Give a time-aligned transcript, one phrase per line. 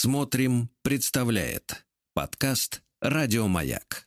[0.00, 4.06] Смотрим, представляет подкаст Радиомаяк.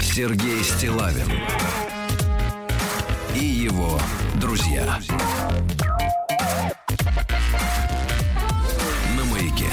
[0.00, 1.30] Сергей Стилавин
[3.36, 4.00] и его
[4.40, 4.98] друзья.
[9.16, 9.70] На маяке.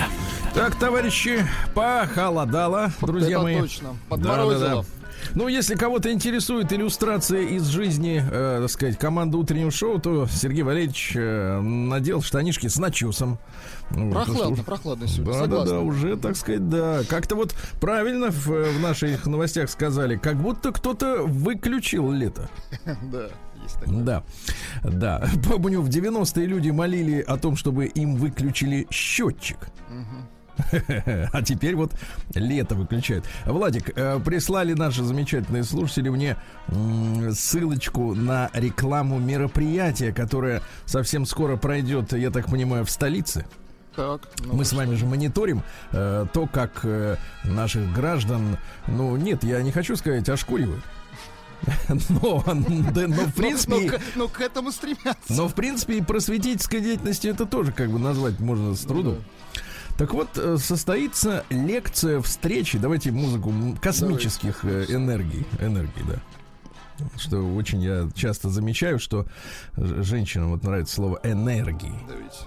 [0.54, 1.44] Так, товарищи,
[1.74, 3.60] похолодало, друзья Это мои.
[3.60, 3.98] точно.
[4.08, 4.86] Подморозило.
[5.34, 10.64] Ну, если кого-то интересует иллюстрация из жизни, э, так сказать, команды утреннего шоу, то Сергей
[10.64, 13.40] Валерьевич э, надел штанишки с начесом.
[13.92, 15.34] Ну, Прохладно, ж, прохладно сегодня.
[15.34, 15.74] Да, да, согласен.
[15.74, 17.02] да, уже, так сказать, да.
[17.08, 22.50] Как-то вот правильно в, в наших новостях сказали, как будто кто-то выключил лето.
[23.12, 23.28] Да,
[23.64, 24.04] есть такое.
[24.04, 24.24] Да,
[24.84, 25.30] да.
[25.46, 29.58] Помню, в 90-е люди молили о том, чтобы им выключили счетчик.
[31.34, 31.94] А теперь вот
[32.36, 33.26] лето выключают.
[33.46, 36.38] Владик, э, прислали наши замечательные слушатели мне
[37.34, 43.46] ссылочку на рекламу мероприятия, которое совсем скоро пройдет, я так понимаю, в столице.
[43.96, 49.44] Так, ну, Мы с вами же мониторим э, то, как э, наших граждан, ну нет,
[49.44, 50.84] я не хочу сказать, ошкуривают.
[52.10, 52.44] Но,
[52.92, 55.14] да, но в принципе, ну, к- ну, к этому стремятся.
[55.30, 59.18] но, в принципе, и просветительской деятельностью это тоже как бы назвать можно с трудом.
[59.98, 66.20] Так вот, э, состоится лекция встречи, давайте музыку космических э, энергий, энергий, да.
[67.18, 69.26] Что очень я часто замечаю, что
[69.76, 71.94] женщинам вот нравится слово энергии.
[72.08, 72.38] Давайте.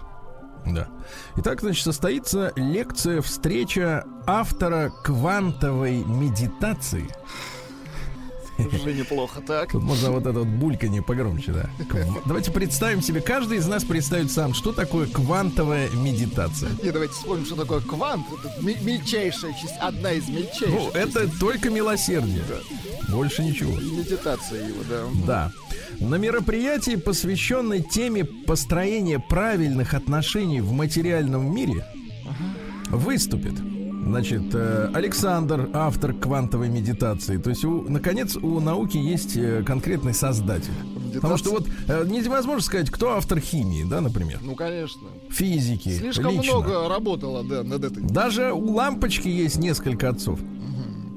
[0.67, 0.89] Да.
[1.36, 7.08] Итак, значит, состоится лекция, встреча автора квантовой медитации.
[8.59, 9.73] Уже неплохо, так.
[9.73, 11.71] Тут можно вот это вот бульканье погромче, да.
[12.27, 16.71] Давайте представим себе, каждый из нас представит сам, что такое квантовая медитация.
[16.83, 18.27] И давайте вспомним, что такое квант.
[18.33, 20.71] Это мельчайшая часть, одна из мельчайших.
[20.71, 22.43] Ну, это только милосердие.
[23.09, 23.73] Больше ничего.
[23.73, 25.05] медитации его, да.
[25.27, 25.53] Да.
[26.01, 31.87] На мероприятии, посвященной теме построения правильных отношений в материальном мире,
[32.91, 33.55] выступит.
[34.07, 37.39] Значит, э, Александр, автор квантовой медитации.
[37.39, 40.73] То есть, у, наконец, у науки есть э, конкретный создатель.
[41.15, 45.01] Потому что вот э, невозможно сказать, кто автор химии, да, например, Ну, конечно.
[45.31, 45.97] физики.
[45.97, 46.59] Слишком лично.
[46.59, 48.03] много работало, да, над этой.
[48.03, 50.39] Даже у лампочки есть несколько отцов.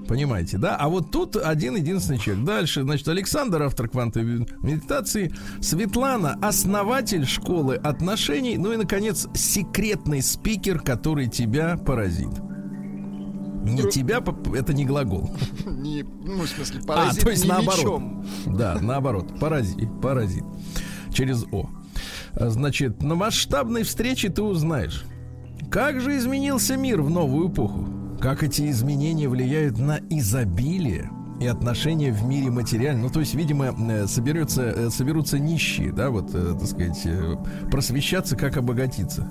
[0.07, 0.77] Понимаете, да?
[0.77, 2.45] А вот тут один единственный человек.
[2.45, 10.79] Дальше, значит, Александр, автор квантовой медитации, Светлана, основатель школы отношений, ну и, наконец, секретный спикер,
[10.79, 12.29] который тебя поразит.
[13.73, 14.23] Не Ну- тебя,
[14.55, 15.29] это не глагол.
[15.65, 17.77] Не, ну, в смысле, А, паразит то есть не наоборот.
[17.79, 18.25] мечом.
[18.45, 19.39] Да, наоборот.
[19.39, 19.89] Паразит.
[20.01, 20.43] Паразит.
[21.13, 21.69] Через О.
[22.33, 25.05] А, Значит, на масштабной встрече ты узнаешь,
[25.71, 27.87] как же изменился мир в новую эпоху,
[28.21, 33.03] как эти изменения влияют на изобилие и отношения в мире материальном.
[33.03, 37.07] Ну, то есть, видимо, э, соберется, э, соберутся нищие, да, вот, э, так сказать,
[37.69, 39.27] просвещаться, как обогатиться.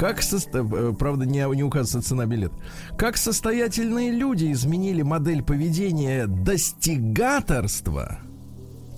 [0.00, 2.52] Как, состо- э, правда, не, не указывается цена билет.
[2.96, 8.18] Как состоятельные люди изменили модель поведения достигаторства.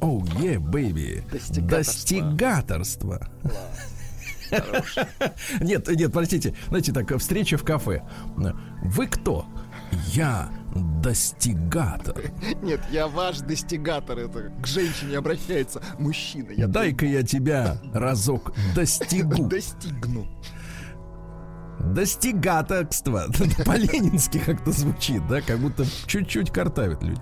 [0.01, 1.29] Оу, oh, yeah, baby.
[1.29, 3.19] Достигаторство.
[3.19, 3.29] Достигаторство.
[5.61, 6.55] Нет, нет, простите.
[6.69, 8.03] Знаете, так, встреча в кафе.
[8.85, 9.47] Вы кто?
[10.13, 10.51] Я
[11.03, 12.17] достигатор.
[12.63, 14.19] Нет, я ваш достигатор.
[14.19, 16.51] Это к женщине обращается мужчина.
[16.51, 19.45] Я Дай-ка я тебя разок достигу.
[19.49, 20.29] достигну.
[21.81, 23.27] Достигаторство.
[23.65, 25.41] По-ленински как-то звучит, да?
[25.41, 27.21] Как будто чуть-чуть картавят люди.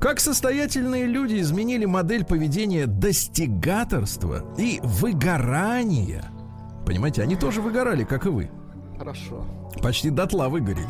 [0.00, 6.24] Как состоятельные люди изменили модель поведения достигаторства и выгорания.
[6.86, 8.50] Понимаете, они тоже выгорали, как и вы.
[8.96, 9.44] Хорошо.
[9.82, 10.88] Почти дотла выгорели.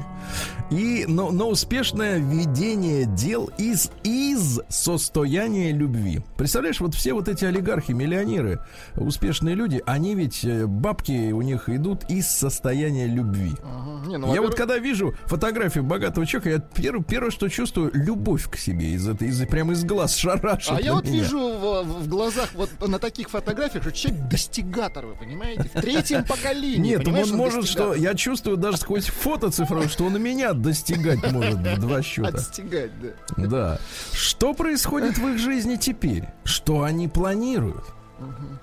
[0.70, 6.20] И, но, но успешное ведение дел из, из состояния любви.
[6.36, 8.60] Представляешь, вот все вот эти олигархи, миллионеры,
[8.96, 13.52] успешные люди, они ведь, э, бабки у них идут из состояния любви.
[13.62, 14.08] Ага.
[14.08, 18.48] Не, ну, Я вот когда вижу фотографию богатого человека, я первое, первое, что чувствую, любовь
[18.50, 20.72] к себе из этой, из, прямо из глаз шарашит.
[20.76, 21.22] А я вот меня.
[21.22, 25.70] вижу в, в глазах вот на таких фотографиях, что человек достигатор, вы понимаете?
[25.74, 26.96] В третьем поколении.
[26.96, 31.30] Нет, он может, что я чувствую даже сквозь фото цифровое, что он и меня достигать
[31.32, 32.28] может в два счета.
[32.28, 33.46] Отстигать, да.
[33.46, 33.78] Да.
[34.12, 36.24] Что происходит в их жизни теперь?
[36.44, 37.84] Что они планируют?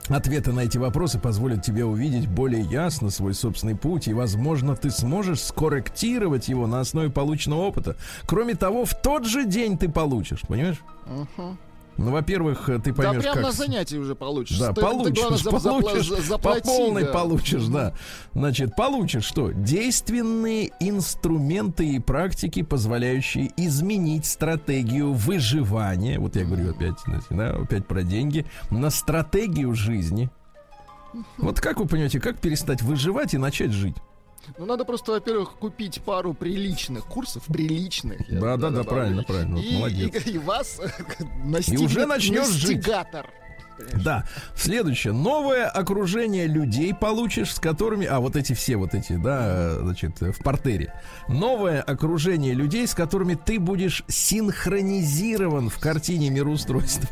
[0.10, 4.92] Ответы на эти вопросы позволят тебе увидеть более ясно свой собственный путь, и, возможно, ты
[4.92, 7.96] сможешь скорректировать его на основе полученного опыта.
[8.26, 10.82] Кроме того, в тот же день ты получишь, понимаешь?
[11.06, 11.58] Мгм.
[11.98, 13.54] Ну, во-первых, ты Да, поймешь, прямо на как...
[13.56, 14.60] занятии уже получишь.
[14.60, 17.12] Да, Ты- ты, получишь, главное, за- запла- получишь, за- по заплати, полной да.
[17.12, 17.94] получишь, да.
[18.34, 19.52] Значит, получишь что?
[19.52, 26.20] Действенные инструменты и практики, позволяющие изменить стратегию выживания.
[26.20, 26.96] Вот я говорю опять,
[27.30, 28.46] да, опять про деньги.
[28.70, 30.30] На стратегию жизни.
[31.38, 33.96] Вот как вы понимаете, как перестать выживать и начать жить?
[34.58, 38.22] Ну, надо просто, во-первых, купить пару приличных курсов, приличных.
[38.30, 40.26] Да, да, да, правильно, правильно, И, молодец.
[40.26, 40.80] и- и вас
[41.44, 42.78] настигнет уже начнешь жить.
[42.78, 43.30] настигатор.
[44.06, 44.26] Да.
[44.56, 45.12] Следующее.
[45.12, 48.06] Новое окружение людей получишь, с которыми...
[48.06, 50.94] А, вот эти все вот эти, да, э, значит, э, в портере.
[51.28, 57.10] Новое окружение людей, с которыми ты будешь синхронизирован в картине мироустройства.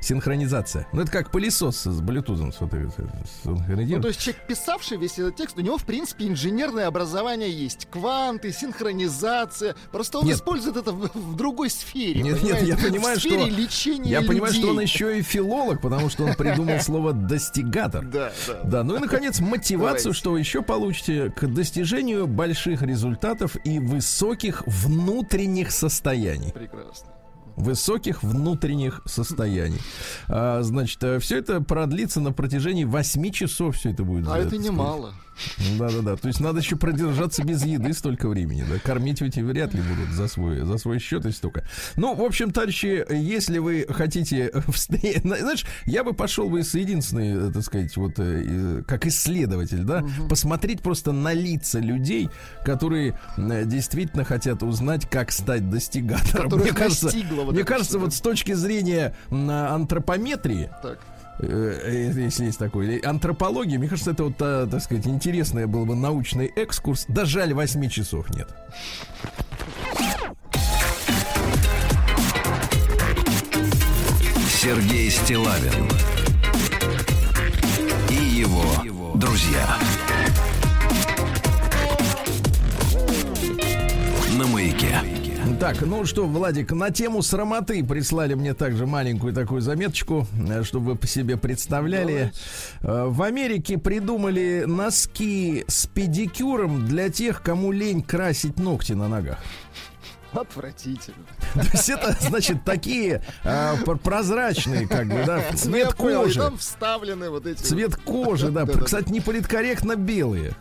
[0.00, 0.86] Синхронизация.
[0.92, 2.52] Ну, это как пылесос с блютузом.
[2.58, 7.86] Ну, то есть человек, писавший весь этот текст, у него, в принципе, инженерное образование есть.
[7.90, 9.74] Кванты, синхронизация.
[9.90, 10.36] Просто он Нет.
[10.36, 12.22] использует это в, в другой сфере.
[12.22, 12.88] Нет, нет, я понимаете?
[12.88, 14.86] понимаю, в сфере что- лечения Я понимаю, что он людей.
[14.86, 18.04] еще и филолог, потому что он придумал слово достигатор.
[18.04, 18.60] Да, да.
[18.64, 24.62] Да, ну и, наконец, мотивацию, что вы еще получите к достижению больших результатов и высоких
[24.66, 26.52] внутренних состояний.
[26.52, 27.08] Прекрасно.
[27.56, 29.80] Высоких внутренних состояний.
[30.28, 33.76] А, значит, все это продлится на протяжении 8 часов.
[33.76, 34.28] Все это будет.
[34.28, 35.14] А э, это немало.
[35.78, 36.16] Да, да, да.
[36.16, 38.64] То есть надо еще продержаться без еды столько времени.
[38.68, 38.78] Да?
[38.78, 41.64] Кормить ведь и вряд ли будут за свой, за свой счет и столько.
[41.96, 47.48] Ну, в общем, товарищи, если вы хотите встре- Знаешь, я бы пошел бы с единственной,
[47.48, 52.28] э, так сказать, вот э, э, как исследователь, да, посмотреть просто на лица людей,
[52.64, 56.44] которые э, действительно хотят узнать, как стать достигатором.
[56.50, 60.98] Которых Мне кажется, вот мне кажется, вот с точки зрения антропометрии, Так.
[61.42, 62.98] Э, э, если есть такой.
[62.98, 67.04] Антропология, мне кажется, это вот, а, так сказать, интересный был бы научный экскурс.
[67.08, 68.48] Да жаль, 8 часов нет.
[74.48, 75.88] Сергей Стилавин
[78.08, 78.62] и его
[79.16, 79.76] друзья.
[84.38, 85.11] На маяке.
[85.62, 90.86] Так, ну что, Владик, на тему срамоты прислали мне также маленькую такую заметочку, э, чтобы
[90.86, 92.32] вы по себе представляли.
[92.80, 99.38] Э, В Америке придумали носки с педикюром для тех, кому лень красить ногти на ногах.
[100.32, 101.24] Отвратительно.
[101.54, 106.22] То есть это, значит, такие а, пр- прозрачные, как бы, да, Ну, я цвет понял,
[106.22, 106.38] кожи.
[106.40, 107.60] там вставлены вот эти...
[107.60, 108.64] Цвет кожи, да.
[108.84, 110.54] Кстати, не политкорректно белые.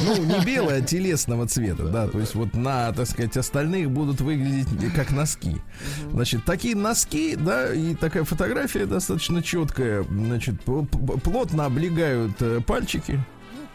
[0.00, 2.08] Ну, не белые, а телесного цвета, да.
[2.08, 5.56] То есть вот на, так сказать, остальных будут выглядеть как носки.
[6.10, 10.04] Значит, такие носки, да, и такая фотография достаточно четкая.
[10.04, 13.20] Значит, плотно облегают э, пальчики.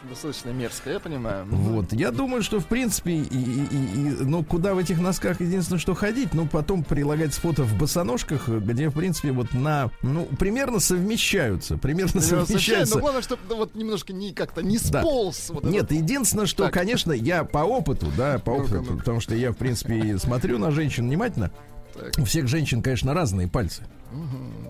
[0.10, 1.46] Достаточно мерзко, я понимаю.
[1.50, 1.94] Вот.
[1.94, 5.94] Я думаю, что в принципе, и, и- и- ну, куда в этих носках единственное, что
[5.94, 11.78] ходить, ну, потом прилагать фото в босоножках, где, в принципе, вот на, ну, примерно совмещаются,
[11.78, 12.96] примерно Я совмещаю, совмещаются.
[12.96, 15.02] Но главное, чтобы вот немножко не как-то не Да.
[15.02, 15.50] сполз.
[15.52, 16.74] вот Нет, этот- единственное, что, Так.
[16.74, 21.06] конечно, я по опыту, да, по опыту, потому что я, в принципе, смотрю на женщин
[21.08, 21.52] внимательно.
[21.94, 22.14] Так.
[22.18, 23.84] У всех женщин, конечно, разные пальцы.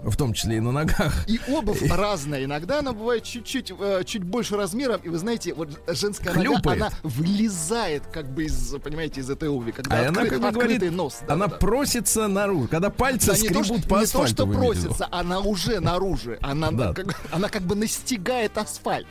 [0.03, 1.27] В том числе и на ногах.
[1.27, 2.43] И обувь разная.
[2.43, 4.99] Иногда она бывает чуть-чуть э, чуть больше размером.
[5.03, 6.81] И вы знаете, вот женская нога, Хлюпает.
[6.81, 9.71] она вылезает как бы из, понимаете, из этой обуви.
[9.71, 11.19] Когда А она, как бы открытый говорит, нос.
[11.27, 12.67] да, она да, просится наружу.
[12.69, 14.33] Когда пальцы Да, не то, скребут по не то, асфальту.
[14.33, 16.35] что просится, она уже наружу.
[16.41, 16.93] Она, Да.
[16.93, 19.07] как, она как бы настигает асфальт.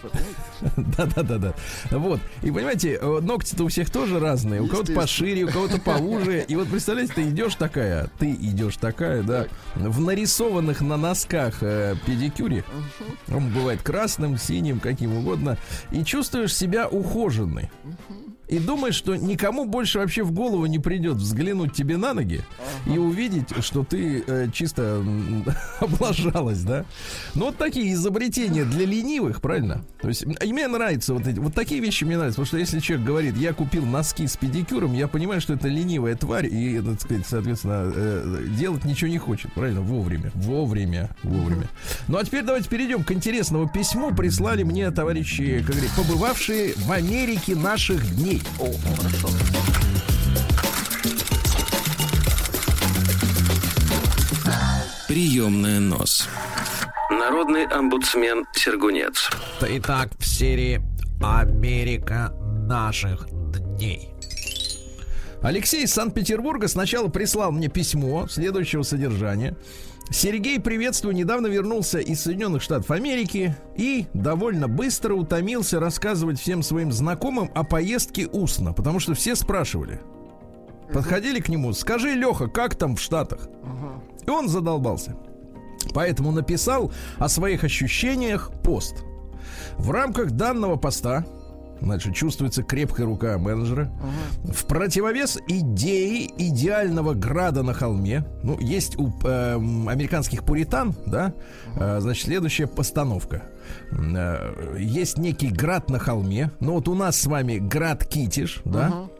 [0.77, 1.55] Да-да-да-да.
[1.91, 2.21] Вот.
[2.43, 4.61] И понимаете, э, ногти-то у всех тоже разные.
[4.61, 6.45] У кого-то пошире, у кого-то поуже.
[6.49, 11.95] И вот представляете, ты идешь такая, ты идешь такая, да, в нарисованных на носках э,
[12.05, 12.65] педикюре.
[13.29, 15.57] Он бывает красным, синим, каким угодно.
[15.93, 17.71] И чувствуешь себя ухоженной.
[18.49, 22.43] И думаешь, что никому больше вообще в голову не придет взглянуть тебе на ноги
[22.87, 25.05] и увидеть, что ты э, чисто
[25.81, 26.85] облажалась, да?
[27.35, 29.85] Ну, вот такие изобретения для ленивых, правильно?
[30.01, 32.81] То есть, и мне нравятся вот эти, вот такие вещи мне нравятся, потому что если
[32.81, 37.01] человек говорит, я купил носки с педикюром, я понимаю, что это ленивая тварь, и, так
[37.01, 39.83] сказать, соответственно, э, делать ничего не хочет, правильно?
[39.83, 41.69] Вовремя, вовремя, вовремя.
[42.09, 44.15] Ну, а теперь давайте перейдем к интересному письму.
[44.15, 48.38] Прислали мне товарищи, как говорится, побывавшие в Америке наших дней.
[48.59, 49.29] О, хорошо.
[55.09, 56.29] Приемная нос.
[57.11, 59.31] Народный омбудсмен Сергунец.
[59.61, 60.83] Итак, в серии
[61.23, 62.33] Америка
[62.69, 64.11] наших дней.
[65.43, 69.57] Алексей из Санкт-Петербурга сначала прислал мне письмо следующего содержания.
[70.11, 76.93] Сергей, приветствую, недавно вернулся из Соединенных Штатов Америки и довольно быстро утомился рассказывать всем своим
[76.93, 80.01] знакомым о поездке устно, потому что все спрашивали.
[80.93, 83.49] Подходили к нему, скажи, Леха, как там в Штатах?
[84.27, 85.17] И он задолбался.
[85.93, 89.05] Поэтому написал о своих ощущениях пост.
[89.77, 91.27] В рамках данного поста
[91.81, 93.91] Значит, чувствуется крепкая рука менеджера.
[94.45, 94.53] Угу.
[94.53, 98.25] В противовес идеи идеального града на холме.
[98.43, 101.35] Ну, есть у э, американских пуритан, да,
[101.77, 103.45] э, значит, следующая постановка.
[103.93, 106.51] Э, есть некий град на холме.
[106.61, 108.89] Ну, вот у нас с вами град Китиш, да.
[108.89, 109.18] Угу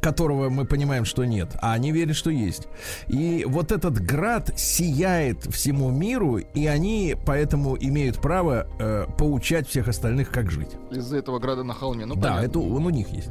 [0.00, 2.68] которого мы понимаем, что нет, а они верят, что есть.
[3.08, 9.88] И вот этот град сияет всему миру, и они поэтому имеют право э, поучать всех
[9.88, 10.70] остальных, как жить.
[10.90, 12.46] Из-за этого града на холме, ну Да, понятно.
[12.46, 13.30] это он у них есть.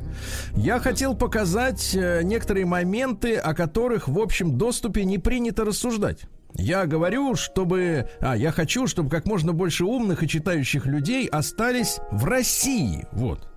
[0.56, 6.22] Я хотел показать э, некоторые моменты, о которых в общем доступе не принято рассуждать.
[6.58, 8.10] Я говорю, чтобы...
[8.22, 13.06] А, я хочу, чтобы как можно больше умных и читающих людей остались в России.
[13.12, 13.48] Вот.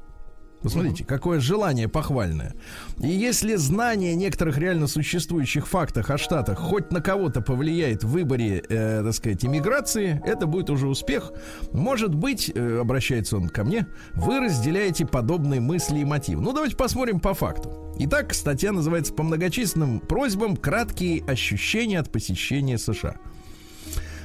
[0.63, 1.09] Посмотрите, угу.
[1.09, 2.55] какое желание похвальное.
[2.99, 8.65] И если знание некоторых реально существующих фактов о Штатах хоть на кого-то повлияет в выборе,
[8.69, 11.33] э, так сказать, иммиграции, это будет уже успех.
[11.73, 16.43] Может быть, э, обращается он ко мне, вы разделяете подобные мысли и мотивы.
[16.43, 17.95] Ну, давайте посмотрим по факту.
[18.01, 23.17] Итак, статья называется «По многочисленным просьбам краткие ощущения от посещения США».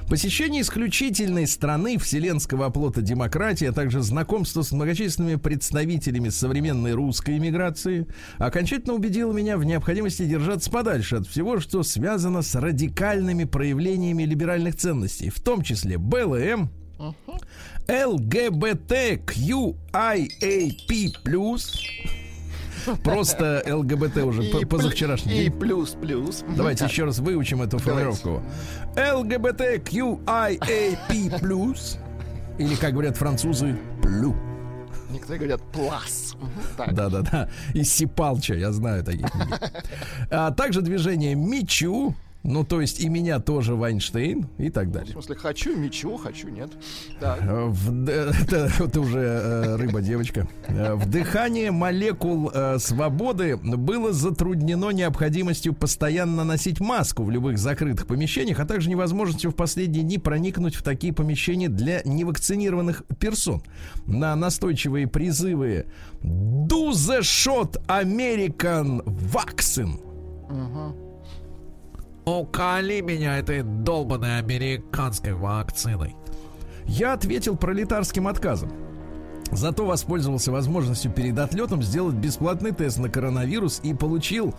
[0.09, 8.07] Посещение исключительной страны вселенского оплота демократии, а также знакомство с многочисленными представителями современной русской иммиграции
[8.37, 14.75] окончательно убедило меня в необходимости держаться подальше от всего, что связано с радикальными проявлениями либеральных
[14.75, 16.69] ценностей, в том числе БЛМ,
[17.87, 18.23] ЛГБТQIAP+,
[23.03, 25.45] Просто ЛГБТ уже и позавчерашний.
[25.45, 26.43] И плюс плюс.
[26.55, 28.41] Давайте еще раз выучим эту формулировку.
[28.95, 30.17] ЛГБТQIAP.
[32.59, 34.35] Или, как говорят французы, плю.
[35.09, 36.35] Некоторые говорят плас.
[36.91, 37.49] Да, да, да.
[37.73, 39.27] И сипалча, я знаю таких.
[40.29, 45.09] А также движение Мичу, ну, то есть и меня тоже Вайнштейн и так далее.
[45.09, 46.71] В смысле, хочу, мечу, хочу, нет.
[47.21, 50.47] Э, в, это, это уже э, рыба-девочка.
[50.67, 58.59] Э, вдыхание молекул э, свободы было затруднено необходимостью постоянно носить маску в любых закрытых помещениях,
[58.59, 63.63] а также невозможностью в последние дни проникнуть в такие помещения для невакцинированных персон.
[64.05, 65.85] На настойчивые призывы
[66.21, 71.02] «Do the shot American vaccine».
[72.25, 76.15] Уколи меня этой долбанной американской вакциной.
[76.85, 78.71] Я ответил пролетарским отказом.
[79.51, 84.55] Зато воспользовался возможностью перед отлетом сделать бесплатный тест на коронавирус и получил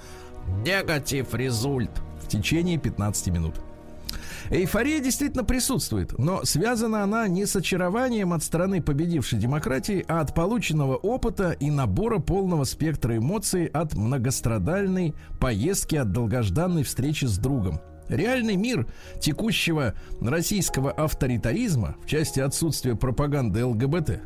[0.65, 1.91] негатив результ
[2.23, 3.55] в течение 15 минут.
[4.51, 10.35] Эйфория действительно присутствует, но связана она не с очарованием от стороны победившей демократии, а от
[10.35, 17.81] полученного опыта и набора полного спектра эмоций от многострадальной поездки от долгожданной встречи с другом.
[18.09, 18.87] Реальный мир
[19.19, 24.21] текущего российского авторитаризма в части отсутствия пропаганды ЛГБТ.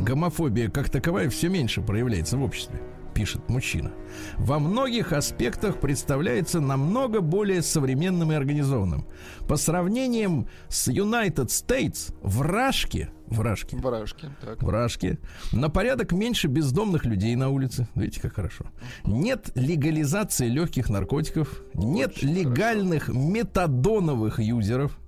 [0.00, 2.80] Гомофобия как таковая все меньше проявляется в обществе
[3.12, 3.92] пишет мужчина,
[4.38, 9.06] во многих аспектах представляется намного более современным и организованным.
[9.48, 14.62] По сравнением с United States, вражки, вражки, вражки, так.
[14.62, 15.18] вражки,
[15.52, 17.88] на порядок меньше бездомных людей на улице.
[17.94, 18.66] Видите, как хорошо.
[19.04, 23.20] Нет легализации легких наркотиков, нет Очень легальных хорошо.
[23.20, 24.98] метадоновых юзеров.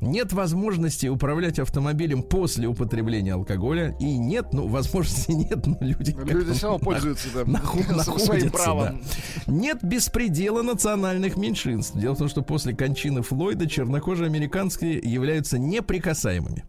[0.00, 3.96] Нет возможности управлять автомобилем после употребления алкоголя.
[3.98, 6.14] И нет, ну, возможности нет, но люди...
[6.18, 9.00] Люди все равно пользуются, да, наху- своим правом.
[9.46, 9.52] Да.
[9.52, 11.96] Нет беспредела национальных меньшинств.
[11.96, 16.64] Дело в том, что после кончины Флойда чернокожие американские являются неприкасаемыми.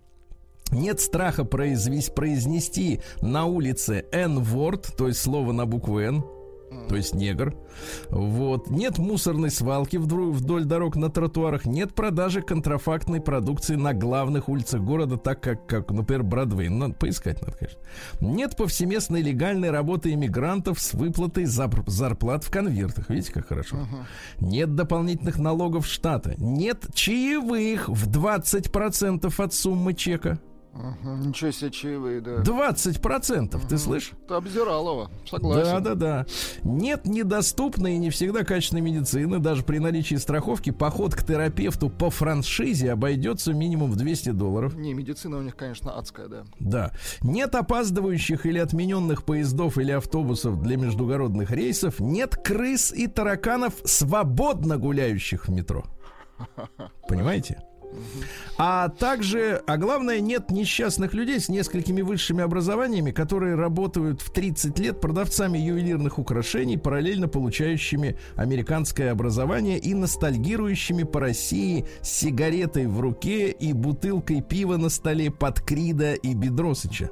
[0.72, 6.24] Нет страха произвести, произнести на улице N-word, то есть слово на букву N,
[6.88, 7.56] то есть негр.
[8.10, 8.70] Вот.
[8.70, 15.18] Нет мусорной свалки вдоль, дорог на тротуарах, нет продажи контрафактной продукции на главных улицах города,
[15.18, 16.70] так как, как например, Бродвей.
[16.70, 17.80] Надо поискать, надо, конечно.
[18.20, 23.10] Нет повсеместной легальной работы иммигрантов с выплатой зарплат в конвертах.
[23.10, 23.78] Видите, как хорошо.
[23.78, 24.06] Uh-huh.
[24.40, 26.36] Нет дополнительных налогов штата.
[26.38, 30.40] Нет чаевых в 20% от суммы чека.
[30.74, 32.38] Ага, ничего себе чаевые, да.
[32.38, 33.70] 20 процентов, угу.
[33.70, 34.14] ты слышишь?
[34.28, 35.64] Ты Обзиралова, согласен.
[35.64, 36.26] Да, да, да.
[36.64, 39.40] Нет недоступной и не всегда качественной медицины.
[39.40, 44.76] Даже при наличии страховки поход к терапевту по франшизе обойдется минимум в 200 долларов.
[44.76, 46.44] Не, медицина у них, конечно, адская, да.
[46.60, 46.92] Да.
[47.22, 52.00] Нет опаздывающих или отмененных поездов или автобусов для междугородных рейсов.
[52.00, 55.86] Нет крыс и тараканов, свободно гуляющих в метро.
[57.08, 57.64] Понимаете?
[58.58, 64.80] А также, а главное, нет несчастных людей с несколькими высшими образованиями, которые работают в 30
[64.80, 73.00] лет продавцами ювелирных украшений, параллельно получающими американское образование и ностальгирующими по России с сигаретой в
[73.00, 77.10] руке и бутылкой пива на столе под Крида и Бедросыча.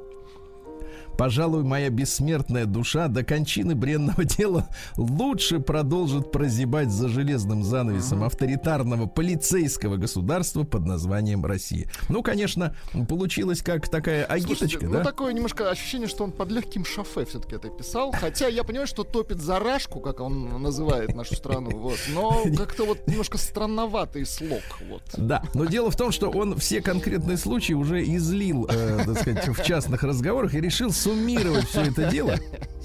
[1.16, 9.06] Пожалуй, моя бессмертная душа до кончины бренного дела лучше продолжит прозябать за железным занавесом авторитарного
[9.06, 11.90] полицейского государства под названием Россия.
[12.08, 12.76] Ну, конечно,
[13.08, 14.98] получилось как такая агиточка, Слушайте, да?
[14.98, 18.12] Ну, такое немножко ощущение, что он под легким шофе все-таки это писал.
[18.12, 21.70] Хотя я понимаю, что топит за рашку, как он называет нашу страну.
[21.70, 21.98] Вот.
[22.14, 24.62] Но как-то вот немножко странноватый слог.
[24.88, 25.02] Вот.
[25.16, 29.48] Да, но дело в том, что он все конкретные случаи уже излил, э, так сказать,
[29.48, 32.36] в частных разговорах и решил суммировать все это дело.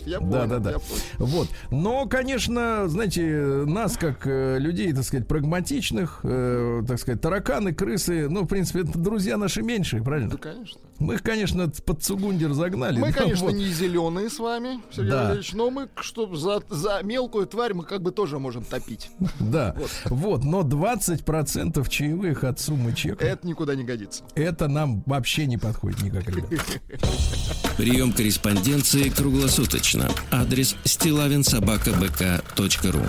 [0.05, 0.72] Я Да, понял, да, да.
[0.72, 1.01] я понял.
[1.20, 1.48] Вот.
[1.70, 8.27] Но, конечно, знаете, нас, как э, людей, так сказать, прагматичных, э, так сказать, тараканы, крысы,
[8.29, 10.31] ну, в принципе, это друзья наши меньшие, правильно?
[10.31, 10.79] Да, конечно.
[11.00, 13.00] Мы их, конечно, под Цугундер загнали.
[13.00, 13.55] Мы, да, конечно, вот.
[13.55, 15.24] не зеленые с вами, Сергей Да.
[15.24, 19.10] Валерьевич, но мы, что за, за мелкую тварь мы как бы тоже можем топить.
[19.39, 19.75] Да.
[20.05, 20.43] Вот.
[20.43, 24.24] Но 20% чаевых от суммы чека, Это никуда не годится.
[24.36, 26.50] это нам вообще не подходит никак, ребят.
[27.77, 29.90] Прием корреспонденции круглосуточно.
[30.31, 33.05] Адрес стилавинсобакабк.ру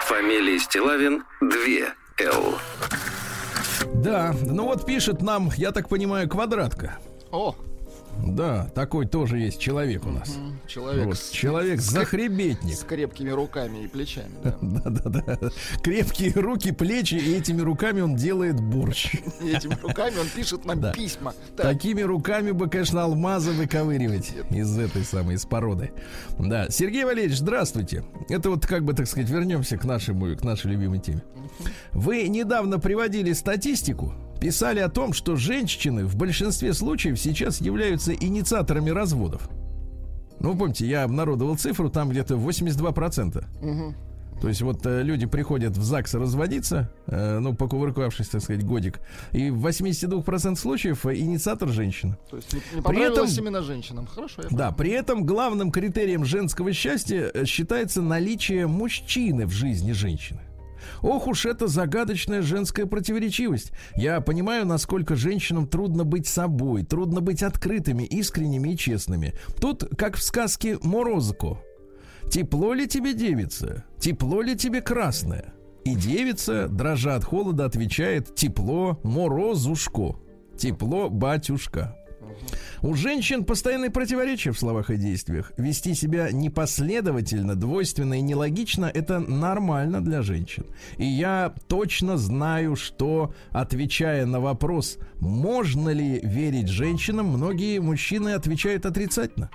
[0.00, 1.48] Фамилия Стилавин 2
[2.20, 2.58] Л.
[3.94, 6.98] Да, ну вот пишет нам, я так понимаю, квадратка.
[7.30, 7.54] О,
[8.22, 10.36] Да, такой тоже есть человек у нас.
[10.66, 12.74] человек Вот, с, человек захребетник.
[12.76, 14.32] с крепкими руками и плечами.
[14.42, 14.56] да.
[14.60, 15.38] Да-да-да.
[15.82, 19.14] Крепкие руки, плечи, и этими руками он делает борщ.
[19.42, 20.92] И этими руками он пишет нам Да.
[20.92, 21.34] письма.
[21.56, 25.92] Так, Такими руками бы, конечно, алмазы выковыривать из этой самой, из породы.
[26.38, 26.68] Да.
[26.70, 28.04] Сергей Валерьевич, здравствуйте.
[28.28, 31.22] Это вот как бы, так сказать, вернемся к нашему, к нашей любимой теме.
[31.92, 34.12] Вы недавно приводили статистику,
[34.44, 39.48] писали о том, что женщины в большинстве случаев сейчас являются инициаторами разводов.
[40.38, 43.42] Ну, помните, я обнародовал цифру, там где-то 82%.
[44.42, 49.00] То есть вот э, люди приходят в ЗАГС разводиться, э, ну, покувыркавшись, так сказать, годик,
[49.32, 52.18] и в 82% случаев э, инициатор женщина.
[52.28, 54.06] то есть не, не При этом- именно женщинам.
[54.06, 59.92] Хорошо, я Да, при этом главным критерием женского счастья э, считается наличие мужчины в жизни
[59.92, 60.40] женщины.
[61.04, 63.72] Ох уж это загадочная женская противоречивость.
[63.94, 69.34] Я понимаю, насколько женщинам трудно быть собой, трудно быть открытыми, искренними и честными.
[69.60, 71.58] Тут, как в сказке Морозко.
[72.30, 73.84] Тепло ли тебе, девица?
[74.00, 75.52] Тепло ли тебе красное?
[75.84, 80.16] И девица, дрожа от холода, отвечает «Тепло, морозушко».
[80.56, 81.98] Тепло, батюшка.
[82.82, 85.52] У женщин постоянные противоречия в словах и действиях.
[85.56, 90.66] Вести себя непоследовательно, двойственно и нелогично– это нормально для женщин.
[90.98, 98.86] И я точно знаю, что, отвечая на вопрос, можно ли верить женщинам, многие мужчины отвечают
[98.86, 99.50] отрицательно.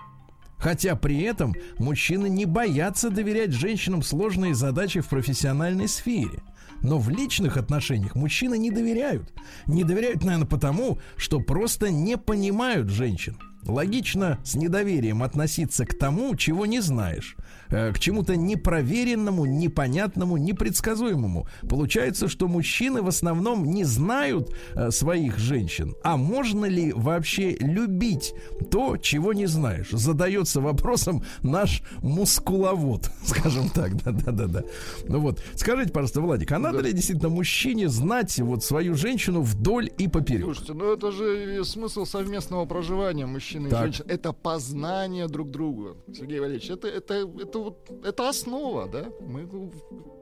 [0.58, 6.42] Хотя при этом мужчины не боятся доверять женщинам сложные задачи в профессиональной сфере.
[6.82, 9.34] Но в личных отношениях мужчины не доверяют.
[9.68, 13.38] Не доверяют, наверное, потому, что просто не понимают женщин.
[13.64, 17.36] Логично с недоверием относиться к тому, чего не знаешь,
[17.70, 21.48] э, к чему-то непроверенному, непонятному, непредсказуемому.
[21.68, 25.96] Получается, что мужчины в основном не знают э, своих женщин.
[26.04, 28.34] А можно ли вообще любить
[28.72, 29.90] то, чего не знаешь?
[29.92, 33.96] Задается вопросом наш мускуловод, скажем так.
[34.04, 34.64] Да-да-да.
[35.08, 39.90] Ну вот, скажите, пожалуйста, Владик, а надо ли действительно мужчине знать вот свою женщину вдоль
[39.98, 40.44] и поперек?
[40.46, 44.06] Слушайте, ну это же смысл совместного проживания мужчины и женщины.
[44.10, 45.96] Это познание друг друга.
[46.14, 49.06] Сергей Валерьевич, это, это, это, вот, это основа, да?
[49.28, 49.72] Мы, ну,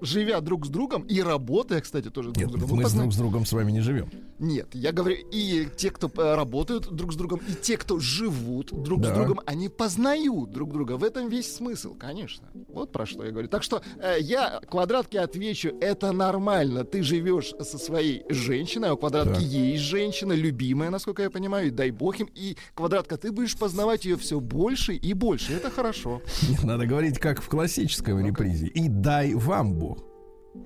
[0.02, 2.78] живя друг с другом и работая, кстати, тоже друг Нет, с другом.
[2.78, 4.10] мы с позна- друг с другом с вами не живем.
[4.40, 9.02] Нет, я говорю, и те, кто работают друг с другом, и те, кто живут друг
[9.02, 9.12] Да.
[9.14, 10.98] с другом, они познают друг друга.
[10.98, 12.48] В этом весь смысл, конечно.
[12.70, 13.48] Вот про что я говорю.
[13.48, 16.84] Так что э, я квадратке отвечу, это нормально.
[16.84, 19.42] Ты живешь со своей женщиной, а у квадратки Так.
[19.44, 22.30] есть женщина, любимая, насколько я понимаю, и дай бог им.
[22.36, 25.54] И квадратка, ты будешь познавать ее все больше и больше.
[25.54, 26.22] Это хорошо.
[26.64, 28.68] Надо говорить, как в классическом репризе.
[28.68, 30.00] И дай вам Бог.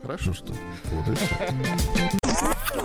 [0.04, 0.32] Хорошо.
[0.32, 0.54] Что?
[0.92, 1.16] Вот и.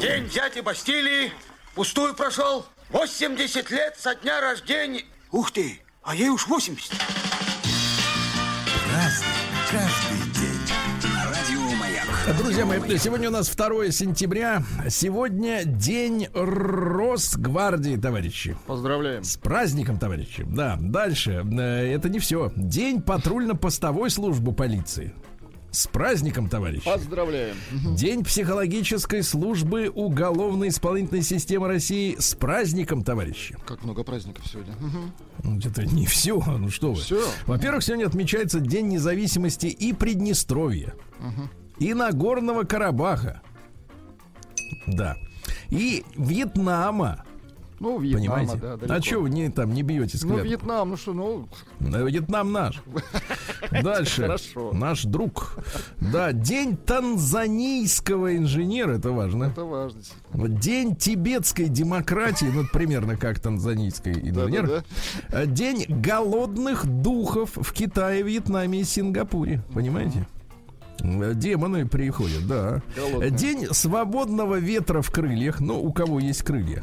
[0.01, 1.31] День дяди Бастилии
[1.75, 2.65] пустую прошел.
[2.89, 5.05] 80 лет со дня рождения.
[5.31, 6.91] Ух ты, а ей уж 80.
[12.27, 14.63] Друзья мои, сегодня у нас 2 сентября.
[14.89, 18.57] Сегодня день Росгвардии, товарищи.
[18.67, 19.23] Поздравляем.
[19.23, 20.45] С праздником, товарищи.
[20.49, 21.47] Да, дальше.
[21.59, 22.53] Э, Это не все.
[22.57, 25.15] День патрульно-постовой службы полиции.
[25.71, 26.85] С праздником, товарищи.
[26.85, 27.55] Поздравляем.
[27.95, 32.17] День психологической службы уголовно-исполнительной системы России.
[32.19, 33.57] С праздником, товарищи.
[33.67, 34.75] Как много праздников сегодня.
[35.45, 37.01] Ну, Это не все, ну что вы.
[37.01, 37.23] Всё.
[37.47, 40.95] Во-первых, сегодня отмечается День независимости и Приднестровья,
[41.79, 43.43] и Нагорного Карабаха.
[44.87, 45.17] Да.
[45.71, 47.25] И Вьетнама.
[47.79, 48.57] Ну, Вьетнама, Понимаете?
[48.57, 49.03] да, а далеко.
[49.05, 50.47] что вы не, там не бьете Ну, взгляд?
[50.47, 51.47] Вьетнам, ну что, ну,
[51.79, 52.83] Вьетнам наш.
[53.83, 54.23] Дальше.
[54.23, 54.73] Хорошо.
[54.73, 55.59] Наш друг.
[56.01, 59.45] Да, день танзанийского инженера, это важно.
[59.45, 60.01] это важно.
[60.33, 64.83] День тибетской демократии, ну, примерно как танзанийский инженер.
[65.31, 69.63] А, День голодных духов в Китае, Вьетнаме и Сингапуре.
[69.75, 70.27] Понимаете?
[71.01, 72.83] Демоны приходят, да.
[72.97, 73.31] Голодные.
[73.31, 75.61] День свободного ветра в крыльях.
[75.61, 76.83] Ну, у кого есть крылья.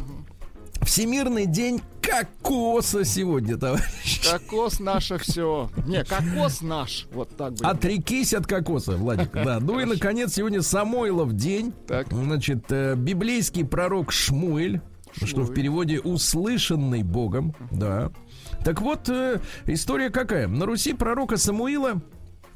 [0.81, 4.29] Всемирный день кокоса сегодня, товарищ.
[4.29, 5.69] Кокос наше все.
[5.87, 7.07] Не, кокос наш.
[7.13, 7.65] Вот так бы.
[7.65, 9.31] Отрекись от кокоса, Владик.
[9.33, 9.59] Да.
[9.59, 11.73] Ну и, наконец, сегодня Самойлов день.
[11.87, 12.07] Так.
[12.11, 14.81] Значит, э, библейский пророк Шмуэль,
[15.23, 18.11] что в переводе «услышанный Богом», да.
[18.65, 20.47] Так вот, э, история какая?
[20.47, 22.01] На Руси пророка Самуила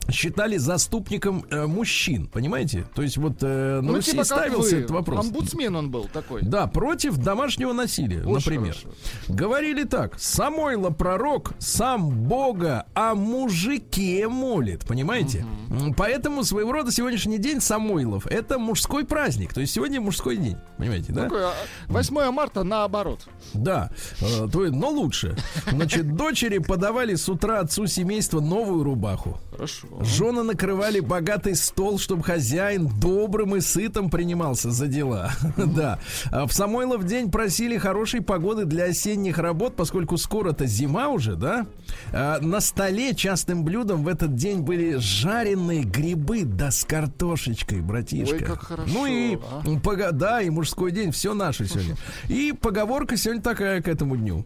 [0.10, 2.86] считали заступником э, мужчин, понимаете?
[2.96, 4.82] То есть вот э, на ну, Руси типа ставился вы.
[4.82, 5.26] этот вопрос.
[5.26, 6.42] Омбудсмен он был такой.
[6.42, 8.76] Да, против домашнего насилия, Очень например.
[8.76, 8.90] хорошо.
[9.28, 15.46] Говорили так: Самойло пророк сам Бога о мужике молит, понимаете?
[15.70, 19.54] М, Поэтому своего рода сегодняшний день Самойлов это мужской праздник.
[19.54, 21.24] То есть сегодня мужской день, понимаете, да?
[21.24, 21.54] Такой, а,
[21.88, 23.28] 8 марта наоборот.
[23.54, 23.90] Да,
[24.22, 25.36] э, то, но лучше.
[25.70, 29.40] Значит, дочери подавали с утра отцу семейства новую рубаху.
[29.52, 29.88] Хорошо.
[30.00, 35.32] Жены накрывали богатый стол, чтобы хозяин добрым и сытым принимался за дела.
[35.58, 36.00] Да.
[36.32, 41.66] А В Самойлов день просили хорошей погоды для осенних работ, поскольку скоро-то зима уже, да?
[42.14, 48.36] А На столе частым блюдом в этот день были жареные грибы, да с картошечкой, братишка.
[48.36, 49.62] Ой, как хорошо, Ну и а.
[49.84, 51.96] пога- да, и мужской день, все наше сегодня.
[52.28, 54.46] И поговорка сегодня такая к этому дню.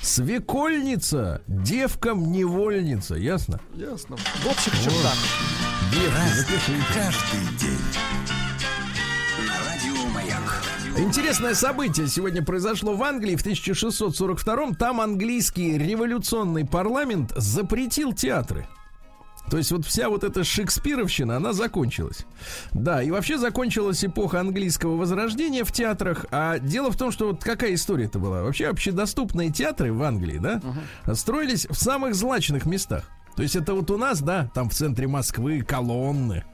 [0.00, 3.60] Свекольница, девкам невольница, ясно?
[3.74, 4.16] Ясно.
[4.16, 5.16] В общих чертах.
[5.92, 6.84] Девки, запишите.
[6.94, 7.78] Каждый день.
[9.46, 10.62] На радио Маяк.
[10.98, 18.66] Интересное событие сегодня произошло в Англии в 1642 Там английский революционный парламент запретил театры.
[19.50, 22.26] То есть вот вся вот эта шекспировщина, она закончилась.
[22.72, 26.26] Да, и вообще закончилась эпоха английского возрождения в театрах.
[26.30, 28.42] А дело в том, что вот какая история это была.
[28.42, 30.60] Вообще общедоступные театры в Англии, да,
[31.14, 33.04] строились в самых злачных местах.
[33.36, 36.44] То есть это вот у нас, да, там в центре Москвы колонны,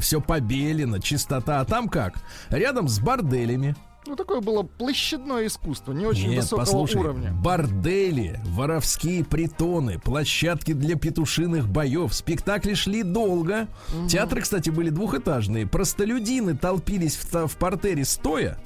[0.00, 1.60] все побелено, чистота.
[1.60, 2.14] А там как?
[2.50, 7.32] Рядом с борделями, Ну, такое было площадное искусство, не очень нет, высокого послушай, уровня.
[7.32, 13.68] бордели, воровские притоны, площадки для петушиных боев, спектакли шли долго.
[14.08, 15.66] Театры, кстати, были двухэтажные.
[15.66, 18.58] Простолюдины толпились в, в портере стоя.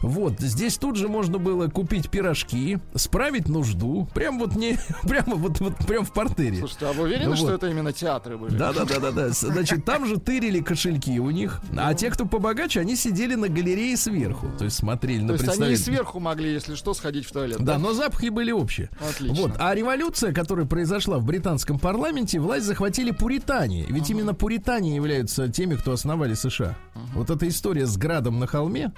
[0.00, 5.60] Вот, здесь тут же можно было купить пирожки, справить нужду, прям вот не, прямо вот,
[5.60, 6.58] вот прям в портере.
[6.58, 7.54] Слушайте, а вы уверены, Ну что вот.
[7.54, 8.56] это именно театры были?
[8.56, 9.28] Да, да, да, да, да.
[9.30, 13.96] Значит, там же тырили кошельки у них, а те, кто побогаче, они сидели на галерее
[13.96, 15.84] сверху, то есть смотрели То на есть они и представителей.
[15.96, 17.58] сверху могли, если что, сходить в туалет.
[17.62, 18.90] Да, но запахи были общие.
[19.00, 19.34] Отлично.
[19.42, 19.52] Вот.
[19.58, 23.86] А революция, которая произошла в британском парламенте, власть захватили пуритане.
[23.88, 26.76] Ведь именно пуритане являются теми, кто основали США.
[27.14, 28.92] Вот эта история с градом на холме.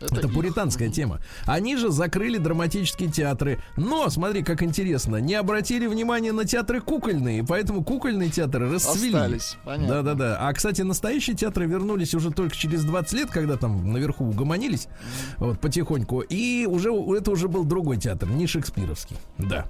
[0.00, 0.34] Это, их.
[0.34, 1.20] пуританская тема.
[1.46, 3.60] Они же закрыли драматические театры.
[3.76, 9.14] Но, смотри, как интересно, не обратили внимания на театры кукольные, поэтому кукольные театры расцвели.
[9.14, 10.02] Остались, понятно.
[10.02, 10.38] Да-да-да.
[10.40, 14.88] А, кстати, настоящие театры вернулись уже только через 20 лет, когда там наверху угомонились,
[15.38, 16.20] вот, потихоньку.
[16.20, 19.16] И уже это уже был другой театр, не шекспировский.
[19.38, 19.66] Да.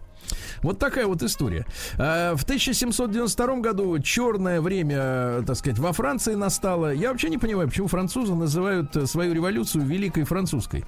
[0.63, 1.67] Вот такая вот история.
[1.99, 6.93] А, В 1792 году черное время, э, так сказать, во Франции настало.
[6.93, 10.85] Я вообще не понимаю, почему французы называют э, свою революцию Великой Французской.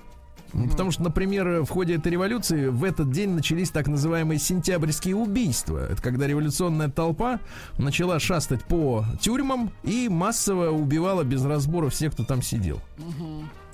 [0.52, 5.16] Ну, Потому что, например, в ходе этой революции в этот день начались так называемые сентябрьские
[5.16, 5.88] убийства.
[5.90, 7.40] Это когда революционная толпа
[7.78, 12.80] начала шастать по тюрьмам и массово убивала без разбора всех, кто там сидел.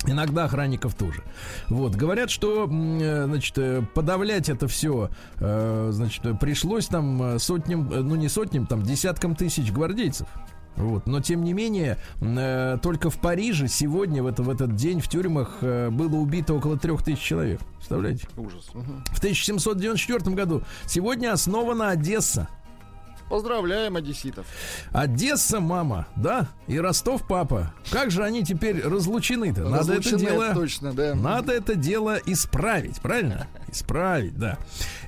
[0.05, 1.23] Иногда охранников тоже.
[1.67, 1.95] Вот.
[1.95, 8.29] Говорят, что э, значит, э, подавлять это все значит, э, пришлось там сотням, ну не
[8.29, 10.27] сотням, там десяткам тысяч гвардейцев.
[10.79, 11.07] Вот.
[11.07, 15.09] Но тем не менее, э, только в Париже сегодня, в, это, в этот день, в
[15.09, 17.59] тюрьмах э, было убито около трех тысяч человек.
[17.75, 18.27] Представляете?
[18.37, 18.69] Ужас.
[18.73, 19.03] Мгм.
[19.07, 22.47] В 1794 году сегодня основана Одесса.
[23.29, 24.45] Поздравляем одесситов.
[24.91, 27.73] Одесса мама, да, и Ростов папа.
[27.91, 29.61] Как же они теперь разлучены-то?
[29.69, 30.53] Надо это Разлучены, дело...
[30.55, 31.13] Точно, да.
[31.15, 33.47] Надо это дело исправить, правильно?
[33.71, 34.57] Исправить, да.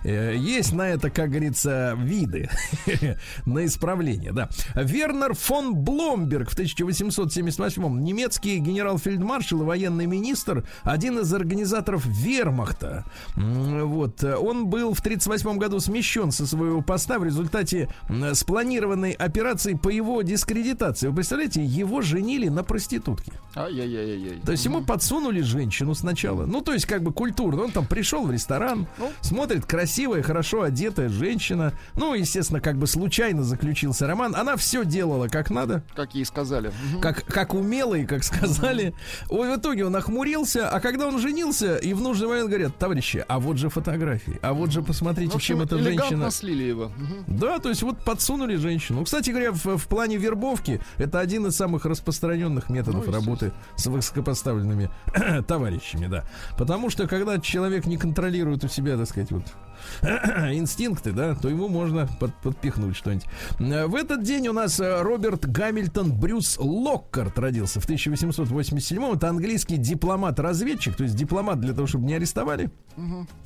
[0.03, 2.49] Э, Есть на это, как говорится, виды
[3.45, 4.49] на исправление, да.
[4.75, 13.03] Вернер фон Бломберг в 1878-м, немецкий генерал-фельдмаршал и военный министр, один из организаторов вермахта.
[13.35, 17.89] Вот, э, он был в 1938 году смещен со своего поста в результате
[18.33, 21.07] спланированной операции по его дискредитации.
[21.07, 23.33] Вы представляете, его женили на проститутке.
[23.55, 24.39] Ай-яй-яй-яй.
[24.45, 26.45] То есть ему подсунули женщину сначала.
[26.45, 27.63] Ну, то есть, как бы культурно.
[27.63, 29.11] Он там пришел в ресторан, Ну.
[29.21, 31.73] смотрит красивая, хорошо одетая женщина.
[31.95, 34.35] Ну, естественно, как бы случайно заключился роман.
[34.35, 36.71] Она все делала как надо, Как ей сказали.
[37.01, 38.93] Как, как умела и как сказали.
[39.29, 43.23] Ой, в итоге он охмурился, а когда он женился, и в нужный момент говорят, товарищи,
[43.27, 46.31] а вот же фотографии, а вот же посмотрите, В общем, чем эта женщина...
[46.31, 46.91] слили его.
[47.27, 49.03] Да, то есть вот подсунули женщину.
[49.03, 53.85] Кстати говоря, в, в плане вербовки это один из самых распространенных методов Ну, работы с
[53.87, 54.89] высокопоставленными
[55.47, 56.23] товарищами, да.
[56.57, 59.43] Потому что когда человек не контролирует у себя, так сказать, вот
[60.01, 63.25] инстинкты, да, то ему можно под- подпихнуть что-нибудь.
[63.59, 69.29] Э, В этот день у нас э, Роберт Гамильтон Брюс Локкарт родился в 1887 Это
[69.29, 72.69] английский дипломат-разведчик, то есть дипломат для того, чтобы не арестовали.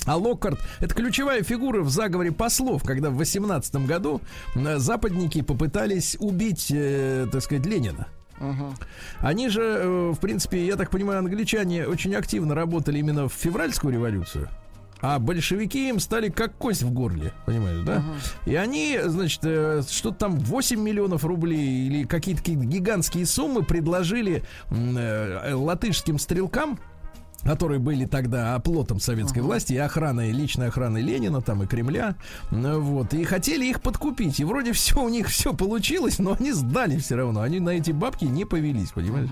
[0.05, 4.21] А Локкарт— это ключевая фигура в заговоре послов, когда в 18 году
[4.55, 8.07] э, западники попытались убить, э, так сказать, Ленина.
[8.39, 8.75] Мгм.
[9.19, 14.49] Они же, в принципе, я так понимаю, англичане очень активно работали именно в февральскую революцию.
[15.07, 18.03] А большевики им стали как кость в горле, понимаешь, да?
[18.47, 24.41] И они, значит, э, что-то там 8 миллионов рублей или какие-то гигантские суммы предложили
[24.71, 26.79] э, латышским стрелкам,
[27.45, 32.15] которые были тогда оплотом советской власти и охраной, личной охраной Ленина там и Кремля,
[32.51, 36.51] Ну, вот, и хотели их подкупить, и вроде все у них все получилось, но они
[36.51, 39.29] сдали все равно, они на эти бабки не повелись, понимаешь?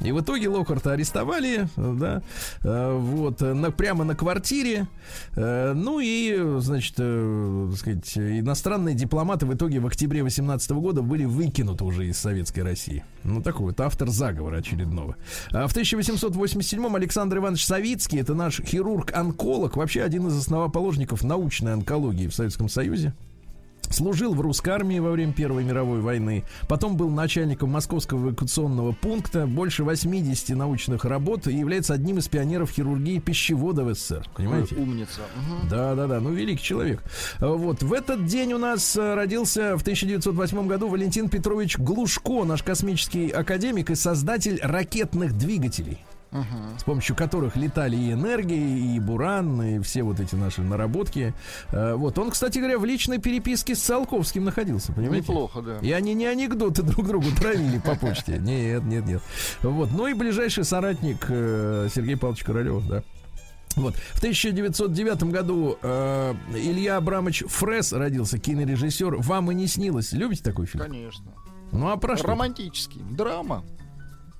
[0.00, 2.22] И в итоге Локарта арестовали, э, да,
[2.62, 4.88] э, вот, э, на, прямо на квартире,
[5.36, 11.02] Э, ну и, значит, э, так сказать, иностранные дипломаты в итоге в октябре 18 года
[11.02, 13.04] были выкинуты уже из Советской России.
[13.24, 15.16] Ну, такой вот автор заговора очередного.
[15.52, 22.26] А в 1887-м Александр Иванович Савицкий, это наш хирург-онколог, вообще один из основоположников научной онкологии
[22.26, 23.14] в Советском Союзе.
[23.90, 26.44] Служил в русской армии во время Первой мировой войны.
[26.68, 29.48] Потом был начальником Московского эвакуационного пункта.
[29.48, 34.28] Больше 80 научных работ и является одним из пионеров хирургии пищевода в СССР.
[34.36, 34.76] Понимаете?
[34.76, 35.22] Ой, Умница.
[35.36, 35.68] Мгм.
[35.68, 37.02] Да, да, да, ну великий человек.
[37.40, 42.62] Вот в этот день у нас э, родился в 1908 году Валентин Петрович Глушко, наш
[42.62, 45.98] космический академик и создатель ракетных двигателей.
[46.78, 51.34] С помощью которых летали и энергии, и Буран, и все вот эти наши наработки.
[51.72, 55.28] Э, Вот он, кстати говоря, в личной переписке с Циолковским находился, понимаете?
[55.32, 55.78] Неплохо, да.
[55.80, 58.38] И они не анекдоты друг другу травили по почте.
[58.40, 59.22] Нет, нет, нет.
[59.62, 59.90] Вот.
[59.92, 63.02] Ну и ближайший соратник э, Сергей Павлович Королев, да.
[63.76, 63.94] Вот.
[63.96, 69.16] В 1909 году э, Илья Абрамович Фрес родился, кинорежиссер.
[69.16, 70.12] Вам и не снилось.
[70.12, 70.84] Любите такой фильм?
[70.84, 71.24] Конечно.
[71.72, 72.28] Ну а про что?
[72.28, 73.00] Романтический.
[73.10, 73.64] Драма.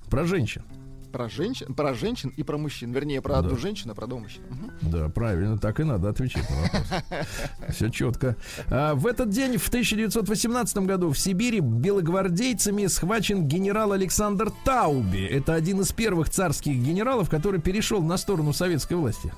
[0.09, 0.63] Про женщин.
[1.11, 2.91] Про женщин, про женщин и про мужчин.
[2.91, 4.43] Вернее, про одну женщину, а про двух мужчин.
[4.81, 7.25] Да, правильно, так и надо отвечать на вопрос.
[7.75, 8.37] Все четко.
[8.67, 15.25] А, в этот день, в 1918 году, в Сибири белогвардейцами схвачен генерал Александр Тауби.
[15.25, 19.33] Это один из первых царских генералов, который перешел на сторону советской власти.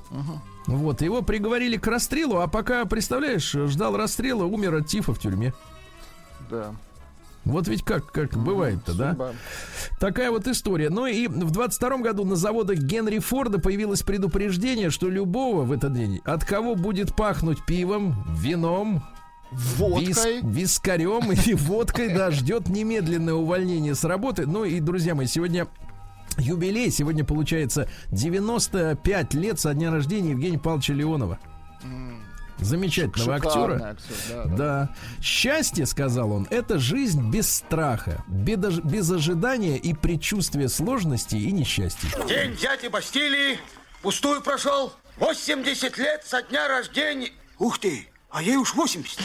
[0.68, 5.54] Вот, его приговорили к расстрелу, а пока, представляешь, ждал расстрела, умер от тифа в тюрьме.
[6.50, 6.74] Да.
[7.46, 9.10] Вот ведь как, как бывает-то, да?
[9.12, 9.32] Судьба.
[10.00, 10.90] Такая вот история.
[10.90, 15.94] Ну и в 22 году на заводах Генри Форда появилось предупреждение, что любого в этот
[15.94, 19.04] день, от кого будет пахнуть пивом, вином,
[19.52, 20.06] Водкой.
[20.08, 24.48] вис- вискарем или водкой, да, ждет немедленное увольнение с работы.
[24.48, 25.68] Ну и, друзья мои, сегодня
[26.38, 26.90] юбилей.
[26.92, 31.38] Сегодня получается 95 лет со дня рождения Евгения Павловича Леонова.
[32.60, 33.90] Замечательного Шикарный актера.
[33.92, 34.56] актер, да, да.
[34.56, 34.96] Да.
[35.22, 42.10] Счастье, сказал он, это жизнь без страха, без, без ожидания и предчувствия сложностей и несчастий.
[42.28, 43.60] День дяди Бастилии
[44.02, 44.94] пустую прошел.
[45.18, 47.32] 80 лет со дня рождения.
[47.60, 49.20] Ух ты, а ей уж 80.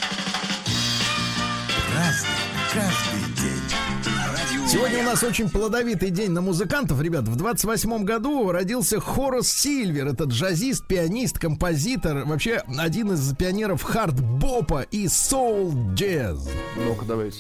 [4.69, 7.27] Сегодня у нас очень плодовитый день на музыкантов, ребят.
[7.27, 10.09] В 28 году родился Хорас Сильвер.
[10.09, 12.27] Это джазист, пианист, композитор.
[12.27, 16.51] Вообще один из пионеров хард-бопа и соул-джаз.
[16.77, 17.39] Ну-ка, давайте.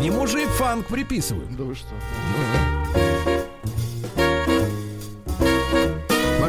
[0.00, 1.56] Ему же и фанк приписывают.
[1.56, 1.88] Да вы что?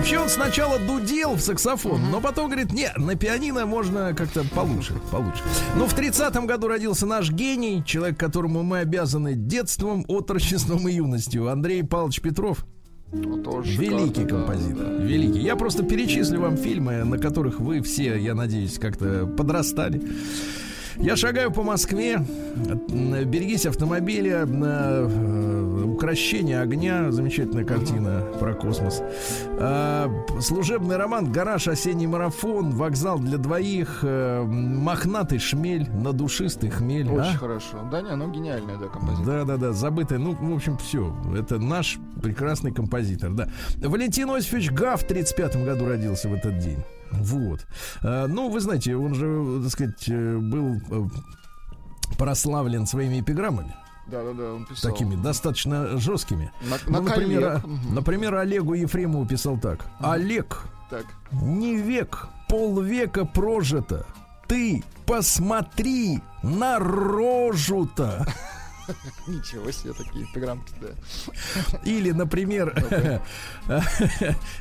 [0.03, 4.95] Вообще он сначала дудел в саксофон, но потом говорит, не, на пианино можно как-то получше,
[5.09, 5.41] получше.
[5.77, 11.47] Но в 30-м году родился наш гений, человек, которому мы обязаны детством, отрочеством и юностью.
[11.47, 12.65] Андрей Павлович Петров.
[13.13, 14.35] Ну, тоже Великий шикарно, да.
[14.35, 14.93] композитор.
[15.03, 15.39] Великий.
[15.39, 20.01] Я просто перечислю вам фильмы, на которых вы все, я надеюсь, как-то подрастали.
[20.97, 22.21] Я шагаю по Москве.
[22.91, 24.45] э, Берегись автомобиля.
[24.47, 27.11] э, Укращение огня.
[27.11, 29.01] Замечательная картина про космос.
[29.59, 31.31] А, Служебный роман.
[31.31, 31.67] Гараж.
[31.67, 32.71] Осенний марафон.
[32.71, 33.99] Вокзал для двоих.
[34.03, 35.89] э, Мохнатый шмель.
[35.91, 37.07] Надушистый хмель.
[37.07, 37.37] Очень а?
[37.37, 37.77] хорошо.
[37.91, 39.25] Да, не, ну гениальная, да, композиция.
[39.25, 40.19] Да, да, да, забытая.
[40.19, 41.15] Ну, в общем, все.
[41.37, 43.49] Это наш прекрасный композитор, да.
[43.77, 46.79] Валентин Осифович Гав в 35 году родился в этот день.
[47.21, 47.65] Вот.
[48.01, 51.07] А, ну, вы знаете, он же, так сказать, э, был э,
[52.17, 53.73] прославлен своими эпиграммами,
[54.07, 54.91] Да, да, да, он писал.
[54.91, 56.51] такими достаточно жесткими.
[56.69, 57.61] На, Ну, на например, а-
[57.93, 59.85] например, Олегу Ефремову писал так.
[59.99, 61.05] Олег, Так.
[61.31, 64.05] не век, полвека прожито.
[64.47, 68.25] Ты посмотри на рожу-то.
[69.27, 70.87] Ничего себе, такие эпиграммки, да.
[71.85, 72.73] Или, например,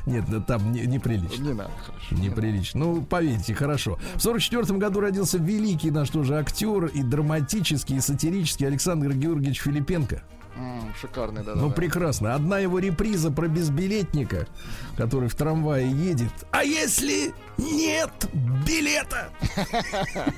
[0.05, 1.43] нет, да там не- неприлично.
[1.43, 2.15] Не надо, хорошо.
[2.15, 2.79] Неприлично.
[2.79, 3.99] Ну, поверьте, хорошо.
[4.15, 10.23] В 44 году родился великий наш тоже актер и драматический, и сатирический Александр Георгиевич Филипенко.
[10.55, 11.61] М, Шикарный, да, да.
[11.61, 11.73] Ну, да.
[11.75, 12.35] прекрасно.
[12.35, 14.47] Одна его реприза про безбилетника,
[14.97, 16.31] который в трамвае едет.
[16.51, 18.11] А если нет
[18.65, 19.29] билета?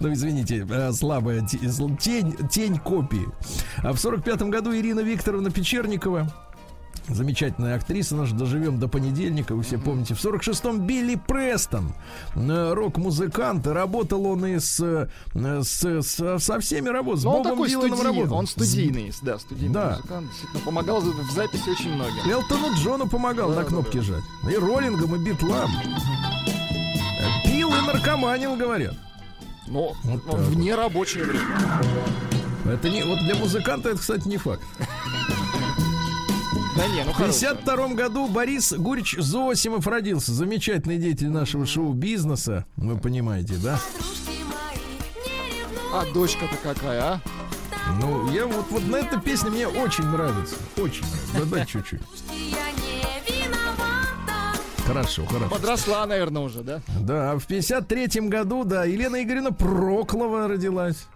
[0.00, 3.28] Ну, извините, э, слабая тень, тень копии.
[3.84, 6.26] А в 45 году Ирина Викторовна Печерникова,
[7.08, 10.14] Замечательная актриса наша, доживем до понедельника, вы все помните.
[10.14, 11.94] В 46-м Билли Престон,
[12.34, 15.08] э, рок-музыкант, работал он и с, э,
[15.62, 17.20] с- с- со всеми работами.
[17.20, 18.36] С Ну, он Бобом такой Диланом работал.
[18.36, 19.90] он студийный, да, студийный Да.
[19.96, 20.26] музыкант.
[20.28, 22.30] Действительно, помогал в записи очень многим.
[22.30, 24.02] Элтону Джону помогал Да, на да, кнопки да.
[24.02, 24.24] жать.
[24.50, 25.70] И роллингам, и битлам.
[27.44, 28.94] Пил и наркоманил, говорят.
[29.66, 31.40] Но Вот но в нерабочее время.
[32.66, 34.62] Это не, вот для музыканта это, кстати, не факт.
[36.78, 37.40] Да не, ну В хорошо.
[37.40, 40.32] 52 году Борис Гурич Зосимов родился.
[40.32, 42.66] Замечательный деятель нашего шоу-бизнеса.
[42.76, 43.80] Вы понимаете, да?
[45.92, 47.20] А дочка-то какая, а?
[48.00, 50.54] Ну, я вот, вот на эта песня мне очень нравится.
[50.76, 51.46] Очень нравится.
[51.50, 52.00] Да, да, чуть-чуть.
[54.86, 55.50] Хорошо, хорошо.
[55.50, 56.80] Подросла, наверное, уже, да?
[57.00, 61.08] Да, а в 53 году, да, Елена Игоревна Проклова родилась.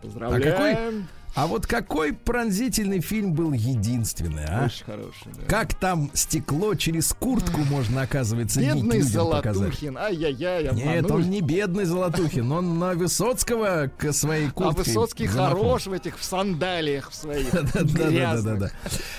[0.00, 1.08] Поздравляем.
[1.08, 4.66] А вот какой пронзительный фильм был единственный, а?
[4.66, 5.42] Очень хороший, да.
[5.48, 9.00] Как там стекло через куртку можно, оказывается, Бедный?
[9.00, 9.96] Золотухин.
[9.96, 14.82] Ай-яй-яй, Нет, он не бедный Золотухин, он на Высоцкого к своей А куртке.
[14.82, 15.62] Высоцкий замахнул.
[15.62, 17.50] хорош в этих в сандалиях в своих.
[17.52, 18.58] Да, да, да, да, да, грязных.
[18.58, 18.70] да.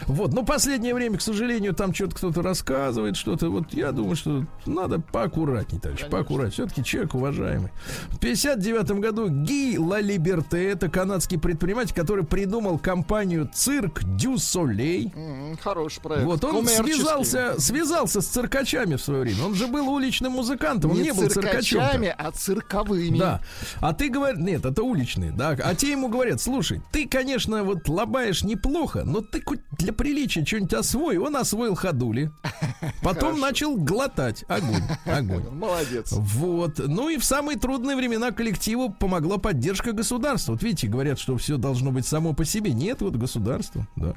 [0.08, 3.49] Вот, ну последнее время, к сожалению, там что-то кто-то рассказывает, что-то.
[3.49, 6.52] Вот я думаю, что надо поаккуратней, товарищ, поаккуратней.
[6.54, 7.71] Все-таки человек уважаемый.
[8.10, 15.10] В 59 году Ги Ла Либерте, это канадский предприниматель, который придумал компанию Цирк Дю Солей.
[15.16, 16.26] М, Хороший проект.
[16.26, 19.46] Вот он связался, связался с циркачами в свое время.
[19.46, 21.80] Он же был уличным музыкантом, он не, не был циркачом.
[21.80, 23.18] циркачами, а цирковыми.
[23.18, 23.39] Да.
[23.80, 25.56] А ты говоришь, нет, это уличные, да.
[25.63, 30.46] А те ему говорят, слушай, ты, конечно, вот лобаешь неплохо, но ты хоть для приличия
[30.46, 31.18] что-нибудь освой.
[31.18, 32.32] Он освоил ходули.
[33.02, 34.44] Потом начал глотать.
[34.50, 35.50] Огонь, огонь.
[35.52, 36.12] Молодец.
[36.12, 36.80] Вот.
[36.80, 40.52] Ну и в самые трудные времена коллективу помогла поддержка государства.
[40.54, 42.73] Вот видите, говорят, что все должно быть само по себе.
[42.73, 44.13] Нет, вот государство, да.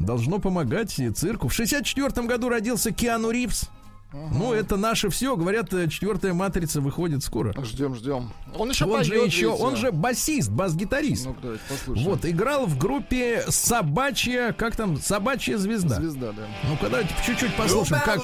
[0.00, 1.48] Должно помогать цирку.
[1.48, 3.68] В 64 году родился Киану Ривз.
[4.12, 5.36] Ну, это наше все.
[5.36, 7.52] Говорят, э, четвертая матрица выходит скоро.
[7.62, 8.32] Ждем, ждем.
[8.56, 9.62] Он еще Он поет, же еще, видите.
[9.62, 11.26] он же басист, бас-гитарист.
[11.26, 12.08] Ну, давайте послушаем.
[12.08, 15.96] Вот, играл в группе Собачья, как там, Собачья звезда.
[15.96, 16.42] Звезда, да.
[16.70, 18.22] Ну-ка, давайте чуть-чуть послушаем, как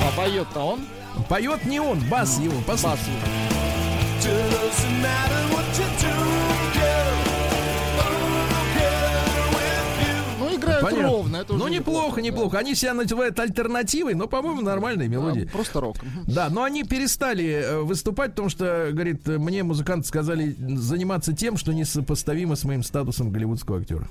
[0.00, 0.80] А поет-то он?
[1.28, 2.82] поет не он, бас его, Бас.
[2.82, 3.10] послушайте.
[10.82, 11.08] Понятно.
[11.08, 11.36] ровно.
[11.36, 12.22] Это ну, уже неплохо, да.
[12.22, 12.58] неплохо.
[12.58, 15.46] Они себя называют альтернативой, но, по-моему, нормальные мелодии.
[15.46, 15.96] А, Просто рок.
[16.26, 21.72] Да, но они перестали э, выступать, потому что, говорит, мне музыканты сказали заниматься тем, что
[21.72, 24.08] несопоставимо с моим статусом голливудского актера.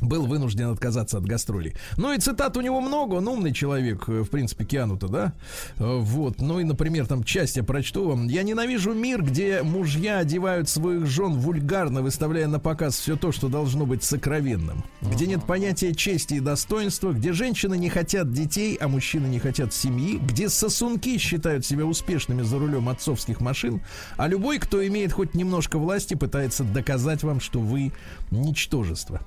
[0.00, 1.74] Был вынужден отказаться от гастролей.
[1.96, 5.32] Ну и цитат у него много, он умный человек, э, в принципе, Киану-то, да?
[5.78, 8.28] Э, Вот, ну и, например, там часть я прочту вам.
[8.28, 13.48] Я ненавижу мир, где мужья одевают своих жен вульгарно, выставляя на показ все то, что
[13.48, 14.84] должно быть сокровенным.
[15.02, 19.72] Где нет понятия чести и достоинства, где женщины не хотят детей, а мужчины не хотят
[19.74, 23.82] семьи, где сосунки считают себя успешными за рулем отцовских машин,
[24.16, 27.92] а любой, кто имеет хоть немножко власти, пытается доказать вам, что вы
[28.30, 29.20] ничтожество.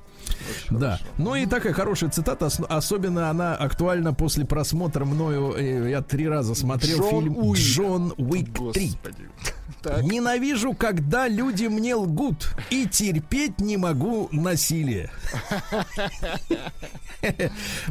[0.69, 0.99] Да.
[1.17, 6.27] Ну и такая хорошая цитата, ос- особенно она актуальна после просмотра мною, э, я три
[6.27, 7.59] раза смотрел Джон фильм Уик.
[7.59, 8.59] «Джон Уик 3».
[8.73, 9.29] Господи.
[9.81, 10.03] Так.
[10.03, 15.09] Ненавижу, когда люди мне лгут и терпеть не могу насилие.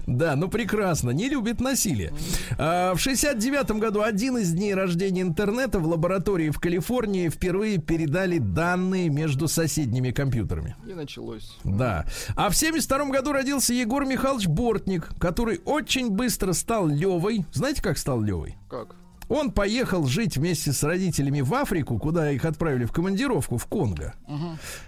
[0.06, 2.12] Да, ну прекрасно, не любит насилие.
[2.58, 8.38] А, В 69 году, один из дней рождения интернета, в лаборатории в Калифорнии впервые передали
[8.38, 10.74] данные между соседними компьютерами.
[10.88, 11.56] И началось.
[11.62, 12.06] Да.
[12.34, 17.44] А в 72 году родился Егор Михайлович Бортник, который очень быстро стал Левой.
[17.52, 18.56] Знаете, как стал Левой?
[18.68, 18.96] Как?
[19.30, 24.14] Он поехал жить вместе с родителями в Африку, куда их отправили в командировку в Конго.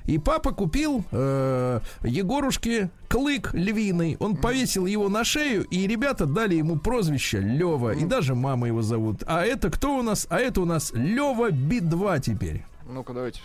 [0.05, 4.17] И папа купил э, Егорушке клык львиный.
[4.19, 7.93] Он повесил его на шею, и ребята дали ему прозвище Лева.
[7.93, 9.23] И даже мама его зовут.
[9.27, 10.27] А это кто у нас?
[10.29, 12.65] А это у нас Лева Би-2 теперь.
[12.89, 13.41] Ну-ка, давайте.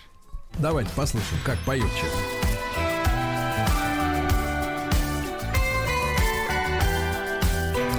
[0.57, 2.46] Давайте послушаем, как поет человек.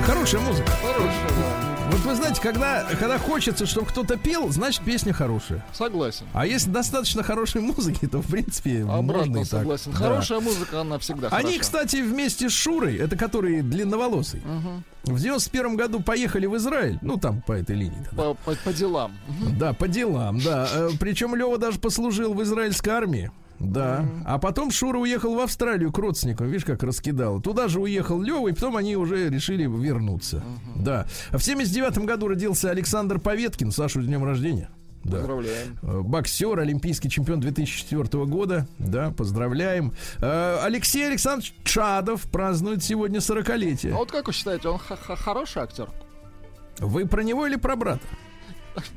[0.08, 0.70] Хорошая музыка.
[0.70, 1.90] Хорошая, да.
[1.90, 5.64] Вот вы знаете, когда, когда хочется, чтобы кто-то пел, значит песня хорошая.
[5.72, 6.26] Согласен.
[6.32, 9.46] А если достаточно хорошей музыки, то в принципе можно Обратно и так.
[9.60, 9.92] согласен.
[9.92, 9.96] Да.
[9.98, 11.60] Хорошая музыка, она всегда Они, хороша.
[11.60, 14.42] кстати, вместе с Шурой, это который длинноволосый,
[15.04, 18.04] в 91 году поехали в Израиль, ну там по этой линии.
[18.16, 19.12] По, по- по делам.
[19.58, 20.68] Да, по делам, да.
[20.72, 23.30] Э, Причем Лева даже послужил в израильской армии.
[23.60, 24.04] Да.
[24.24, 26.46] А потом Шура уехал в Австралию к родственникам.
[26.46, 27.40] Видишь, как раскидал.
[27.40, 30.42] Туда же уехал Лева, и потом они уже решили вернуться.
[30.76, 31.06] Да.
[31.32, 33.72] В 79 году родился Александр Поветкин.
[33.72, 34.70] Сашу, с днем рождения.
[35.04, 35.18] Да.
[35.18, 35.78] Поздравляем.
[35.82, 38.66] Э, Боксер, олимпийский чемпион 2004 года.
[38.78, 39.92] Да, поздравляем.
[40.18, 43.92] Э, Алексей Александрович Чадов празднует сегодня 40-летие.
[43.92, 45.88] А вот как вы считаете, он хороший актер?
[46.78, 48.00] Вы про него или про брата?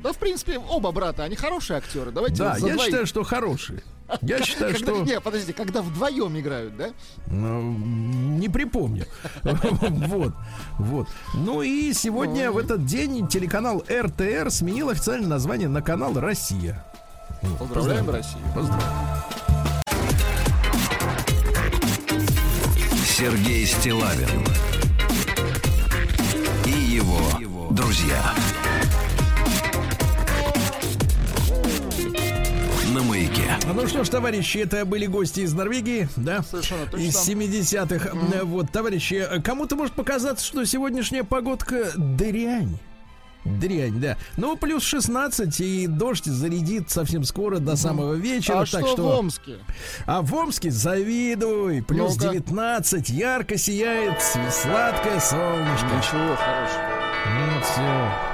[0.02, 2.12] Да, в принципе, оба брата, они хорошие актеры.
[2.12, 3.82] Давайте Да, я считаю, что хороший.
[4.20, 5.02] Я считаю, Когда- что...
[5.04, 6.90] Не, подожди, когда вдвоем играют, да?
[7.28, 9.06] Ну, не припомню.
[9.42, 10.32] Вот,
[10.78, 11.08] вот.
[11.34, 16.84] Ну и сегодня в этот день телеканал РТР сменил официальное название на канал Россия.
[17.58, 18.08] Поздравляем.
[18.10, 18.42] Россию.
[18.54, 18.92] Поздравляю.
[23.04, 24.44] Сергей Стилавин
[26.66, 28.34] и его друзья.
[32.92, 33.44] На маяке.
[33.64, 36.42] А Ну что ж, товарищи, это были гости из Норвегии, да?
[36.42, 37.04] Совершенно точно.
[37.04, 38.10] Из 70-х.
[38.34, 42.78] Э, Вот, товарищи, э, кому-то может показаться, что сегодняшняя погодка дрянь.
[43.44, 44.16] Дрянь, да.
[44.36, 48.56] Ну, плюс 16, и дождь зарядит совсем скоро до самого вечера.
[48.60, 49.56] А так что, что в Омске?
[50.06, 51.82] А в Омске завидуй.
[51.82, 52.32] Плюс Ну-ка.
[52.34, 55.86] 19, ярко сияет сладкое солнышко.
[55.86, 56.90] Ничего хорошего.
[57.56, 58.31] Вот все.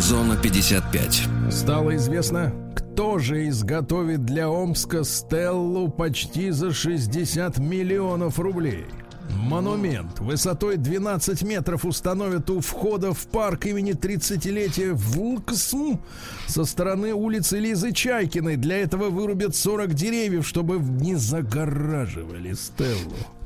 [0.00, 1.28] Зона 55.
[1.50, 8.86] Стало известно, кто же изготовит для Омска Стеллу почти за 60 миллионов рублей.
[9.36, 15.98] Монумент высотой 12 метров установят у входа в парк имени 30-летия ВЛКСМ
[16.46, 18.56] со стороны улицы Лизы Чайкиной.
[18.56, 23.39] Для этого вырубят 40 деревьев, чтобы не загораживали Стеллу.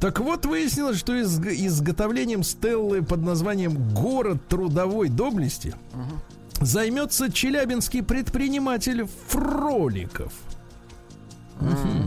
[0.00, 5.74] Так вот, выяснилось, что изг- изготовлением стеллы под названием «Город трудовой доблести»
[6.60, 10.32] займется челябинский предприниматель Фроликов.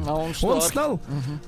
[0.07, 0.47] А он что?
[0.47, 0.99] Он стал,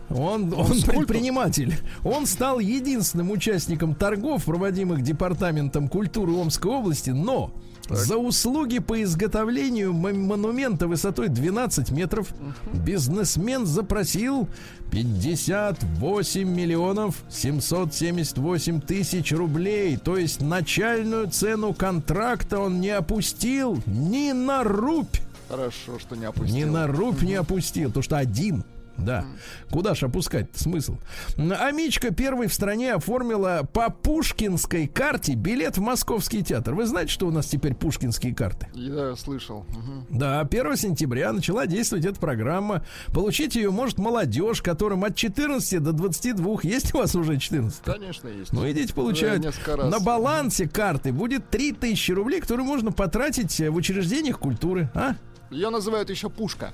[0.09, 1.75] он, он предприниматель.
[2.03, 7.51] Он стал единственным участником торгов, проводимых Департаментом культуры Омской области, но
[7.89, 12.33] за услуги по изготовлению монумента высотой 12 метров
[12.73, 14.47] бизнесмен запросил
[14.91, 19.97] 58 миллионов 778 тысяч рублей.
[19.97, 25.17] То есть начальную цену контракта он не опустил ни на рубь.
[25.49, 26.55] Хорошо, что не опустил.
[26.55, 28.63] Ни на рубь не опустил, то что один.
[28.97, 29.25] Да.
[29.71, 30.97] Куда ж опускать смысл?
[31.37, 36.73] Амичка первой в стране оформила по пушкинской карте билет в Московский театр.
[36.73, 38.67] Вы знаете, что у нас теперь пушкинские карты?
[38.73, 39.65] Я слышал.
[40.09, 42.85] Да, 1 сентября начала действовать эта программа.
[43.13, 46.59] Получить ее может молодежь, которым от 14 до 22.
[46.63, 47.81] Есть у вас уже 14?
[47.83, 48.53] Конечно, есть.
[48.53, 49.41] Ну, идите получать.
[49.67, 54.89] На балансе карты будет 3000 рублей, которые можно потратить в учреждениях культуры.
[54.93, 55.15] А?
[55.51, 56.71] Ее называют еще пушка.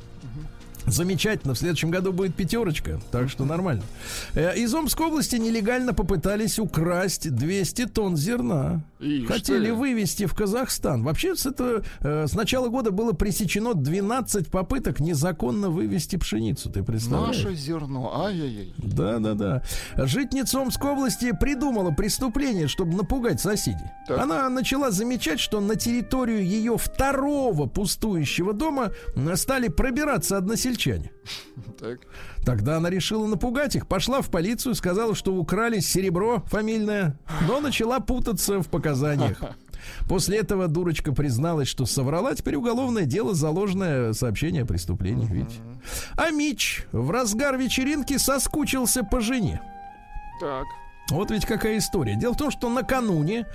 [0.88, 1.54] Замечательно.
[1.54, 3.84] В следующем году будет пятерочка, так что нормально.
[4.34, 8.82] Э, Из Омской области нелегально попытались украсть 200 тонн зерна.
[9.02, 9.76] И хотели что?
[9.76, 11.04] вывести в Казахстан.
[11.04, 16.70] Вообще с, этого, э, с начала года было пресечено 12 попыток незаконно вывести пшеницу.
[16.70, 17.44] Ты представляешь?
[17.44, 18.24] Наше зерно.
[18.26, 18.74] Ай-яй-яй.
[18.78, 19.64] Да, да, да.
[19.98, 23.90] Житница Омской области придумала преступление, чтобы напугать соседей.
[24.08, 24.20] Так.
[24.20, 28.92] Она начала замечать, что на территорию ее второго пустующего дома
[29.36, 31.12] стали пробираться односельчане.
[31.80, 32.00] Так.
[32.46, 37.18] Тогда она решила напугать их, пошла в полицию, сказала, что украли серебро фамильное,
[37.48, 39.42] но начала путаться в показаниях.
[40.08, 45.56] После этого дурочка призналась, что соврала, теперь уголовное дело, заложенное сообщение о преступлении, видите.
[46.18, 49.62] А Мич в разгар вечеринки соскучился по жене.
[50.40, 50.66] Так.
[51.10, 52.16] Вот ведь какая история.
[52.16, 53.46] Дело в том, что накануне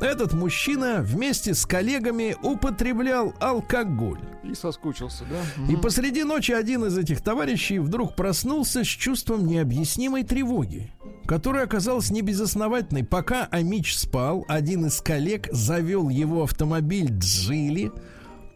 [0.00, 4.20] этот мужчина вместе с коллегами употреблял алкоголь.
[4.42, 5.72] И соскучился, да?
[5.72, 10.92] И посреди ночи один из этих товарищей вдруг проснулся с чувством необъяснимой тревоги,
[11.26, 13.04] которая оказалась небезосновательной.
[13.04, 17.92] Пока Амич спал, один из коллег завел его автомобиль Джили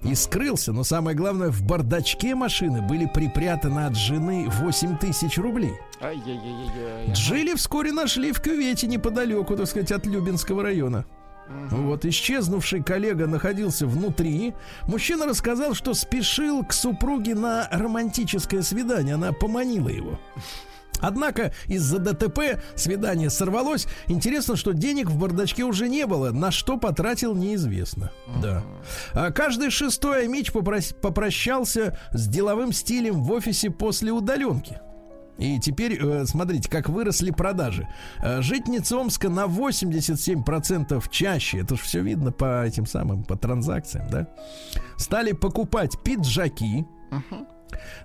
[0.02, 0.72] и скрылся.
[0.72, 5.74] Но самое главное, в бардачке машины были припрятаны от жены 8 тысяч рублей.
[7.12, 11.04] Джили вскоре нашли в кювете неподалеку, так сказать, от Любинского района.
[11.70, 14.54] Вот исчезнувший коллега находился внутри.
[14.86, 19.14] Мужчина рассказал, что спешил к супруге на романтическое свидание.
[19.16, 20.18] Она поманила его.
[20.98, 23.86] Однако из-за ДТП свидание сорвалось.
[24.06, 26.30] Интересно, что денег в бардачке уже не было.
[26.30, 28.10] На что потратил, неизвестно.
[28.42, 28.62] Да.
[29.12, 34.78] А каждый шестой Амич попрос- попрощался с деловым стилем в офисе после удаленки.
[35.38, 37.88] И теперь, э, смотрите, как выросли продажи.
[38.22, 44.06] Э, Житница Омска на 87% чаще, это же все видно по этим самым, по транзакциям,
[44.10, 44.26] да,
[44.98, 46.84] стали покупать пиджаки.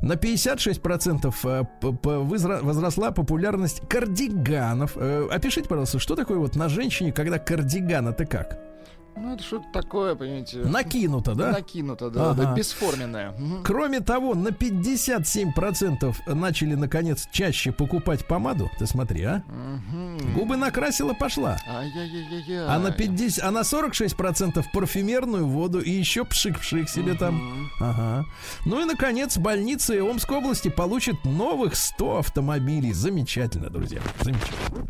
[0.01, 4.93] На 56% э, возросла популярность кардиганов.
[4.95, 8.74] Э, Опишите, пожалуйста, что такое вот на женщине, когда кардиган, это как?
[9.17, 10.57] Ну, это что-то такое, понимаете.
[10.57, 11.51] Накинуто, да?
[11.51, 12.43] Накинуто, да, Ага.
[12.43, 13.31] да, бесформенное.
[13.31, 13.63] Мгм.
[13.63, 18.69] Кроме того, на 57% начали, наконец, чаще покупать помаду.
[18.77, 19.41] Ты смотри, а?
[19.47, 20.33] Мгм.
[20.33, 21.57] Губы накрасила, пошла.
[21.67, 22.67] Ай-яй-яй-яй.
[22.67, 27.69] А на 50, а на 46% парфюмерную воду и еще пшик-пшик себе там.
[27.79, 28.25] Ага.
[28.65, 32.91] Ну и, наконец, больницы Омской области получат новых 100 автомобилей.
[32.91, 34.01] Замечательно, друзья.
[34.21, 34.85] Замечательно.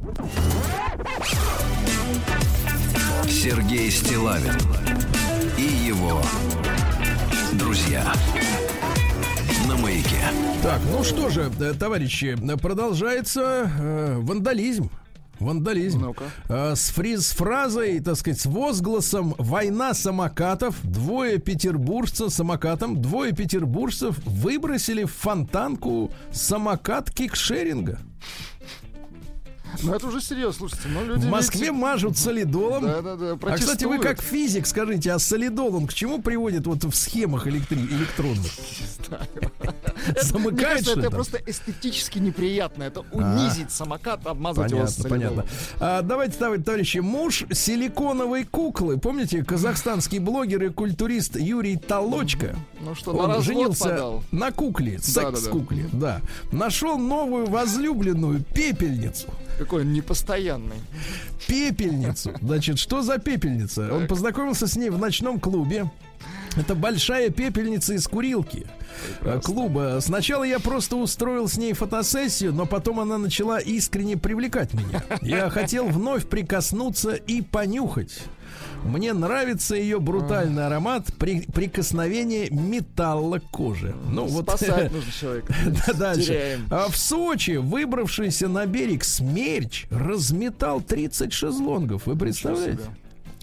[3.29, 4.53] Сергей Стилавин
[5.57, 6.21] и его
[7.53, 8.13] друзья
[9.67, 10.21] на маяке.
[10.61, 14.89] Так, ну что же, э, товарищи, продолжается э, вандализм.
[15.39, 16.13] Вандализм.
[16.47, 24.17] Э, с фриз фразой, так сказать, с возгласом «Война самокатов» двое петербуржцев самокатом, двое петербуржцев
[24.25, 27.99] выбросили в фонтанку самокат кикшеринга.
[29.83, 30.87] Ну, это уже серьезно, слушайте.
[30.89, 32.83] Ну, люди В Москве ведь- мажут солидолом.
[32.83, 36.93] Да-да-да, А, кстати, вы как физик скажите, а солидол он к чему приводит вот в
[36.93, 38.51] схемах электри- электронных?
[40.21, 42.83] Замыкает кажется, что это просто эстетически неприятно.
[42.83, 45.35] Это унизить самокат, обмазать его Понятно, солидолом.
[45.35, 45.51] понятно.
[45.79, 48.97] А, давайте, товарищи, товарищи, муж силиконовой куклы.
[48.99, 52.55] Помните, казахстанский блогер и культурист Юрий Толочка?
[52.81, 56.21] Ну что, Он женился на кукле, секс-кукле, да.
[56.51, 59.27] Нашел новую возлюбленную пепельницу.
[59.65, 60.75] Какой он непостоянный.
[61.47, 62.35] Пепельницу.
[62.39, 63.91] Значит, что за пепельница?
[63.91, 65.89] Он познакомился с ней в ночном клубе.
[66.55, 68.67] Это большая пепельница из курилки
[69.21, 69.97] э, клуба.
[70.01, 75.03] Сначала я просто устроил с ней фотосессию, но потом она начала искренне привлекать меня.
[75.23, 78.21] Я хотел вновь прикоснуться и понюхать.
[78.85, 83.95] Мне нравится ее брутальный аромат при прикосновения металла к коже.
[84.09, 85.53] Ну вот Спасать нужно человека.
[85.87, 86.25] да, дальше.
[86.27, 86.67] Теряем.
[86.69, 92.05] А в Сочи выбравшийся на берег смерч разметал 30 шезлонгов.
[92.05, 92.79] Вы представляете?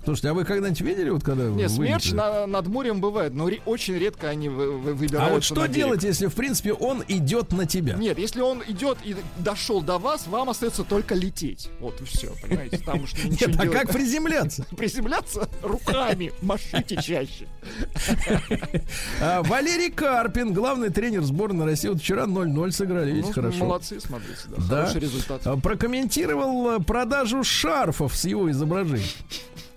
[0.04, 3.48] Слушайте, а вы когда-нибудь видели, вот когда Не, вы смерч на- над морем бывает, но
[3.48, 7.04] ре- очень редко они вы- вы- А выбираются вот что делать, если, в принципе, он
[7.06, 7.94] идет на тебя?
[7.94, 11.68] Нет, если он идет и дошел до вас, вам остается только лететь.
[11.78, 12.78] Вот и все, понимаете?
[12.78, 13.78] Там уж ничего Нет, а делать.
[13.78, 14.66] как приземляться?
[14.76, 17.46] Приземляться руками, машите чаще.
[19.20, 23.58] А, Валерий Карпин, главный тренер сборной России, вот вчера 0-0 сыграли, видите, хорошо.
[23.64, 24.86] Молодцы, смотрите, да, Да.
[24.86, 25.46] хороший результат.
[25.46, 29.06] А, Прокомментировал э, продажу шарфов с его изображением.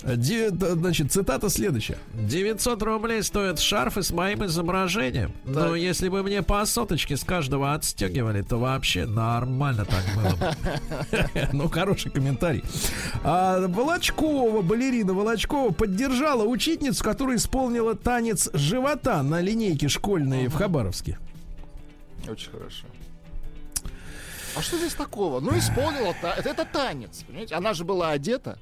[0.05, 1.97] Де- Значит, цитата следующая.
[2.13, 5.31] 900 рублей стоят шарфы с моим изображением.
[5.45, 10.55] Но если бы мне по соточке с каждого отстегивали, то вообще нормально так было бы.
[11.53, 12.63] Ну, хороший комментарий.
[13.23, 21.17] А, Волочкова, балерина Волочкова поддержала учительницу, которая исполнила танец живота на линейке школьной в Хабаровске.
[22.29, 22.85] Очень хорошо.
[24.55, 25.39] А что здесь такого?
[25.39, 27.55] Ну, исполнила, это танец, понимаете?
[27.55, 28.59] Она же была одета.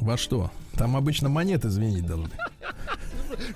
[0.00, 0.50] Во что?
[0.74, 2.30] Там обычно монеты звенить должны.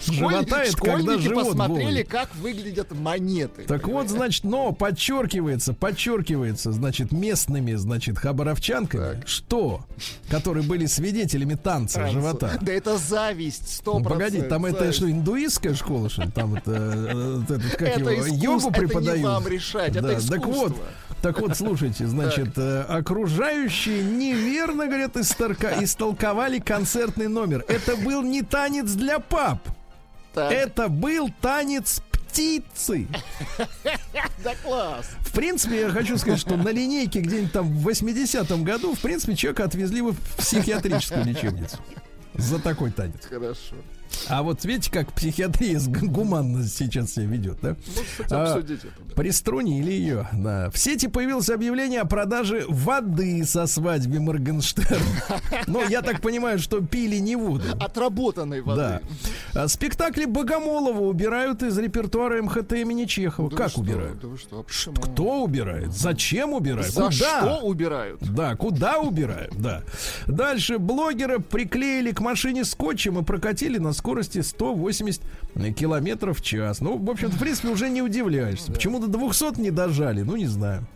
[0.01, 2.09] Школьники живот посмотрели, болит.
[2.09, 3.63] как выглядят монеты.
[3.65, 9.85] Так вот, значит, но подчеркивается, подчеркивается, значит, местными, значит, хабаровчанками, что,
[10.31, 12.13] которые были свидетелями танца Танцы.
[12.13, 12.59] живота.
[12.61, 14.99] Да это зависть, сто Ну, погоди, там это зависть.
[14.99, 16.31] что, индуистская школа, что ли?
[16.31, 19.23] Там это, э, вот этот, как Это его, искусство, йогу это не преподают.
[19.25, 20.53] вам решать, это Да, Так искусство.
[20.53, 20.77] вот,
[21.23, 27.65] так вот, слушайте, значит, э, окружающие неверно, говорят, исторка- истолковали концертный номер.
[27.69, 29.64] Это был не танец для пап.
[30.35, 33.07] Так, Это был танец птицы.
[34.43, 35.07] да класс.
[35.21, 39.37] В принципе, я хочу сказать, что на линейке где-нибудь там в 80-м году, в принципе,
[39.37, 41.79] человека отвезли в психиатрическую лечебницу.
[42.35, 43.25] За такой танец.
[43.29, 43.77] Хорошо.
[44.29, 47.77] А вот видите, как психиатрия гуманно сейчас себя ведет, да?
[47.87, 49.15] Ну, кстати, А, обсудить это.
[49.15, 50.71] Приструнили ее, да.
[50.71, 54.99] В сети появилось объявление о продаже воды со свадьбы Моргенштерна.
[55.67, 57.65] Но я так понимаю, что пили не воду.
[57.81, 58.81] Отработанной воды.
[58.81, 59.63] Да.
[59.63, 63.51] А Спектакли Богомолова убирают из репертуара МХТ имени Чехова.
[63.51, 64.21] Да как убирают?
[64.21, 65.01] Да что, а?
[65.01, 65.93] Кто убирает?
[65.93, 66.93] Зачем убирают?
[66.93, 67.13] За Куда?
[67.13, 68.21] что убирают?
[68.35, 69.83] Да, куда убирают, да.
[70.27, 75.23] Дальше блогера приклеили к машине скотчем и прокатили на скорости 180
[75.75, 76.83] километров в час.
[76.83, 78.71] Ну, в общем-то, в принципе, уже не удивляешься.
[78.71, 80.21] Почему до 200 не дожали?
[80.21, 80.87] Ну, не знаю.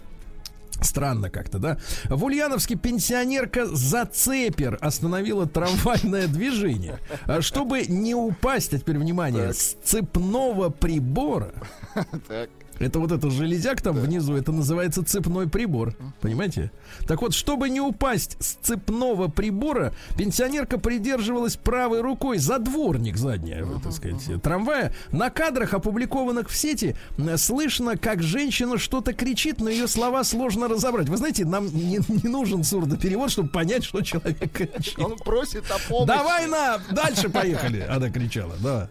[0.82, 1.78] Странно как-то, да?
[2.04, 6.98] В Ульяновске пенсионерка Зацепер остановила трамвайное движение.
[7.24, 11.54] А Чтобы не упасть, а теперь внимание, с цепного прибора
[12.28, 12.50] Так.
[12.78, 15.94] Это вот эта железяк там внизу, это называется цепной прибор.
[16.20, 16.70] Понимаете?
[17.06, 23.64] Так вот, чтобы не упасть с цепного прибора, пенсионерка придерживалась правой рукой за дворник задняя,
[23.64, 24.92] вот, так сказать, трамвая.
[25.10, 30.68] На кадрах, опубликованных в сети, м, слышно, как женщина что-то кричит, но ее слова сложно
[30.68, 31.08] разобрать.
[31.08, 34.98] Вы знаете, нам не, не нужен сурдоперевод, чтобы понять, что человек кричит.
[34.98, 36.06] Он просит о помощи.
[36.06, 38.88] Давай на, дальше поехали, она кричала, да.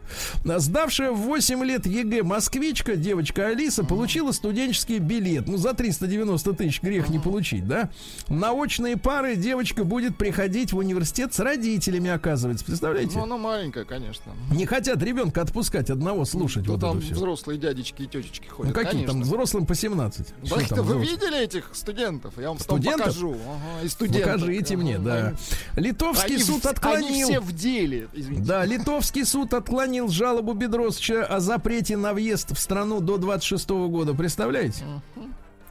[0.59, 5.47] Сдавшая в 8 лет ЕГЭ москвичка, девочка Алиса, получила студенческий билет.
[5.47, 7.89] Ну, за 390 тысяч грех не получить, да?
[8.27, 12.65] На очные пары девочка будет приходить в университет с родителями, оказывается.
[12.65, 13.17] Представляете?
[13.17, 14.31] Ну, она маленькая, конечно.
[14.51, 17.15] Не хотят ребенка отпускать одного слушать Ну, вот там это все.
[17.15, 18.75] взрослые дядечки и тетечки ходят.
[18.75, 19.31] Ну, какие там конечно.
[19.31, 20.27] взрослым по 17?
[20.27, 21.01] Да, там вы взрослым?
[21.01, 22.33] видели этих студентов?
[22.37, 22.99] Я вам Студентов?
[23.07, 23.31] покажу.
[23.33, 24.33] Ага, и студентов.
[24.33, 25.27] Покажите мне, Ага, да.
[25.75, 27.07] они- Литовский они суд в- отклонил.
[27.07, 28.43] Они все в деле, извините.
[28.47, 34.13] Да, литовский суд отклонил жалобу Бедросовича о запрете на въезд в страну до 26 года.
[34.13, 34.83] Представляете?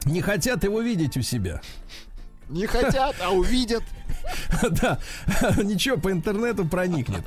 [0.05, 1.61] Не хотят его видеть у себя.
[2.49, 3.83] Не хотят, а увидят.
[4.81, 4.99] Да,
[5.63, 7.21] ничего, по интернету проникнет.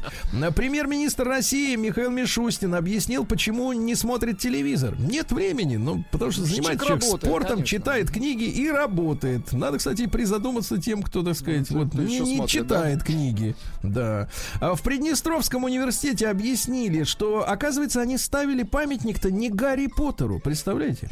[0.55, 4.97] Премьер-министр России Михаил Мишустин объяснил, почему не смотрит телевизор.
[4.99, 7.67] Нет времени, ну, потому что занимается человек работает, спортом, конечно.
[7.67, 9.53] читает книги и работает.
[9.53, 13.55] Надо, кстати, призадуматься тем, кто, так сказать, Ну, вот не, не смотрит, читает книги.
[13.83, 14.29] Да.
[14.61, 21.09] А в Приднестровском университете объяснили, что, оказывается, они ставили памятник-то не Гарри Поттеру, представляете?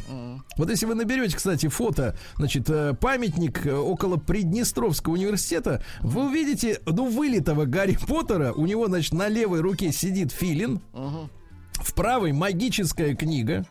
[0.57, 5.58] Вот если вы наберете, кстати, фото, значит, э, памятник э, около Приднестровского университета,
[6.01, 8.53] вы увидите, ну, вылитого Гарри Поттера.
[8.53, 13.65] У него, значит, на левой руке сидит филин, в правой магическая книга.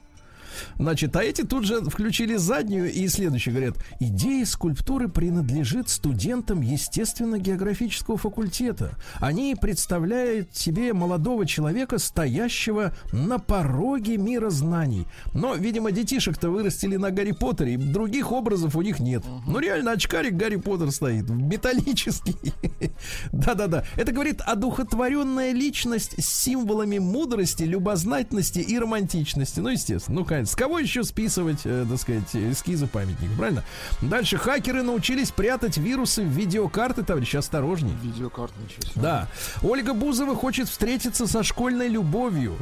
[0.79, 3.77] Значит, а эти тут же включили заднюю и следующее говорят.
[4.01, 8.93] Идея скульптуры принадлежит студентам естественно-географического факультета.
[9.21, 15.07] Они представляют себе молодого человека, стоящего на пороге мира знаний.
[15.35, 19.25] Но, видимо, детишек-то вырастили на Гарри Поттере, и других образов у них нет.
[19.47, 22.37] Ну, реально, очкарик Гарри Поттер стоит, металлический.
[23.33, 23.85] Да-да-да.
[23.97, 29.61] Это говорит одухотворенная личность с символами мудрости, любознательности и романтичности.
[29.61, 30.21] Ну, естественно.
[30.21, 30.48] Ну, конечно.
[30.49, 33.65] С кого еще списывать, э, так сказать, эскизы памятников, правильно?
[34.01, 37.93] Дальше хакеры научились прятать вирусы в видеокарты, товарищи, осторожней.
[38.03, 39.03] Видеокарта, ничего себе.
[39.03, 39.29] Да.
[39.63, 42.57] Ольга Бузова хочет встретиться со школьной любовью.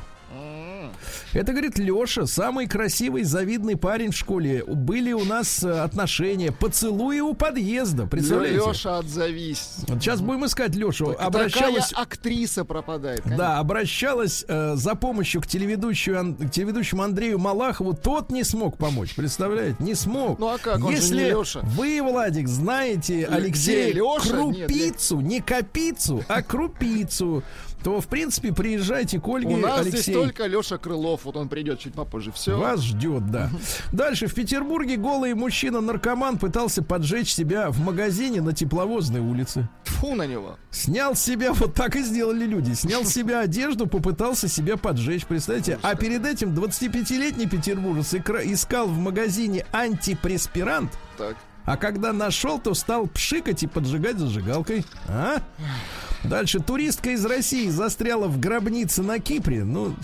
[1.32, 4.64] Это, говорит, Леша, самый красивый, завидный парень в школе.
[4.66, 8.62] Были у нас э, отношения, поцелуи у подъезда, представляете?
[8.66, 9.76] Леша, отзовись.
[9.88, 11.12] Вот сейчас будем искать Лешу.
[11.12, 11.92] Такая Обращалась...
[11.94, 13.22] актриса пропадает.
[13.22, 13.44] конечно.
[13.44, 17.94] Да, обращалась э, за помощью к телеведущему, Ан- к телеведущему Андрею Малахову.
[17.94, 19.76] Тот не смог помочь, представляете?
[19.80, 20.38] Не смог.
[20.38, 20.76] Ну, а как?
[20.84, 21.60] Он же Если не Леша.
[21.62, 24.42] вы, Владик, знаете Алексея Леша?
[24.44, 27.42] Нет, Крупицу, не Капицу, а Крупицу,
[27.86, 30.02] то, в принципе, приезжайте к Ольге, У нас Алексей.
[30.02, 31.24] здесь только Леша Крылов.
[31.24, 32.32] Вот он придет чуть попозже.
[32.32, 32.58] Все.
[32.58, 33.48] Вас ждет, да.
[33.92, 39.68] Дальше в Петербурге голый мужчина-наркоман пытался поджечь себя в магазине на тепловозной улице.
[39.84, 40.58] Фу на него.
[40.72, 42.72] Снял себя, вот так и сделали люди.
[42.72, 45.78] Снял с себя одежду, попытался себя поджечь, представьте.
[45.82, 51.36] А перед этим 25-летний петербуржец искал в магазине антипреспирант, Так.
[51.64, 54.84] А когда нашел, то стал пшикать и поджигать зажигалкой.
[55.08, 55.38] А?
[56.24, 56.60] Дальше.
[56.60, 59.64] Туристка из России застряла в гробнице на Кипре.
[59.64, 59.94] Ну,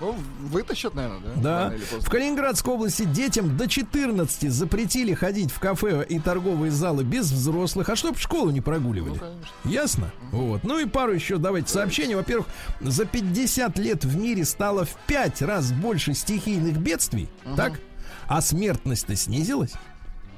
[0.00, 1.70] Ну, вытащат, наверное, да?
[1.70, 2.00] да.
[2.00, 7.88] В Калининградской области детям до 14 запретили ходить в кафе и торговые залы без взрослых,
[7.88, 9.14] а чтоб школу не прогуливали.
[9.14, 9.48] Ну, конечно.
[9.64, 10.12] Ясно?
[10.30, 10.62] Вот.
[10.62, 12.14] Ну и пару еще давайте сообщений.
[12.14, 12.46] Во-первых,
[12.80, 17.80] за 50 лет в мире стало в 5 раз больше стихийных бедствий, так?
[18.28, 19.72] А смертность-то снизилась.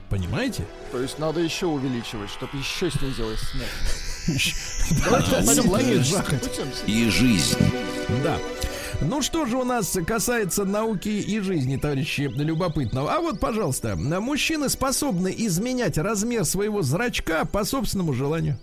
[0.09, 0.64] Понимаете?
[0.91, 3.68] То есть надо еще увеличивать, чтобы еще снизилась смерть.
[6.87, 7.59] И жизнь.
[8.22, 8.39] Да.
[9.03, 13.14] Ну что же у нас касается науки и жизни, товарищи, любопытного.
[13.14, 18.59] А вот, пожалуйста, мужчины способны изменять размер своего зрачка по собственному желанию.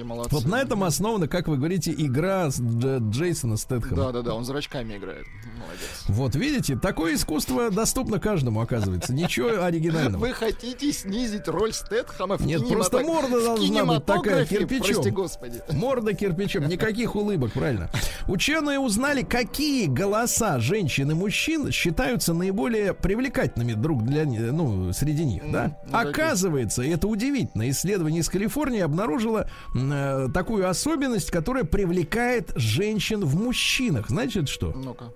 [0.00, 0.34] Какие молодцы.
[0.34, 3.96] Вот на этом основана, как вы говорите, игра с Дж- Джейсона Стэтхэма.
[3.96, 5.26] Да, да, да, он зрачками играет.
[5.58, 6.04] Молодец.
[6.08, 9.12] Вот видите, такое искусство доступно каждому, оказывается.
[9.12, 10.20] Ничего оригинального.
[10.20, 14.94] Вы хотите снизить роль Стэтхэма в Нет, просто морда должна быть такая, кирпичом.
[14.94, 15.62] Прости господи.
[15.70, 17.90] Морда кирпичом, никаких улыбок, правильно.
[18.26, 25.42] Ученые узнали, какие голоса женщин и мужчин считаются наиболее привлекательными друг для ну, среди них,
[25.50, 25.76] да?
[25.92, 29.48] Оказывается, и это удивительно, исследование из Калифорнии обнаружило
[29.89, 34.09] э, такую особенность, которая привлекает женщин в мужчинах.
[34.09, 34.71] Значит, что?
[34.71, 35.11] Ну-ка.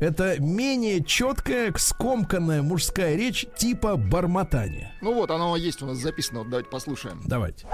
[0.00, 4.92] Это менее четкая, скомканная мужская речь типа бормотания.
[5.00, 6.40] Ну вот, оно есть у нас записано.
[6.40, 7.22] Вот давайте послушаем.
[7.26, 7.66] Давайте.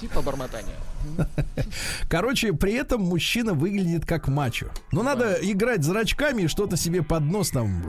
[0.00, 0.74] Типа бормотания.
[2.08, 4.66] Короче, при этом мужчина выглядит как мачо.
[4.90, 7.82] Но надо играть зрачками и что-то себе под нос там.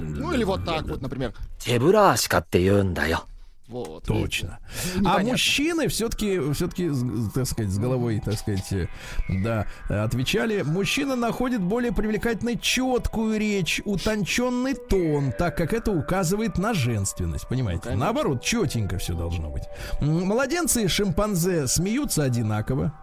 [0.00, 1.34] Ну или вот так вот, например.
[1.58, 3.24] 手ブラシカって言うんだよ。
[3.67, 4.05] Вот.
[4.05, 4.59] Точно.
[5.05, 6.89] А мужчины все-таки, все-таки,
[7.35, 8.87] так сказать, с головой, так сказать, э,
[9.27, 10.61] да, отвечали.
[10.61, 17.83] Мужчина находит более привлекательной четкую речь, утонченный тон, так как это указывает на женственность, понимаете?
[17.83, 18.05] конечно.
[18.05, 19.63] Наоборот, четенько все должно быть.
[19.99, 22.93] Младенцы и шимпанзе смеются одинаково.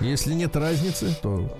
[0.00, 1.50] Если нет разницы, то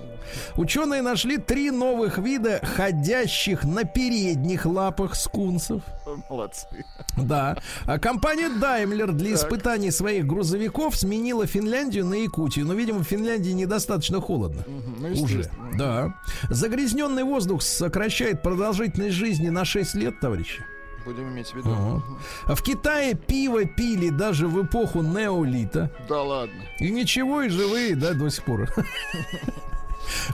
[0.55, 5.81] Ученые нашли три новых вида ходящих на передних лапах скунсов.
[6.29, 6.85] Молодцы.
[7.17, 7.57] Да.
[7.85, 12.65] А компания Daimler для испытаний своих грузовиков сменила Финляндию на Якутию.
[12.65, 14.63] Но, видимо, в Финляндии недостаточно холодно.
[14.67, 15.49] Ну, Уже.
[15.77, 16.13] Да.
[16.49, 20.63] Загрязненный воздух сокращает продолжительность жизни на 6 лет, товарищи.
[21.05, 21.69] Будем иметь в виду.
[21.69, 22.03] Вот.
[22.45, 25.91] А в Китае пиво пили даже в эпоху неолита.
[26.07, 26.63] Да ладно.
[26.79, 28.69] И ничего, и живые, да, до сих пор.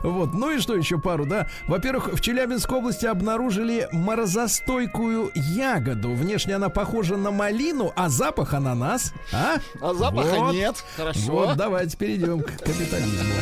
[0.02, 1.46] Вот, ну и что еще пару, да?
[1.66, 6.12] Во-первых, в Челябинской области обнаружили морозостойкую ягоду.
[6.14, 9.12] Внешне она похожа на малину, а запах ананас.
[9.32, 9.56] А?
[9.80, 10.52] А запаха Вот.
[10.54, 10.76] нет.
[10.96, 11.20] Хорошо.
[11.32, 13.34] Вот, давайте перейдем к капитализму.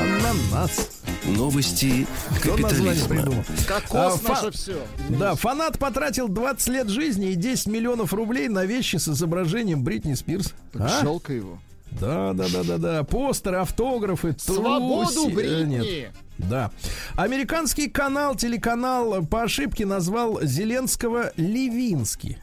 [0.00, 0.90] Ананас.
[1.24, 2.06] Новости
[2.42, 3.44] капитализма.
[3.66, 4.76] Кокос А, фа- наше все.
[5.08, 10.14] Да, фанат потратил 20 лет жизни и 10 миллионов рублей на вещи с изображением Бритни
[10.14, 10.52] Спирс.
[10.74, 11.00] А?
[11.02, 11.58] Жалко его.
[12.00, 13.04] Да, да, да, да, да.
[13.04, 15.34] Постеры, автографы, Свободу труси- э.
[15.34, 16.12] Бритни.
[16.38, 16.70] Да.
[17.16, 22.38] Американский канал, телеканал по ошибке назвал Зеленского Левинский.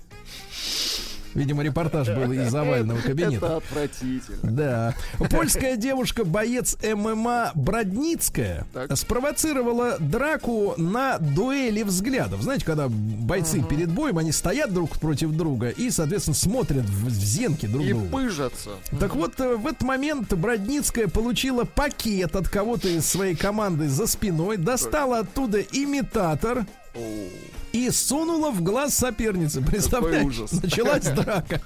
[1.34, 3.46] Видимо, репортаж был из овального кабинета.
[3.46, 4.38] Это отвратительно.
[4.52, 4.96] Да.
[5.30, 8.96] Польская девушка-боец ММА Бродницкая Так.
[8.98, 12.42] спровоцировала драку на дуэли взглядов.
[12.42, 17.10] Знаете, когда бойцы перед боем, они стоят друг против друга и, соответственно, смотрят в, в
[17.12, 18.08] зенки друг И другу.
[18.08, 18.72] пыжатся.
[19.00, 24.08] Так вот, э, в этот момент Бродницкая получила пакет от кого-то из своей команды за
[24.08, 26.66] спиной, достала оттуда имитатор
[27.74, 29.62] и сунула в глаз соперницы.
[29.62, 30.26] Представляешь?
[30.26, 30.52] ужас.
[30.52, 31.62] Началась драка.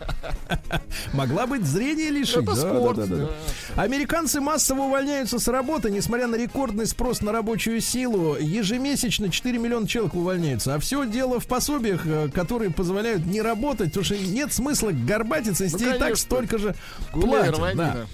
[1.13, 2.37] Могла быть зрение лишить.
[2.37, 3.29] Это Да, спорт, да, да, да.
[3.81, 8.35] Американцы массово увольняются с работы, несмотря на рекордный спрос на рабочую силу.
[8.37, 10.75] Ежемесячно 4 миллиона человек увольняются.
[10.75, 15.63] А все дело в пособиях, э, которые позволяют не работать, потому что нет смысла горбатиться,
[15.63, 16.75] если тебе и так столько же
[17.13, 17.77] Гуляй, платят.
[17.77, 18.05] Да.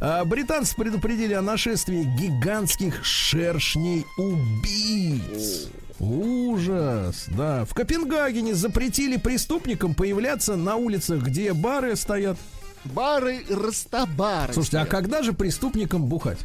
[0.00, 5.68] А, Британцы предупредили о нашествии гигантских шершней-убийц.
[6.02, 7.64] Ужас, да.
[7.64, 12.36] В Копенгагене запретили преступникам появляться на улицах, где бары стоят.
[12.84, 14.52] Бары Растабары.
[14.52, 14.90] Слушайте, а стоят.
[14.90, 16.40] когда же преступникам бухать?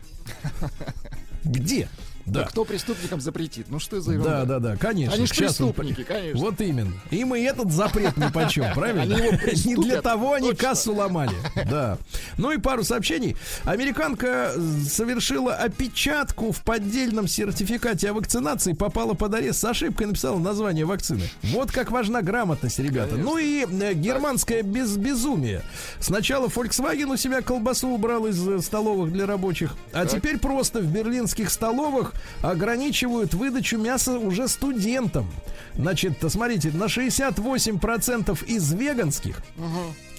[1.44, 1.90] Где?
[2.28, 2.48] Да Да.
[2.48, 3.68] кто преступникам запретит?
[3.70, 4.46] Ну что за Да, ерунда?
[4.46, 5.16] да, да, конечно.
[5.16, 6.40] Они ж Сейчас он- преступники, конечно.
[6.40, 6.94] Вот именно.
[7.10, 9.02] Им и этот запрет ни почем, правильно?
[9.04, 9.32] Они его
[9.66, 11.36] Не для того они кассу ломали.
[11.70, 11.98] Да.
[12.38, 13.36] Ну и пару сообщений.
[13.64, 14.54] Американка
[14.88, 21.24] совершила опечатку в поддельном сертификате о вакцинации, попала под арест с ошибкой, написала название вакцины.
[21.44, 23.16] Вот как важна грамотность, ребята.
[23.16, 25.62] Ну и э, германское без безумие.
[26.00, 30.86] Сначала Volkswagen у себя колбасу убрал из э, столовых для рабочих, а теперь просто в
[30.92, 35.30] берлинских столовых ограничивают выдачу мяса уже студентам.
[35.76, 39.42] Значит, смотрите, на 68% из веганских,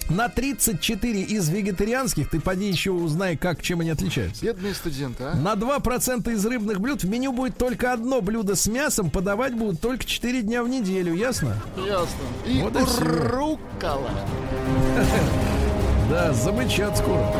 [0.09, 4.43] на 34 из вегетарианских, ты поди еще узнай, как, чем они отличаются.
[4.43, 5.35] Бедные студенты, а?
[5.35, 9.81] На 2% из рыбных блюд в меню будет только одно блюдо с мясом, подавать будут
[9.81, 11.55] только 4 дня в неделю, ясно?
[11.77, 12.23] Ясно.
[12.47, 14.09] И Вот и руккола.
[16.09, 17.31] Да, замычат скоро.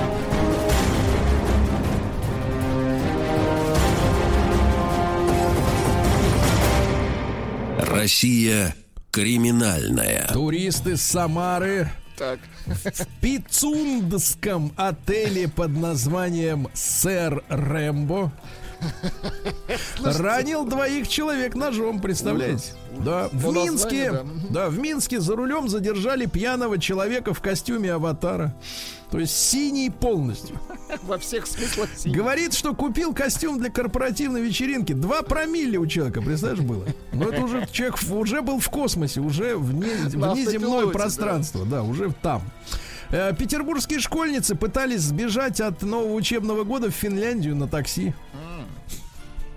[7.79, 8.75] Россия
[9.09, 10.27] криминальная.
[10.33, 12.39] Туристы с Самары Так.
[12.65, 18.33] в Пицундском отеле под названием «Сэр Рэмбо»
[20.03, 22.73] ранил двоих человек ножом, представляете?
[22.97, 24.69] Да, в Минске, да.
[24.69, 28.53] в Минске за рулем задержали пьяного человека в костюме аватара.
[29.11, 30.59] То есть синий полностью.
[31.03, 32.15] Во всех смыслах синий.
[32.15, 34.93] Говорит, что купил костюм для корпоративной вечеринки.
[34.93, 36.85] Два промилле у человека, представляешь, было.
[37.11, 41.65] Но это уже человек уже был в космосе, уже вне, внеземное пространство.
[41.65, 41.83] Да.
[41.83, 42.43] уже там.
[43.11, 48.13] Э, Петербургские школьницы пытались сбежать от нового учебного года в Финляндию на такси.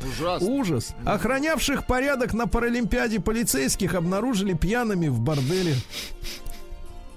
[0.04, 0.48] Ужасно.
[0.48, 0.94] Ужас.
[1.04, 5.74] Охранявших порядок на Паралимпиаде полицейских обнаружили пьяными в борделе.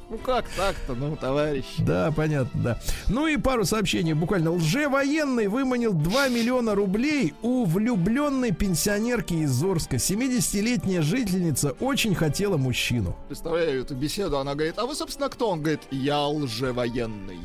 [0.08, 1.66] Ну как так-то, ну, товарищ.
[1.80, 2.80] Да, понятно, да.
[3.08, 4.52] Ну и пару сообщений буквально.
[4.52, 9.96] Лжевоенный выманил 2 миллиона рублей у влюбленной пенсионерки из Орска.
[9.96, 13.16] 70-летняя жительница очень хотела мужчину.
[13.28, 15.50] Представляю эту беседу, она говорит, а вы, собственно, кто?
[15.50, 17.40] Он говорит, я лжевоенный.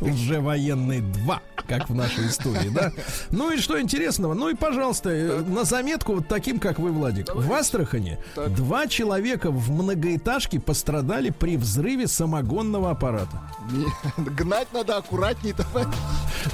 [0.00, 2.92] Лжевоенный 2, как в нашей истории, да?
[3.30, 4.34] Ну и что интересного?
[4.34, 7.34] Ну и, пожалуйста, э, на заметку вот таким, как вы, Владик.
[7.34, 8.18] В Астрахане
[8.48, 13.42] два человека в многоэтажке пострадали при взрыве самогонного аппарата.
[14.16, 15.94] Гнать надо аккуратней, товарищ.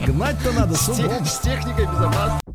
[0.00, 2.48] Гнать-то надо с С техникой безопасности.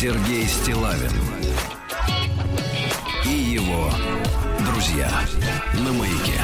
[0.00, 1.10] Сергей Стилавин
[3.24, 3.90] и его
[4.98, 5.10] друзья
[5.74, 6.40] на маяке.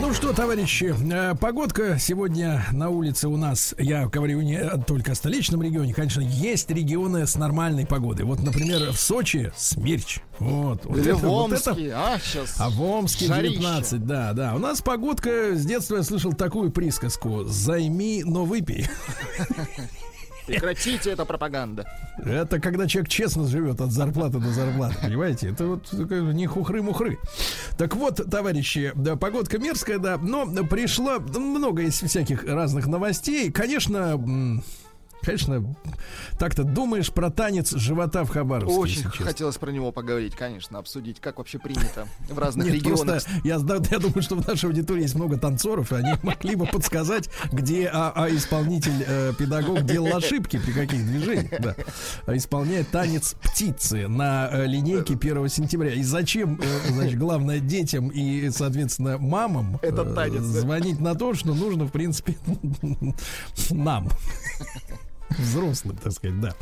[0.00, 5.14] Ну что, товарищи, э, погодка сегодня на улице у нас, я говорю не только о
[5.14, 8.24] столичном регионе, конечно, есть регионы с нормальной погодой.
[8.24, 10.18] Вот, например, в Сочи смерч.
[10.40, 12.54] Вот, вот Или это- в вот это- Омске, а, сейчас.
[12.58, 13.54] А в Омске Жарище.
[13.54, 14.54] 19, да, да.
[14.54, 18.88] У нас погодка, с детства я слышал такую присказку «Займи, но выпей».
[20.46, 21.86] Прекратите, это пропаганда.
[22.24, 25.50] Это когда человек честно живет от зарплаты до зарплаты, понимаете?
[25.50, 27.18] Это вот не хухры-мухры.
[27.78, 33.50] Так вот, товарищи, да, погодка мерзкая, да, но пришло много из всяких разных новостей.
[33.52, 34.20] Конечно,
[35.22, 35.74] конечно,
[36.38, 38.78] так-то думаешь про танец живота в Хабаровске.
[38.78, 43.22] Очень хотелось про него поговорить, конечно, обсудить, как вообще принято в разных Нет, регионах.
[43.22, 43.54] просто я,
[43.90, 47.88] я думаю, что в нашей аудитории есть много танцоров, и они могли бы подсказать, где
[47.92, 51.74] а, а исполнитель, э, педагог делал ошибки при каких движениях, да.
[52.26, 55.92] А исполняет танец птицы на э, линейке 1 сентября.
[55.94, 60.60] И зачем, э, значит, главное детям и, соответственно, мамам э, Этот танец, да.
[60.60, 62.36] звонить на то, что нужно, в принципе,
[63.70, 64.08] нам.
[65.38, 66.54] Взрослым, так сказать, да.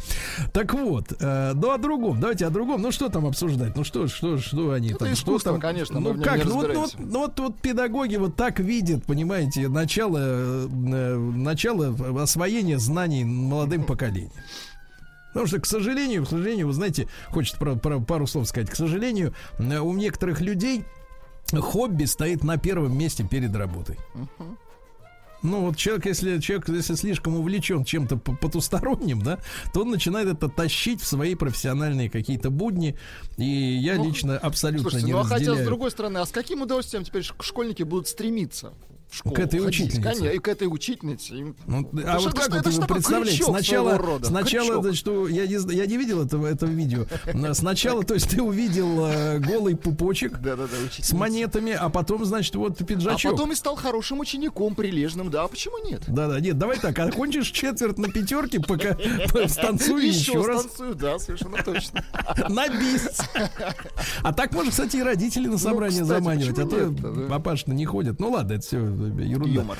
[0.52, 2.82] Так вот, э, ну о другом, давайте о другом.
[2.82, 3.76] Ну что там обсуждать?
[3.76, 5.14] Ну что, что, что они Это там?
[5.14, 5.60] что там?
[5.60, 6.38] конечно, Ну как?
[6.38, 10.68] не Ну вот, ну, вот, ну вот, вот педагоги вот так видят, понимаете, начало, э,
[10.68, 14.32] э, начало освоения знаний молодым поколением.
[15.28, 18.68] Потому что, к сожалению, к сожалению, вы знаете, хочется про, про пару слов сказать.
[18.68, 20.84] К сожалению, э, у некоторых людей
[21.52, 23.98] хобби стоит на первом месте перед работой.
[25.42, 29.38] Ну, вот человек, если человек, если слишком увлечен чем-то по- потусторонним, да,
[29.72, 32.96] то он начинает это тащить в свои профессиональные какие-то будни.
[33.38, 35.62] И я Ну, лично абсолютно Слушайте, не ну а хотя, разделяю.
[35.62, 38.74] с другой стороны, а с каким удовольствием теперь школьники будут стремиться
[39.10, 39.34] в школу?
[39.34, 39.68] К этой ходить?
[39.80, 40.02] учительнице.
[40.02, 41.54] Конечно, и к этой учительнице.
[41.66, 43.44] Ну, Это а вот как вот это ж вы представляете?
[43.44, 47.06] Сначала, рода, сначала, значит, что я не я не видел этого этого видео.
[47.54, 51.02] Сначала, то есть ты увидел э, голый пупочек Да-да-да, учительница.
[51.02, 53.32] с монетами, а потом, значит, вот А пиджачок.
[53.32, 56.02] потом и стал хорошим учеником, прилежным, да, а почему нет?
[56.06, 58.96] Да, да, нет, давай так, окончишь четверть на пятерке, пока
[59.48, 60.62] станцуй еще раз.
[60.62, 62.04] станцую, да, совершенно точно.
[62.48, 63.20] На бис.
[64.22, 67.28] А так можно, кстати, и родители на собрание Ну, кстати, заманивать, а то да?
[67.28, 68.20] папаши не ходят.
[68.20, 69.60] Ну ладно, это все ерунда.
[69.60, 69.78] Юмор.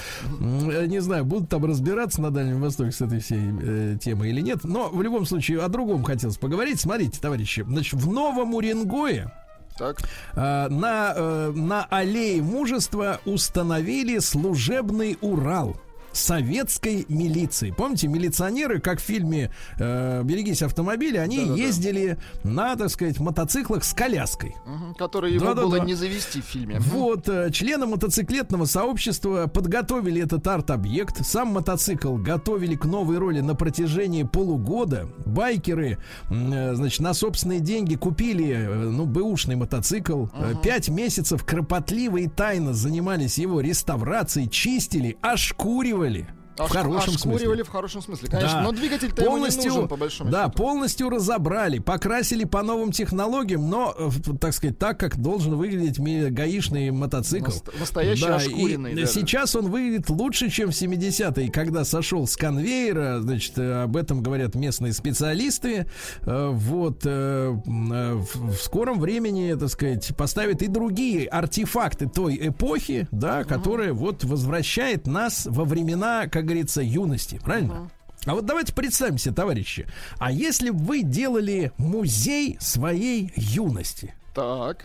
[0.87, 4.65] Не знаю, будут там разбираться на Дальнем Востоке с этой всей э, темой или нет.
[4.65, 6.81] Но в любом случае о другом хотелось поговорить.
[6.81, 9.33] Смотрите, товарищи, значит, в Новом Уренгое
[9.79, 10.01] Так,
[10.35, 15.77] э, на, э, на аллее мужества установили служебный Урал.
[16.13, 17.73] Советской милиции.
[17.77, 21.57] Помните, милиционеры, как в фильме э, «Берегись автомобиля», они Да-да-да.
[21.63, 24.55] ездили на, так сказать, мотоциклах с коляской.
[24.67, 25.67] Мгм, Который его Да-да-да.
[25.67, 26.79] было не завести в фильме.
[26.81, 31.25] Вот, э, члены мотоциклетного сообщества подготовили этот арт-объект.
[31.25, 35.09] Сам мотоцикл готовили к новой роли на протяжении полугода.
[35.27, 35.99] Байкеры,
[36.31, 40.27] э, значит, на собственные деньги купили, э, ну, бэушный мотоцикл.
[40.35, 47.65] Э, Пять месяцев кропотливо и тайно занимались его реставрацией, чистили, ошкуривали планировали в хорошем смысле.
[47.65, 48.59] в хорошем смысле, конечно.
[48.59, 48.63] Да.
[48.63, 50.57] Но двигатель-то ему не нужен, по большому да, счету.
[50.59, 55.99] полностью разобрали, покрасили по новым технологиям, но, э, так сказать, так, как должен выглядеть
[56.33, 57.47] гаишный мотоцикл.
[57.51, 59.07] Наст- настоящий Да, ошкуренный, и да.
[59.07, 64.23] сейчас он выглядит лучше, чем в 70-е, когда сошел с конвейера, значит, э, об этом
[64.23, 65.87] говорят местные специалисты.
[66.23, 73.93] Э, Вот, в скором времени, так сказать, поставят и другие артефакты той эпохи, да, которая
[73.93, 77.91] вот возвращает нас во времена, как говорится, юности, правильно?
[78.27, 79.87] А вот давайте представимся, товарищи.
[80.19, 84.85] А если бы вы делали музей своей юности, Так.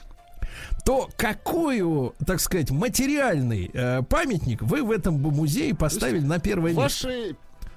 [0.85, 6.73] то какую, так сказать, материальный э, памятник вы в этом бы музее поставили на первое
[6.73, 6.81] место?
[7.07, 7.35] Ваши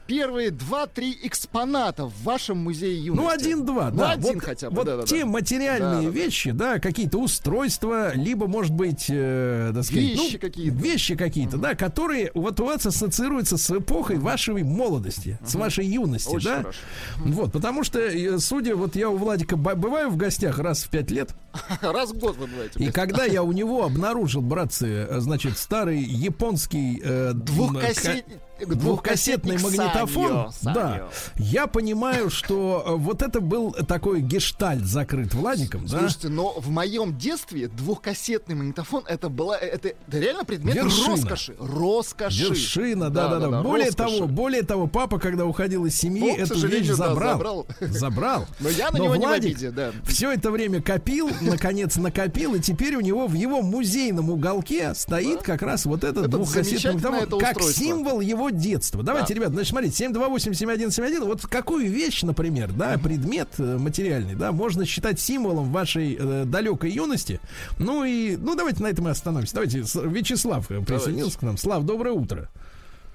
[0.08, 3.22] первые два-три экспоната в вашем музее юности.
[3.22, 4.12] Ну, один-два, Ну, да.
[4.12, 5.06] один вот, хотя бы, Вот да-да-да.
[5.06, 6.08] те материальные Да-да-да.
[6.08, 10.76] вещи, да, какие-то устройства, либо, может быть, э, так сказать, Вещи ну, какие-то.
[10.76, 16.30] Вещи какие-то, да, которые вот у вас ассоциируются с эпохой вашей молодости, с вашей юности,
[16.34, 16.56] Очень да.
[16.62, 16.78] хорошо.
[17.18, 21.10] Вот, потому что, э, судя, вот я у Владика бываю в гостях раз в пять
[21.10, 21.34] лет,
[21.82, 22.82] Раз в год вы бываете.
[22.82, 29.58] и когда я у него обнаружил, братцы, э, значит, старый японский э, Двухкассет- ка- двухкассетный
[29.58, 31.08] магнитофон, Саньо, да, Саньо.
[31.36, 36.00] я понимаю, что э, вот это был такой гештальт закрыт Владиком, да?
[36.00, 41.16] Слушайте, но в моем детстве двухкассетный магнитофон это была это, это реально предмет Вершина.
[41.16, 41.54] роскоши.
[41.58, 42.44] Роскоши.
[42.48, 43.62] Вершина, да, да, да.
[43.62, 44.16] Более роскоши.
[44.16, 47.32] того, более того, папа, когда уходил из семьи, Ну, к эту вещь да, забрал.
[47.32, 47.66] забрал.
[47.80, 48.46] Забрал.
[48.60, 49.92] Но я на него не в обиде, да.
[50.04, 55.42] Все это время копил, наконец накопил, и теперь у него в его музейном уголке стоит
[55.42, 59.02] как раз вот этот, Этот двухкассетный магнитофон, это как символ его детства.
[59.02, 64.84] Давайте, ребят, значит, смотрите, 728-7171, вот какую вещь, например, да, предмет э, материальный, да, можно
[64.84, 67.40] считать символом вашей э, далекой юности.
[67.78, 69.54] Ну и, ну давайте на этом и остановимся.
[69.54, 71.56] Давайте, Вячеслав э, присоединился к нам.
[71.56, 72.48] Слав, доброе утро.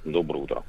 [0.05, 0.63] Доброе утро.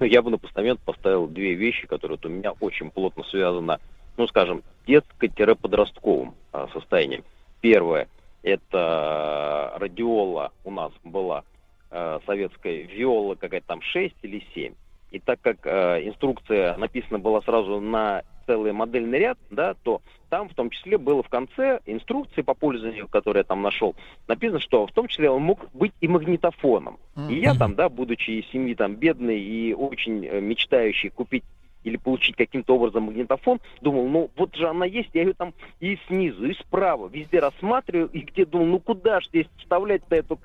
[0.00, 3.78] Я бы на постамент поставил две вещи, которые вот у меня очень плотно связаны,
[4.16, 7.22] ну, скажем, детско-подростковым а, состоянием.
[7.60, 8.08] Первое,
[8.42, 11.44] это радиола у нас была
[11.90, 14.74] э, советская, виола какая-то там 6 или 7.
[15.10, 20.48] И так как э, инструкция написана была сразу на целый модельный ряд, да, то там
[20.48, 23.94] в том числе было в конце инструкции по пользованию, которую я там нашел,
[24.28, 26.98] написано, что в том числе он мог быть и магнитофоном.
[27.28, 31.44] И я там, да, будучи из семьи там бедной и очень э, мечтающий купить
[31.84, 35.98] или получить каким-то образом магнитофон, думал, ну вот же она есть, я ее там и
[36.06, 40.38] снизу, и справа, везде рассматриваю, и где думал, ну куда ж здесь вставлять-то эту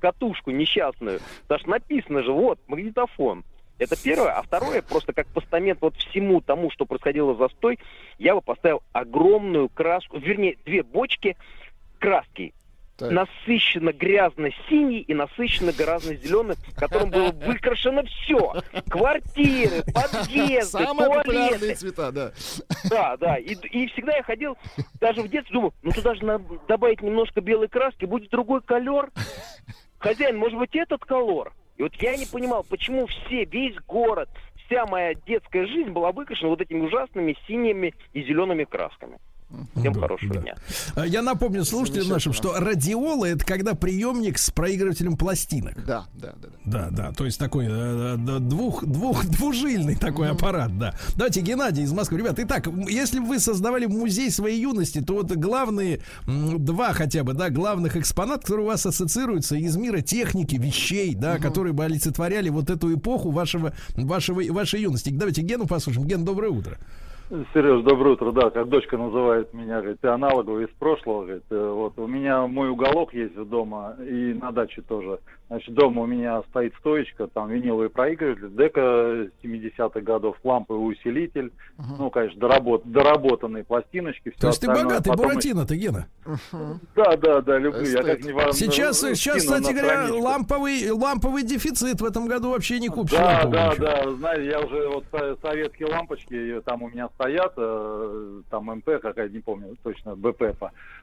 [0.00, 1.20] катушку несчастную?
[1.42, 3.44] Потому что написано же, вот, магнитофон.
[3.78, 4.30] Это первое.
[4.32, 7.80] А второе, просто как постамент вот всему тому, что происходило застой,
[8.18, 11.36] я бы поставил огромную краску, вернее, две бочки
[11.98, 12.54] краски,
[12.96, 13.10] Так.
[13.10, 18.54] насыщенно грязно-синий и насыщенно грязно-зеленый, которым было выкрашено все.
[18.88, 21.74] Квартиры, подъезды, Самые туалеты.
[21.74, 22.32] цвета, да.
[22.88, 23.36] Да, да.
[23.36, 24.56] И, и всегда я ходил,
[25.00, 29.10] даже в детстве думал, ну туда же надо добавить немножко белой краски, будет другой колер.
[29.98, 31.52] Хозяин, может быть, этот колор?
[31.76, 34.28] И вот я не понимал, почему все, весь город,
[34.66, 39.18] вся моя детская жизнь была выкрашена вот этими ужасными синими и зелеными красками.
[39.76, 40.40] Всем Да, хорошего да.
[40.40, 40.56] дня.
[40.94, 45.84] А, Я напомню слушателям нашим, что радиола это когда приемник с проигрывателем пластинок.
[45.84, 46.48] Да, да, да.
[46.64, 46.64] да.
[46.64, 50.94] Да, да, то есть такой э, э, двух, двух, двужильный такой аппарат, да.
[51.16, 52.18] Давайте, Геннадий из Москвы.
[52.18, 57.34] Ребята, итак, если бы вы создавали музей своей юности, то вот главные два хотя бы,
[57.34, 62.48] да, главных экспонат, которые у вас ассоциируются из мира техники, вещей, да, которые бы олицетворяли
[62.48, 65.10] вот эту эпоху вашего, вашего, вашей юности.
[65.10, 66.06] Давайте Гену послушаем.
[66.06, 66.78] Ген, доброе утро.
[67.30, 68.32] Сереж, доброе утро.
[68.32, 71.22] Да, как дочка называет меня, говорит, ты аналоговый из прошлого.
[71.22, 75.18] Говорит, Э, вот у меня мой уголок есть дома и на даче тоже.
[75.48, 81.52] Значит, дома у меня стоит стоечка, там виниловый проигрыватель, дека 70-х годов, ламповый усилитель,
[81.98, 84.30] ну, конечно, доработ, доработанные пластиночки.
[84.30, 86.06] всё То есть ты богатый Потом Буратино, ты, Гена?
[86.26, 87.82] еще- Да, да, да, люблю.
[87.84, 92.50] Я как не вам Сейчас, сейчас, кстати на говоря, ламповый, ламповый дефицит в этом году
[92.50, 93.12] вообще не купишь.
[93.18, 93.84] Да, да, ничего.
[93.86, 98.70] да, знаете, я уже вот со- советские лампочки, э, там у меня стоят, э, там
[98.78, 100.56] МП какая не помню точно, БП,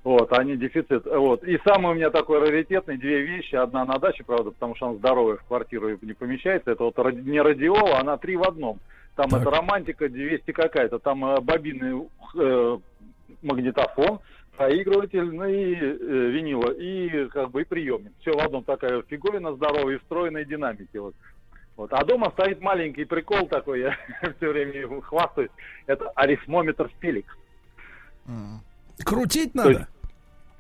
[0.04, 1.44] вот, они дефицит, вот.
[1.44, 4.96] И самый у меня такой раритетный, две вещи, одна на даче правда, потому что она
[4.96, 6.72] здоровая в квартиру не помещается.
[6.72, 8.80] Это вот не радиола, она три в одном.
[9.18, 9.42] Там Так.
[9.42, 12.78] это романтика 200 какая-то, там э, бобинный э,
[13.42, 14.20] магнитофон,
[14.56, 18.14] проигрыватель, ну и э, винила, и как бы и приемник.
[18.22, 20.96] Все в одном такая фиговина здоровая и встроенные динамики.
[20.96, 21.14] Вот.
[21.76, 21.92] Вот.
[21.92, 23.98] А дома стоит маленький прикол такой, я
[24.38, 25.52] все время им хвастаюсь,
[25.88, 27.34] это арифмометр Феликс.
[29.04, 29.90] Крутить надо?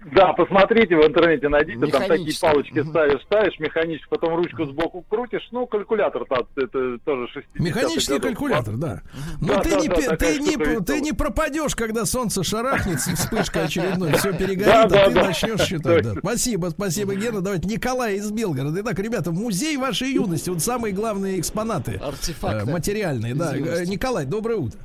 [0.03, 5.47] Да, посмотрите в интернете, найдите, там такие палочки ставишь, ставишь, механически, потом ручку сбоку крутишь,
[5.51, 9.01] ну, калькулятор там, это тоже 60 Механический калькулятор, да.
[9.39, 10.79] Но Да, ты, да, не, да, ты, не, веселая.
[10.79, 15.23] ты не пропадешь, когда солнце шарахнется, вспышка очередной, все перегорит, Да, а да, ты да.
[15.25, 16.03] начнешь считать.
[16.03, 16.13] да.
[16.17, 17.41] Спасибо, спасибо, Гена.
[17.41, 18.81] Давайте Николай из Белгорода.
[18.81, 21.99] Итак, ребята, музей вашей юности, вот самые главные экспонаты.
[22.03, 22.69] Артефакты.
[22.69, 23.53] э, материальные, да.
[23.53, 23.83] юности.
[23.83, 24.79] Э, Николай, доброе утро.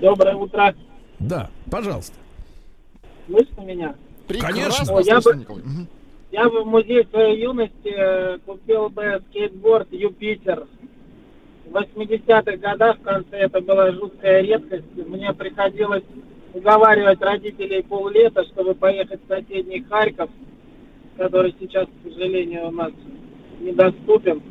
[0.00, 0.74] Доброе утро.
[1.20, 2.16] Да, пожалуйста.
[3.26, 3.94] Слышно меня?
[4.26, 5.00] Прекрасно Конечно.
[5.00, 5.62] Я слышно, бы- Николай.
[6.30, 10.66] Я бы в музей своей юности э, купил бы скейтборд Юпитер.
[11.66, 14.84] В 80-х годах, в конце, это была жуткая редкость.
[14.94, 16.04] Мне приходилось
[16.54, 20.30] уговаривать родителей поллета, чтобы поехать в соседний Харьков,
[21.16, 22.92] который сейчас, к сожалению, у нас
[23.60, 24.42] недоступен.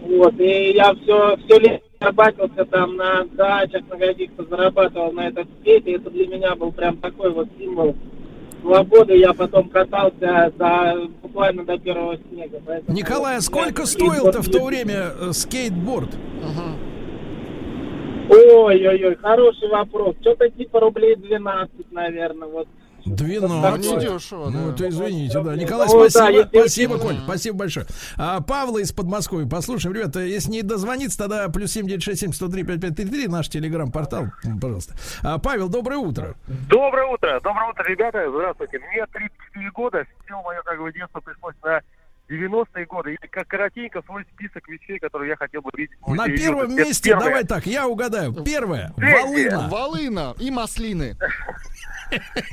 [0.00, 5.48] Вот, и я все, все лето зарабатывался там на дачах, на каких-то зарабатывал на этот
[5.60, 7.96] скейт, и это для меня был прям такой вот символ
[8.60, 9.16] свободы.
[9.16, 12.60] Я потом катался до, буквально до первого снега.
[12.64, 16.10] поэтому Николай, а сколько стоил-то в то время э, скейтборд?
[18.28, 20.16] Ой-ой-ой, хороший вопрос.
[20.20, 22.68] Что-то типа рублей 12, наверное, вот.
[23.06, 23.84] 12.
[23.90, 24.74] Ну, не дешево, Ну, да.
[24.74, 25.54] это извините, да.
[25.56, 26.38] Николай, Ну, да, спасибо.
[26.38, 27.16] если спасибо, очень- Коль.
[27.24, 27.86] Спасибо большое.
[28.16, 29.46] А, Павла из Подмосковья.
[29.48, 34.26] Послушаем, ребята, если не дозвониться, тогда плюс 7967 103 5533, наш телеграм-портал,
[34.60, 34.94] пожалуйста.
[35.22, 36.34] А, Павел, доброе утро.
[36.68, 38.78] Доброе утро, доброе утро, ребята, здравствуйте.
[38.78, 41.80] Мне 34 года, все мое как бы детство пришлось на
[42.30, 43.14] 90-е годы.
[43.22, 45.94] И как коротенько свой список вещей, которые я хотел бы видеть.
[46.00, 48.32] в На первом месте, давай так, я угадаю.
[48.42, 49.68] Первое, волына.
[49.70, 51.16] Волына и маслины.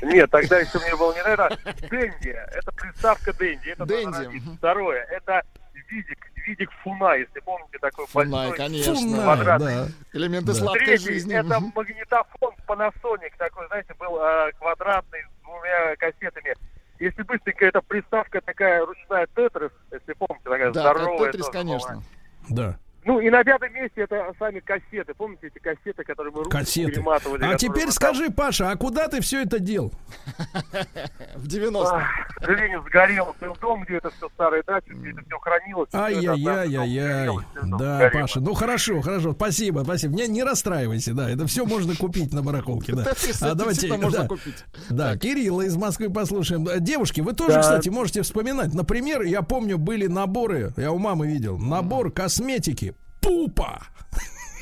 [0.02, 1.48] Нет, тогда еще мне было не это.
[1.90, 3.68] Дэнди, это приставка Дэнди.
[3.70, 4.56] Это мгм.
[4.56, 5.42] Второе, это
[5.88, 8.56] видик, видик Фуна, если помните, такой Фунай, большой.
[8.56, 9.22] конечно.
[9.22, 9.74] Квадратный.
[9.76, 9.86] да.
[10.18, 10.54] Элементы Да.
[10.54, 11.34] сладкой Третий, жизни.
[11.34, 16.54] это магнитофон Panasonic такой, знаете, был э, квадратный с двумя кассетами.
[16.98, 21.26] Если быстренько, это приставка такая ручная Тетрис, если помните, такая Да, здоровая.
[21.32, 21.94] Тетрис, тоже конечно.
[21.94, 22.02] была.
[22.48, 22.78] Да.
[23.04, 25.12] Ну и на пятом месте это сами кассеты.
[25.14, 26.92] Помните эти кассеты, которые мы Кассеты.
[26.92, 27.44] перематывали?
[27.44, 29.92] А теперь мы скажи, Паша, а куда ты все это дел?
[31.34, 31.96] В 90-х.
[31.96, 33.34] Ах, к сожалению, сгорел.
[33.40, 35.88] Был дом, где это все старые дачи, где это все хранилось.
[35.92, 37.28] Ай-яй-яй-яй-яй.
[37.76, 38.10] Да.
[38.12, 39.32] Паша, ну хорошо, хорошо.
[39.32, 40.14] Спасибо, спасибо.
[40.14, 41.28] Не, не расстраивайся, да.
[41.28, 43.04] Это все можно купить на барахолке, да.
[43.40, 44.64] А давайте, можно да, купить.
[44.90, 46.68] да, Кирилла из Москвы послушаем.
[46.68, 48.72] Э, Девушки, вы тоже, кстати, можете вспоминать.
[48.74, 53.80] Например, я помню, были наборы, я у мамы видел, набор косметики Пупа.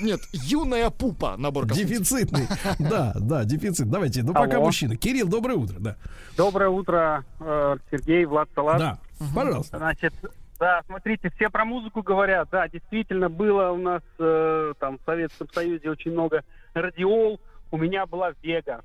[0.00, 1.66] Нет, юная пупа набор.
[1.66, 2.46] Дефицитный.
[2.78, 3.90] Да, да, дефицит.
[3.90, 4.66] Давайте, ну пока Алло.
[4.66, 4.96] мужчина.
[4.96, 5.96] Кирилл, доброе утро, да.
[6.36, 8.78] Доброе утро, э, Сергей, Влад Салат.
[8.78, 8.98] Да,
[9.34, 9.78] пожалуйста.
[9.78, 10.14] Значит,
[10.58, 12.48] да, смотрите, все про музыку говорят.
[12.50, 16.44] Да, действительно, было у нас э, там в Советском Союзе очень много
[16.74, 17.40] радиол.
[17.70, 18.82] У меня была Вега.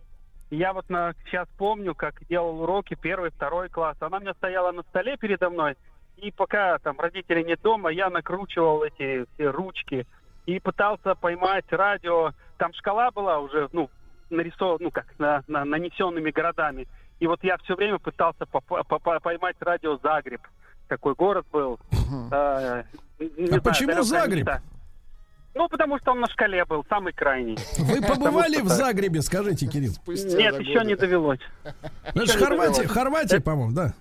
[0.52, 3.98] Я вот на, сейчас помню, как делал уроки первый, второй класс.
[4.00, 5.76] Она у меня стояла на столе передо мной.
[6.18, 10.06] И пока там родители нет дома, я накручивал эти все ручки
[10.46, 12.32] и пытался поймать радио.
[12.58, 13.90] Там шкала была уже, ну,
[14.30, 16.88] нарисована, ну как, на, на- нанесенными городами.
[17.20, 20.42] И вот я все время пытался поп- поп- поймать радио Загреб.
[20.88, 21.80] Такой город был.
[21.92, 22.86] Не А
[23.48, 24.50] знаю, почему Загреб?
[25.54, 27.58] Ну, потому что он на шкале был, самый крайний.
[27.78, 28.68] Вы побывали в.
[28.68, 29.94] Загребе, скажите, Кирилл?
[30.06, 31.40] Нет, еще не довелось.
[32.14, 32.92] Ну, это же не Хорватия, довелось.
[32.92, 33.94] Хорватия, по-моему, да.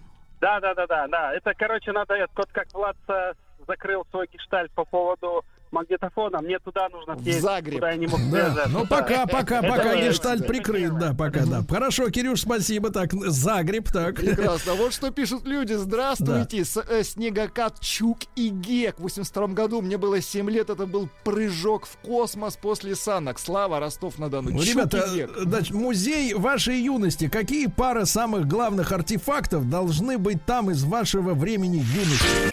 [0.45, 1.33] Да, да, да, да, да.
[1.33, 3.33] Это, короче, надо, вот как Влад э,
[3.67, 7.75] закрыл свой гештальт по поводу магнитофона, мне туда нужно съездить, Загреб.
[7.75, 11.63] куда я не мог Да, ну пока, пока, Это пока гештальт прикрыт, да, пока, да.
[11.69, 12.91] Хорошо, Кирюш, спасибо.
[12.91, 14.17] Так, Загреб, так.
[14.17, 14.75] Прекрасно.
[14.75, 15.75] Вот что пишут люди.
[15.75, 18.99] Здравствуйте, э, снегокат Чук и Гек.
[18.99, 20.71] В 82 году мне было 7 лет.
[20.71, 23.39] Это был прыжок в космос после санок.
[23.39, 24.51] Слава, Ростов-на-Дону.
[24.51, 25.31] Ну, Ребята, и Гек.
[25.37, 27.29] значит, музей вашей юности.
[27.29, 32.53] Какие пары самых главных артефактов должны быть там из вашего времени юности?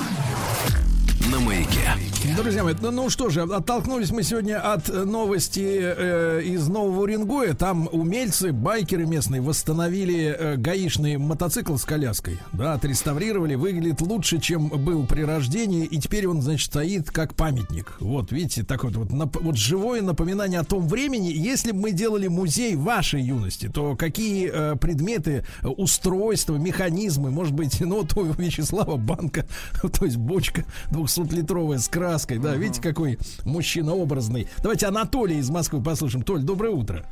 [2.35, 7.01] Друзья мои, ну, ну что же, оттолкнулись мы сегодня от э, новости э, из Нового
[7.01, 7.53] Уренгоя.
[7.53, 12.39] Там умельцы, байкеры местные восстановили э, гаишный мотоцикл с коляской.
[12.53, 15.85] Да, отреставрировали, выглядит лучше, чем был при рождении.
[15.85, 17.97] И теперь он, значит, стоит как памятник.
[17.99, 21.29] Вот, видите, такое вот, нап- вот живое напоминание о том времени.
[21.29, 27.53] Если бы мы делали музей вашей юности, то какие э, предметы, э, устройства, механизмы, может
[27.53, 29.45] быть, ну, вот у Вячеслава банка,
[29.81, 31.89] то есть бочка 200-литровая с
[32.21, 34.47] краской, да, видите, какой мужчина образный.
[34.61, 36.23] Давайте Анатолий из Москвы послушаем.
[36.23, 37.05] Толь, доброе утро.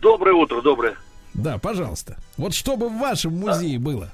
[0.00, 0.96] Доброе утро, доброе.
[1.34, 2.16] Да, пожалуйста.
[2.36, 4.10] Вот что бы в вашем музее было?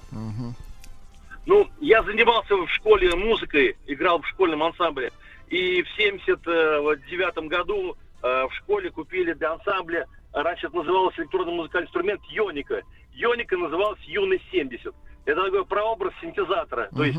[1.46, 5.12] Ну, я занимался в школе музыкой, играл в школьном ансамбле.
[5.48, 11.86] И в 79 году э, в школе купили для ансамбля, раньше это называлось электронный музыкальный
[11.86, 12.82] инструмент Йоника.
[13.14, 14.92] Йоника называлась Юный 70.
[15.24, 16.90] Это такой прообраз синтезатора.
[16.94, 17.18] То есть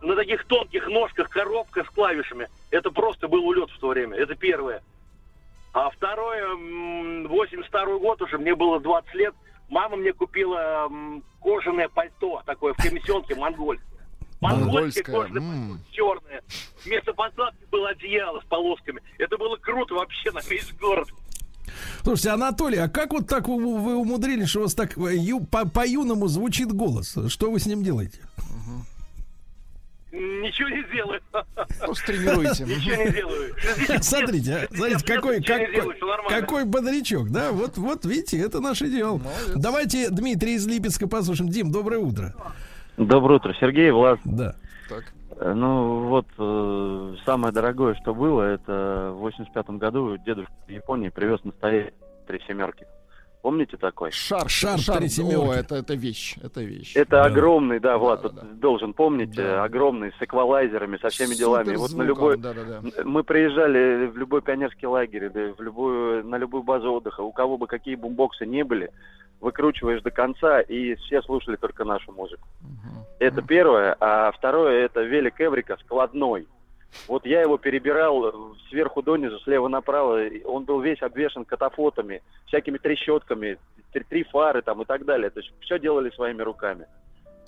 [0.00, 2.48] на таких тонких ножках коробка с клавишами.
[2.70, 4.16] Это просто был улет в то время.
[4.16, 4.82] Это первое.
[5.74, 9.34] А второе, м, 82 год уже, мне было 20 лет.
[9.68, 10.88] Мама мне купила
[11.40, 13.88] кожаное пальто, такое в комиссионке, монгольское.
[14.40, 16.42] Монгольское кожаное пальто, черное.
[16.84, 19.00] Вместо подкладки было одеяло с полосками.
[19.18, 21.08] Это было круто вообще на весь город.
[22.02, 25.44] Слушайте, Анатолий, а как вот так вы, вы умудрились, что у вас так э, ю-
[25.46, 27.16] по- по-юному звучит голос?
[27.28, 28.18] Что вы с ним делаете?
[30.12, 31.20] Ничего не делаю.
[31.80, 32.64] Просто тренируйте.
[32.64, 33.54] Ничего не делаю.
[34.02, 35.94] Смотрите, смотрите, какой, какой,
[36.28, 37.50] какой бодрячок, да?
[37.52, 39.20] Вот, вот, видите, это наше дело.
[39.56, 41.50] Давайте Дмитрий из Липецка послушаем.
[41.50, 42.34] Дим, доброе утро.
[42.98, 44.20] Доброе утро, Сергей, Влад.
[44.24, 44.54] Да.
[44.90, 45.04] Так.
[45.38, 51.08] Э, Ну вот э, самое дорогое, что было, это в 85 году дедушка в Японии
[51.08, 51.94] привез настоящие
[52.26, 52.86] три семерки.
[53.42, 54.12] Помните такой?
[54.12, 55.02] Шар, Шар шар.
[55.02, 56.96] О, это, это вещь, это вещь.
[56.96, 61.74] Это огромный, да, Влад, вот должен помнить, э, огромный, с эквалайзерами, со всеми делами.
[61.74, 62.80] Вот на любой, да-да-да.
[63.04, 67.58] мы приезжали в любой пионерский лагерь, или в любую, на любую базу отдыха, у кого
[67.58, 68.92] бы какие бумбоксы не были,
[69.40, 72.46] выкручиваешь до конца, и все слушали только нашу музыку.
[73.18, 73.96] Это первое.
[73.98, 76.46] А второе, это велик Эврика складной.
[77.08, 78.32] Вот я его перебирал э,
[78.68, 80.20] сверху донизу, слева направо.
[80.44, 83.58] Он был весь обвешен катафотами, всякими трещотками,
[83.92, 85.30] три, три фары там и так далее.
[85.30, 86.86] То есть все делали своими руками.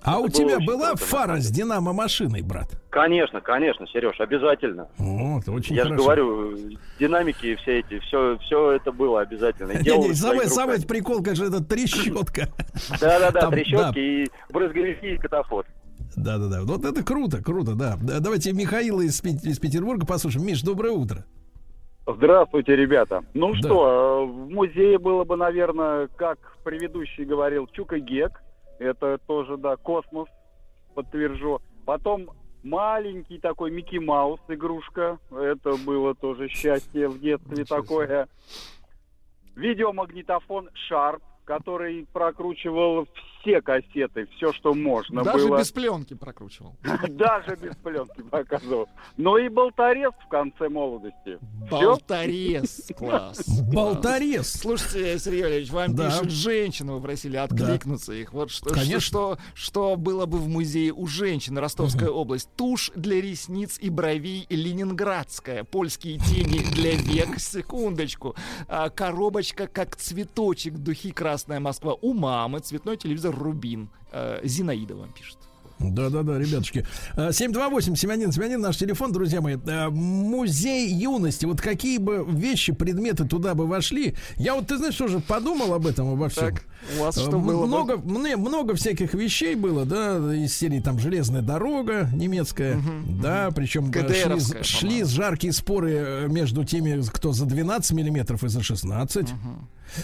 [0.05, 2.69] А Это у тебя была круто, фара с динамо-машиной, брат?
[2.91, 4.89] Конечно, конечно, Сереж, обязательно.
[4.99, 5.97] Вот, очень Я хорошо.
[5.97, 6.59] же говорю,
[6.99, 9.73] динамики все эти, все, все это было обязательно.
[9.73, 12.49] Не, не, самый, самый прикол, конечно, это трещотка.
[13.01, 15.67] Да-да-да, трещотки и брызговики и катафот.
[16.17, 16.63] Да, да, да.
[16.65, 17.97] Вот это круто, круто, да.
[18.03, 20.47] Да, Давайте Михаила из, из Петербурга послушаем.
[20.47, 21.25] Миш, доброе утро.
[22.07, 23.25] Здравствуйте, ребята.
[23.35, 23.59] Ну Да.
[23.59, 28.43] что, э, в музее было бы, наверное, как предыдущий говорил, Чука Гек.
[28.79, 30.29] Это тоже, да, космос,
[30.95, 31.61] подтвержу.
[31.87, 32.31] Потом
[32.63, 35.19] маленький такой Микки Маус игрушка.
[35.31, 38.29] Это было тоже счастье в детстве такое.
[39.57, 43.07] Видеомагнитофон Sharp, который прокручивал
[43.45, 45.59] все кассеты, все, что можно Даже было.
[45.59, 46.77] без пленки прокручивал.
[47.11, 48.89] Даже без пленки показывал.
[49.17, 51.39] Но и болторез в конце молодости.
[51.71, 52.91] Болторез.
[52.97, 53.45] Класс.
[53.73, 54.51] Болторез.
[54.53, 56.09] Слушайте, Сергей Валерьевич, вам Да.
[56.11, 58.33] пишет женщина, вы просили откликнуться их.
[58.33, 62.49] Вот что, что было бы в музее у женщин, Ростовская область.
[62.57, 65.65] Тушь для ресниц и бровей ленинградская.
[65.65, 67.39] Польские тени для век.
[67.39, 68.35] Секундочку.
[68.69, 70.75] А, коробочка как цветочек.
[70.79, 71.95] Духи Красная Москва.
[72.01, 72.61] У мамы.
[72.61, 73.89] Цветной телевизор Рубин.
[74.13, 75.39] А, Зинаида вам пишет.
[75.81, 76.87] Да-да-да, ребятушки.
[77.15, 79.57] А, 728-7171 наш телефон, друзья мои.
[79.67, 81.45] А, Музей юности.
[81.47, 84.15] Вот какие бы вещи, предметы туда бы вошли.
[84.37, 86.55] Я вот, ты знаешь, тоже подумал об этом, обо всем.
[86.55, 86.65] Так,
[86.97, 87.67] у вас что м- было бы?
[87.67, 92.81] много, мне много всяких вещей было, да, из серии там железная дорога немецкая,
[93.21, 98.49] да, причем э, шли, шли жаркие споры э, между теми, кто за 12 миллиметров и
[98.49, 99.27] за 16.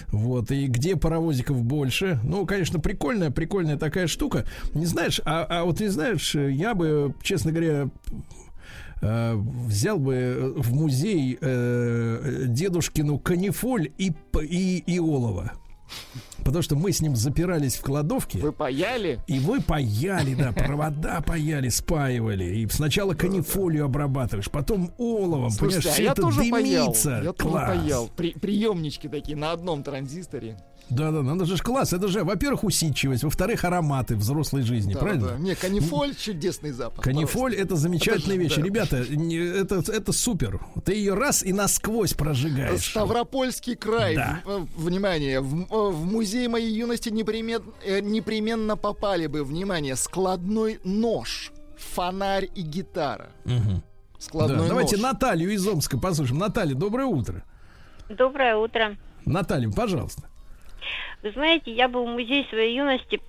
[0.09, 2.21] Вот, и где паровозиков больше.
[2.23, 4.45] Ну, конечно, прикольная, прикольная такая штука.
[4.75, 7.89] Не знаешь, а, а вот не знаешь, я бы, честно говоря,
[9.03, 14.13] э, взял бы в музей э, дедушкину канифоль и,
[14.43, 15.53] и, и олово.
[16.51, 18.39] Потому что мы с ним запирались в кладовке.
[18.41, 19.21] Вы паяли?
[19.29, 22.45] И вы паяли, да, провода паяли, спаивали.
[22.57, 25.51] И сначала канифолию обрабатываешь, потом оловом.
[25.51, 26.85] Слушайте, понимаешь, а все я это тоже паял.
[26.87, 27.21] дымится.
[27.23, 28.11] Я тоже паял.
[28.17, 30.59] При- приемнички такие на одном транзисторе.
[30.91, 31.93] Да, да, надо же класс.
[31.93, 35.29] Это же, во-первых, усидчивость, во-вторых, ароматы взрослой жизни, Да, правильно?
[35.29, 35.37] да.
[35.39, 37.05] Не, канифоль чудесный запах.
[37.05, 38.55] Канифоль это замечательная Это вещь.
[38.55, 38.67] же, да.
[38.67, 40.61] Ребята, не- это, это супер.
[40.85, 42.91] Ты ее раз и насквозь прожигаешь.
[42.91, 44.17] Ставропольский край.
[44.17, 44.41] Да.
[44.45, 50.81] В- внимание, в, э, в музей моей юности непременно, э, непременно попали бы, внимание, складной
[50.85, 53.31] нож фонарь и гитара.
[53.45, 53.83] Мгм.
[54.19, 55.03] Складной Да, давайте нож.
[55.13, 56.39] Наталью из Омска послушаем.
[56.39, 57.43] Наталья, доброе утро.
[58.09, 58.97] Доброе утро.
[59.25, 60.25] Наталья, пожалуйста.
[61.23, 63.21] Вы знаете, я бы в музей своей юности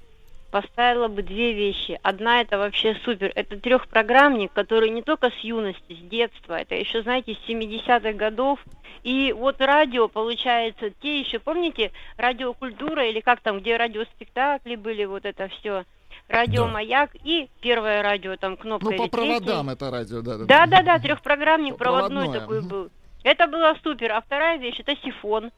[0.52, 1.99] поставила бы две вещи.
[2.03, 3.32] Одна это вообще супер.
[3.36, 8.60] Это трехпрограммник, который не только с юности, с детства, это еще, знаете, с 70-х годов.
[9.03, 15.26] И вот радио, получается, те еще, помните, радиокультура или как там, где радиоспектакли были, вот
[15.26, 15.86] это все.
[16.28, 17.10] Радио Да.
[17.23, 20.45] И первое радио, там кнопка Ну, по проводам это радио, да, да.
[20.45, 22.68] Да, да, да, трехпрограммник Проводное, проводной такой мгм.
[22.69, 22.90] был.
[23.23, 24.11] Это было супер.
[24.11, 25.52] А вторая вещь это сифон.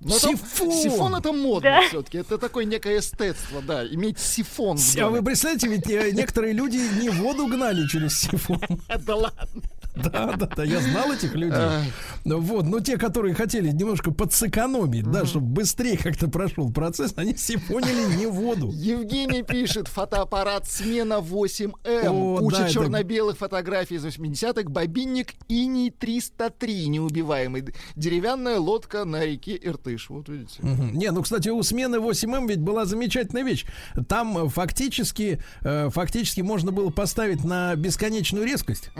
[0.00, 0.72] Но Сифон!
[0.72, 1.88] сифон это модно Да.
[1.88, 2.18] все-таки.
[2.18, 3.86] Это такое некое эстетство, да.
[3.86, 4.78] Иметь сифон.
[5.00, 8.60] А вы представляете, ведь э, некоторые люди не воду гнали через сифон.
[9.06, 9.62] Да ладно.
[10.12, 11.92] Да, да, да, я знал этих людей.
[12.24, 18.16] Вот, но те, которые хотели немножко подсэкономить, да, чтобы быстрее как-то прошел процесс, они сифонили
[18.16, 18.70] не воду.
[18.72, 21.74] Евгений пишет, фотоаппарат смена 8М.
[21.84, 24.68] О, Куча черно-белых фотографий из 80-х.
[24.70, 27.64] Бобинник Иней 303, неубиваемый.
[27.94, 30.08] Деревянная лодка на реке Иртыш.
[30.08, 30.60] Вот видите.
[30.62, 33.66] Не, ну, кстати, у смены 8М ведь была замечательная вещь.
[34.08, 38.90] Там э, фактически, э, фактически можно было поставить на бесконечную резкость.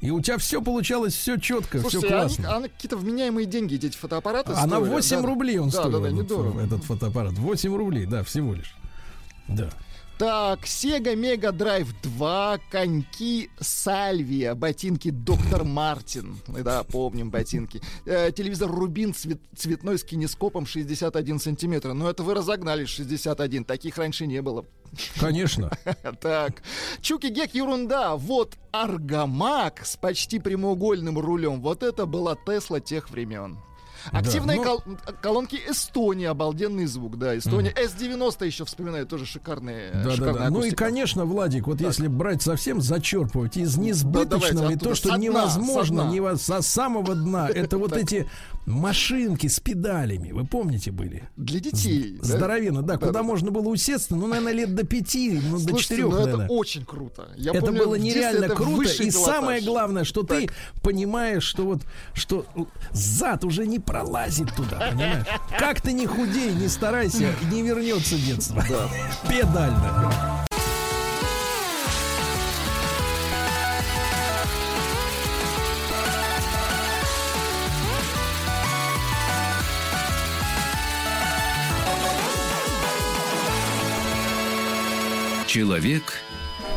[0.00, 2.56] И у тебя все получалось, все четко, все Слушайте, а классно.
[2.56, 4.90] а на какие-то вменяемые деньги эти фотоаппараты А на стоили?
[4.90, 6.60] 8 Да, рублей он да, стоил, Да, да, недорого.
[6.60, 7.32] этот фотоаппарат.
[7.32, 8.76] 8 рублей, да, всего лишь.
[9.48, 9.70] Да.
[10.18, 16.36] Так, Sega Mega Drive 2, коньки Сальвия, ботинки Доктор Мартин.
[16.48, 17.80] Да, помним ботинки.
[18.04, 21.92] Э, телевизор Рубин цвет- цветной с кинескопом 61 сантиметра.
[21.92, 23.64] Но это вы разогнали 61.
[23.64, 24.64] Таких раньше не было.
[25.20, 25.70] Конечно.
[26.20, 26.62] Так,
[27.00, 28.16] Чуки Гек ерунда.
[28.16, 31.60] Вот Аргамак с почти прямоугольным рулем.
[31.60, 33.58] Вот это была Тесла тех времен.
[34.12, 34.82] Да, Активные ну- кол-
[35.20, 37.72] колонки Эстония, обалденный звук, да, Эстония.
[37.72, 39.92] S90 еще вспоминаю, тоже шикарные.
[39.92, 40.50] Да, да, да.
[40.50, 45.08] Ну и, конечно, Владик, вот если брать совсем зачерпывать из несбыточного и оттуда, то, что
[45.10, 48.28] дна, невозможно, со нево- со самого дна, это вот эти
[48.66, 50.32] машинки с педалями.
[50.32, 51.28] Вы помните были?
[51.36, 52.18] Для детей.
[52.20, 52.26] да?
[52.26, 53.22] Здоровенно, да, Да, куда да.
[53.22, 57.28] можно было усесться, ну, наверное, лет до пяти, ну, до четырех, ну это очень круто.
[57.36, 58.90] Это было нереально круто.
[59.02, 60.48] И самое главное, что ты
[60.82, 61.82] понимаешь, что вот
[62.14, 62.44] что
[62.92, 65.26] зад уже не пролазит туда, понимаешь?
[65.58, 68.62] Как ты не худей, не старайся, не вернется детство.
[69.28, 70.44] Педально.
[85.46, 86.20] Человек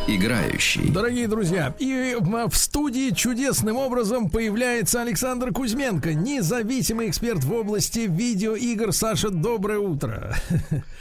[0.07, 0.89] играющий.
[0.89, 8.91] Дорогие друзья, и в студии чудесным образом появляется Александр Кузьменко, независимый эксперт в области видеоигр.
[8.93, 10.35] Саша, доброе утро.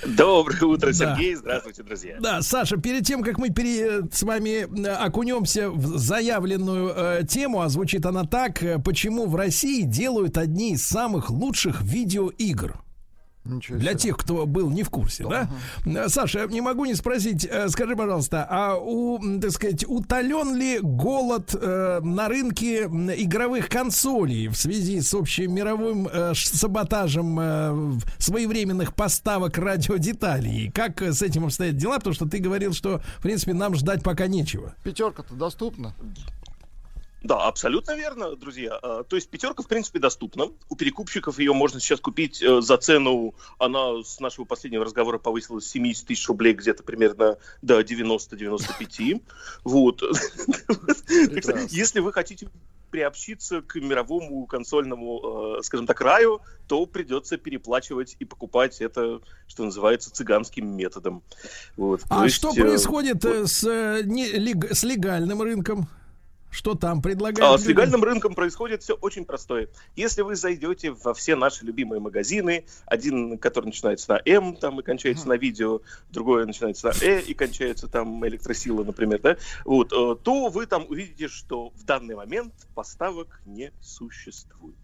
[0.07, 0.93] Доброе утро, Да.
[0.93, 1.35] Сергей.
[1.35, 2.17] Здравствуйте, друзья.
[2.21, 7.63] Да, Саша, перед тем, как мы пере- с вами э, окунемся в заявленную э, тему,
[7.63, 12.81] а звучит она так, э, почему в России делают одни из самых лучших видеоигр.
[13.45, 15.49] Для тех, кто был не в курсе, да?
[15.87, 20.79] Э, Саша, не могу не спросить, э, скажи, пожалуйста, а у, так сказать, утолен ли
[20.81, 28.95] голод э, на рынке игровых консолей в связи с общим мировым э, саботажем э, своевременных
[28.95, 30.71] поставок радиодеталей?
[30.71, 31.97] Как э, с этим обстоят дела?
[31.97, 34.75] Потому что ты говорил, что, в принципе, нам ждать пока нечего.
[34.85, 35.95] Пятерка-то доступна?
[37.23, 38.79] Да, абсолютно верно, друзья.
[38.83, 40.47] А, То есть пятерка, в принципе, доступна.
[40.69, 43.35] У перекупщиков ее можно сейчас купить э, за цену.
[43.59, 49.23] Она с нашего последнего разговора повысилась с 70 тысяч рублей где-то примерно до 90-95.
[49.65, 50.03] Вот.
[51.71, 52.49] Если вы хотите
[52.91, 59.65] приобщиться к мировому консольному, э, скажем так, раю, то придется переплачивать и покупать это, что
[59.65, 61.23] называется, цыганским методом.
[61.77, 62.01] Вот.
[62.01, 63.63] То А есть, что э, происходит э, с,
[64.05, 65.89] не- лег- с легальным рынком?
[66.51, 67.55] Что там предлагают?
[67.55, 69.69] А, с легальным рынком происходит все очень простое.
[69.95, 74.83] Если вы зайдете во все наши любимые магазины, один, который начинается на М, там и
[74.83, 80.17] кончается на видео, другой начинается на Э и кончается там электросила, например, да, вот, э,
[80.23, 84.77] то вы там увидите, что в данный момент поставок не существует.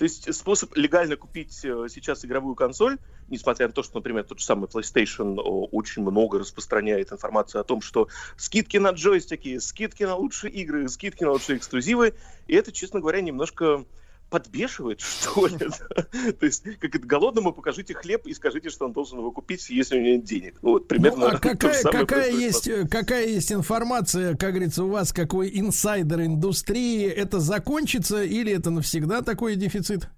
[0.00, 2.98] То есть способ легально купить э, сейчас игровую консоль,
[3.30, 7.64] несмотря на то, что, например, тот же самый PlayStation о, очень много распространяет информацию о
[7.64, 12.14] том, что скидки на джойстики, скидки на лучшие игры, скидки на лучшие эксклюзивы,
[12.46, 13.84] и это, честно говоря, немножко
[14.30, 15.58] подбешивает, что ли.
[15.58, 19.98] То есть, как это голодному покажите хлеб и скажите, что он должен его купить, если
[19.98, 20.58] у него нет денег.
[20.62, 24.88] Ну, вот примерно Ну, а какая, какая, есть, э, какая есть информация, как говорится, у
[24.88, 30.08] вас, какой инсайдер индустрии, это закончится или это навсегда такой дефицит?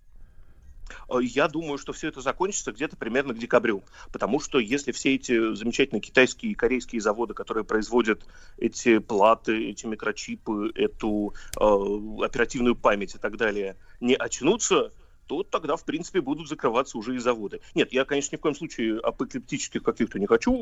[1.08, 3.82] Э, Я думаю, что все это закончится где-то примерно к декабрю.
[4.12, 8.24] Потому что если все эти замечательные китайские и корейские заводы, которые производят
[8.58, 14.92] эти платы, эти микрочипы, эту э, оперативную память и так далее, не очнутся,
[15.26, 17.60] то тогда, в принципе, будут закрываться уже и заводы.
[17.74, 20.52] Нет, я, конечно, ни в коем случае апокалиптических каких-то не хочу,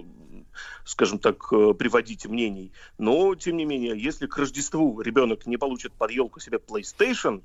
[0.00, 0.42] э,
[0.84, 5.92] скажем так, э, приводить мнений, но, тем не менее, если к Рождеству ребенок не получит
[5.92, 7.42] под елку себе PlayStation,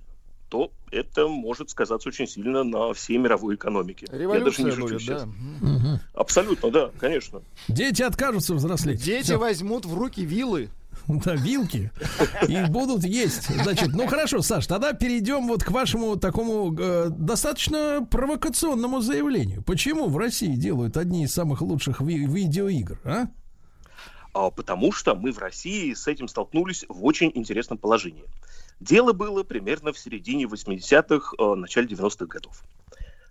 [0.50, 4.08] то это может сказаться очень сильно на всей мировой экономике.
[4.08, 5.24] Я даже Революция не шучу будет, сейчас.
[5.62, 6.02] да.
[6.14, 7.42] Абсолютно, да, конечно.
[7.68, 9.04] Дети откажутся взрослеть.
[9.04, 9.40] Дети Всё.
[9.40, 10.70] возьмут в руки вилы.
[11.08, 11.92] Да, вилки.
[12.48, 13.48] И будут есть.
[13.64, 19.64] Значит, ну хорошо, Саш, тогда перейдем вот к вашему такому э, достаточно провокационному заявлению.
[19.64, 23.28] Почему в России делают одни из самых лучших ви- видеоигр, а?
[24.34, 28.26] А, потому что мы в России с этим столкнулись в очень интересном положении.
[28.80, 32.64] Дело было примерно в середине 80-х, э, начале 90-х годов.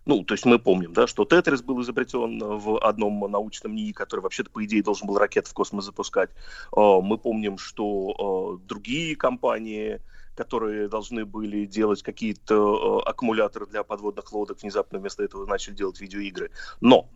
[0.04, 4.20] Ну, то есть мы помним, да, что Тетрис был изобретен в одном научном НИИ, который
[4.20, 6.30] вообще-то, по идее, должен был ракеты в космос запускать.
[6.74, 10.00] Э, Мы помним, что э, другие компании,
[10.34, 16.00] которые должны были делать какие-то э, аккумуляторы для подводных лодок, внезапно вместо этого начали делать
[16.00, 16.50] видеоигры.
[16.80, 17.08] Но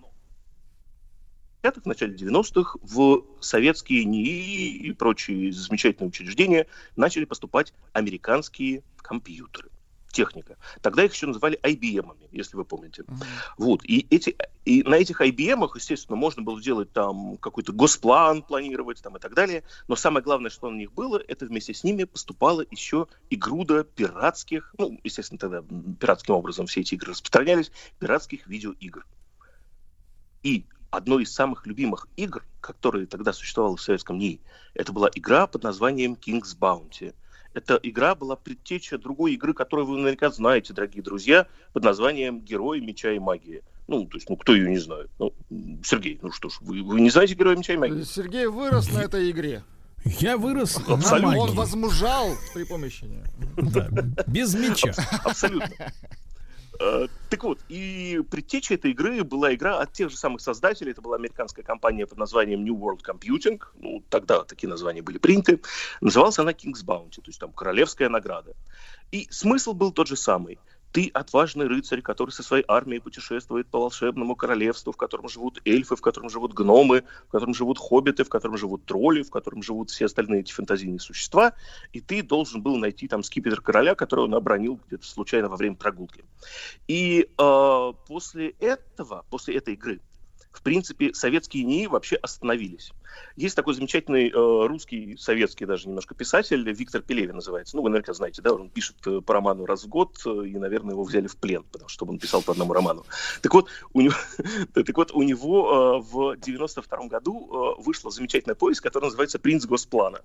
[1.62, 6.66] в начале 90-х в советские НИИ и прочие замечательные учреждения
[6.96, 9.70] начали поступать американские компьютеры
[10.10, 10.56] техника.
[10.82, 13.04] Тогда их еще называли IBM, если вы помните.
[13.56, 13.82] Вот.
[13.84, 19.16] И, эти, и на этих IBM, естественно, можно было делать там какой-то госплан, планировать там
[19.16, 19.62] и так далее.
[19.88, 23.84] Но самое главное, что на них было, это вместе с ними поступала еще и груда
[23.84, 25.64] пиратских, ну, естественно, тогда
[25.98, 29.06] пиратским образом все эти игры распространялись, пиратских видеоигр.
[30.42, 34.40] И одной из самых любимых игр, которые тогда существовала в советском НИИ,
[34.74, 37.14] это была игра под названием King's Bounty.
[37.54, 42.80] Эта игра была предтеча другой игры, которую вы наверняка знаете, дорогие друзья, под названием «Герой
[42.80, 43.62] меча и магии».
[43.88, 45.10] Ну, то есть, ну, кто ее не знает?
[45.18, 45.34] Ну,
[45.84, 48.04] Сергей, ну что ж, вы, вы не знаете «Героя меча и магии»?
[48.04, 49.62] Сергей вырос на этой игре.
[50.04, 51.38] Я вырос на Абсолютно.
[51.38, 51.56] Он магии.
[51.56, 53.24] возмужал при помощи нее.
[53.56, 53.88] Да,
[54.26, 54.94] без меча.
[55.24, 55.70] Абсолютно.
[56.80, 60.92] Э, Так вот, и предтечей этой игры была игра от тех же самых создателей.
[60.92, 63.60] Это была американская компания под названием New World Computing.
[63.74, 65.60] Ну, тогда такие названия были приняты.
[66.02, 68.52] Называлась она King's Bounty, то есть там королевская награда.
[69.12, 70.60] И смысл был тот же самый.
[70.92, 75.96] Ты отважный рыцарь, который со своей армией путешествует по волшебному королевству, в котором живут эльфы,
[75.96, 79.90] в котором живут гномы, в котором живут хоббиты, в котором живут тролли, в котором живут
[79.90, 81.54] все остальные эти фантазийные существа,
[81.92, 85.76] и ты должен был найти там скипетр короля, который он обронил где-то случайно во время
[85.76, 86.24] прогулки.
[86.88, 90.00] И э, после этого, после этой игры,
[90.52, 92.92] в принципе, советские НИИ вообще остановились.
[93.36, 97.76] Есть такой замечательный э, русский, советский даже немножко писатель, Виктор Пелевин называется.
[97.76, 100.58] Ну, вы наверняка знаете, да, он пишет э, по роману раз в год, э, и,
[100.58, 103.04] наверное, его взяли в плен, потому что он писал по одному роману.
[103.40, 104.14] Так вот, у него,
[104.74, 109.64] так вот, у него э, в 92 году э, вышла замечательная повесть, которая называется «Принц
[109.64, 110.20] Госплана».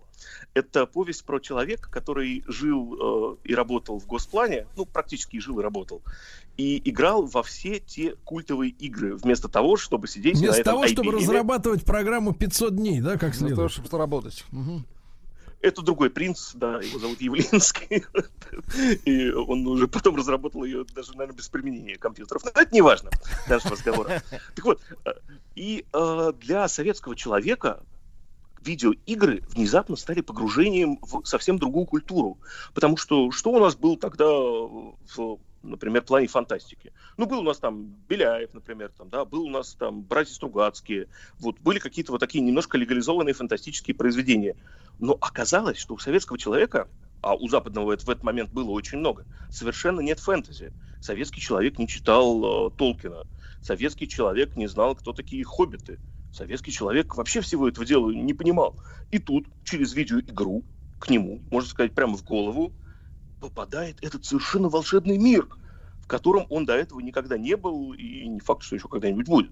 [0.53, 5.63] Это повесть про человека, который жил э, и работал в Госплане, ну, практически жил и
[5.63, 6.01] работал,
[6.57, 11.11] и играл во все те культовые игры, вместо того, чтобы сидеть на Вместо того, чтобы
[11.11, 11.15] IBM.
[11.17, 13.71] разрабатывать программу 500 дней, да, как Для того, следует.
[13.71, 14.45] чтобы работать.
[14.51, 14.85] Мгм.
[15.59, 18.05] Это другой принц, да, его зовут Явлинский.
[19.05, 22.43] И он уже потом разработал ее даже, наверное, без применения компьютеров.
[22.45, 23.09] Но это не важно
[23.47, 24.21] нашего разговора.
[24.55, 25.11] Так вот, э,
[25.55, 27.81] и э, для советского человека
[28.61, 32.37] видеоигры внезапно стали погружением в совсем другую культуру.
[32.73, 36.93] Потому что что у нас было тогда в например, плане фантастики.
[37.17, 41.07] Ну, был у нас там Беляев, например, там, да, был у нас там братья Стругацкие,
[41.39, 44.55] вот, были какие-то вот такие немножко легализованные фантастические произведения.
[44.99, 46.87] Но оказалось, что у советского человека,
[47.21, 50.71] а у западного это в этот момент было очень много, совершенно нет фэнтези.
[50.99, 53.23] Советский человек не читал э, Толкина,
[53.61, 55.99] советский человек не знал, кто такие хоббиты,
[56.31, 58.75] советский человек вообще всего этого дела не понимал.
[59.11, 60.63] И тут через видеоигру
[60.99, 62.73] к нему, можно сказать, прямо в голову,
[63.39, 65.47] попадает этот совершенно волшебный мир,
[66.01, 69.51] в котором он до этого никогда не был и не факт, что еще когда-нибудь будет.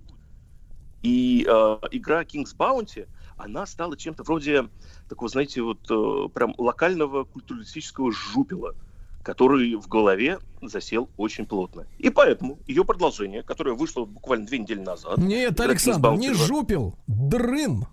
[1.01, 3.07] И э, игра King's Bounty,
[3.37, 4.69] она стала чем-то вроде
[5.07, 8.73] такого, знаете, вот э, прям локального культуралистического жупела,
[9.21, 11.85] который в голове засел очень плотно.
[11.99, 15.17] И поэтому ее продолжение, которое вышло буквально две недели назад...
[15.17, 17.85] Нет, Александр, Bounty не 2, жупил, дрын.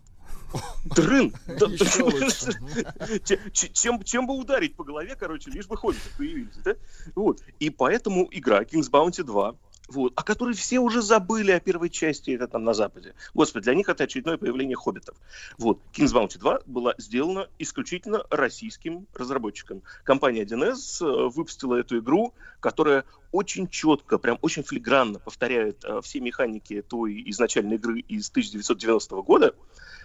[0.84, 1.32] Дрын!
[1.46, 1.66] Да,
[4.04, 6.74] чем бы ударить по голове, короче, лишь бы хоббиты появились, да?
[7.14, 7.40] Вот.
[7.60, 9.54] И поэтому игра King's Bounty 2
[9.88, 13.14] вот, о которой все уже забыли о первой части, это там на Западе.
[13.34, 15.16] Господи, для них это очередное появление хоббитов.
[15.58, 19.82] Вот, King's Bounty 2 была сделана исключительно российским разработчиком.
[20.04, 26.20] Компания 1С э, выпустила эту игру, которая очень четко, прям очень филигранно повторяет э, все
[26.20, 29.54] механики той изначальной игры из 1990 года.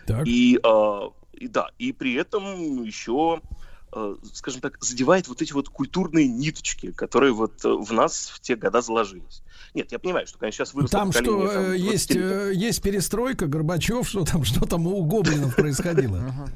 [0.08, 0.26] Так.
[0.26, 1.00] И, э,
[1.34, 3.42] и да, и при этом еще
[3.94, 8.40] э, скажем так, задевает вот эти вот культурные ниточки, которые вот э, в нас в
[8.40, 9.44] те года заложились.
[9.74, 12.82] Нет, я понимаю, что, конечно, сейчас выросло Там что, там, э, есть, 20 э, есть
[12.82, 16.50] перестройка, Горбачев, что там, что там у гоблинов происходило?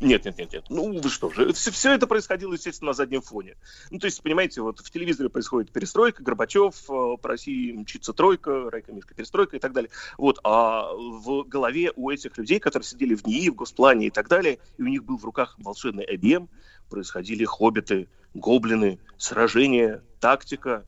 [0.00, 0.64] Нет, нет, нет, нет.
[0.68, 3.56] Ну, вы что же, все, все это происходило, естественно, на заднем фоне.
[3.90, 8.70] Ну, то есть, понимаете, вот в телевизоре происходит перестройка, Горбачев, э, по России мчится тройка,
[8.70, 9.90] Райка Мишка перестройка и так далее.
[10.18, 14.28] Вот, а в голове у этих людей, которые сидели в НИИ, в Госплане и так
[14.28, 16.48] далее, и у них был в руках волшебный IBM,
[16.88, 20.84] происходили хоббиты, гоблины, сражения, тактика,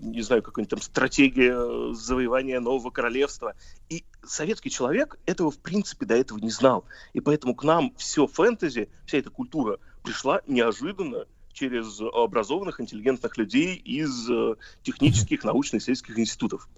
[0.00, 3.54] не знаю, какая-нибудь там стратегия э, завоевания нового королевства.
[3.88, 6.84] И советский человек этого, в принципе, до этого не знал.
[7.12, 13.74] И поэтому к нам все фэнтези, вся эта культура пришла неожиданно через образованных, интеллигентных людей
[13.74, 16.68] из э, технических, научно-исследовательских институтов.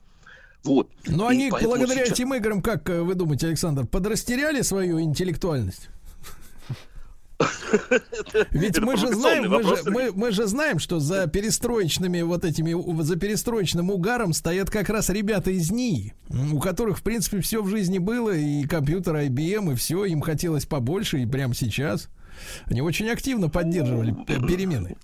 [0.65, 0.89] Вот.
[1.07, 5.89] Но И они благодаря сейчас- этим играм, как э, вы думаете, Александр, подрастеряли свою интеллектуальность?
[8.51, 13.03] Ведь мы же знаем, мы же, мы, мы же знаем, что за перестроечными вот этими,
[13.03, 16.15] за перестроечным угаром стоят как раз ребята из НИИ,
[16.53, 20.67] у которых, в принципе, все в жизни было, и компьютер IBM, и все, им хотелось
[20.67, 22.09] побольше, и прямо сейчас.
[22.67, 24.97] Они очень активно поддерживали перемены.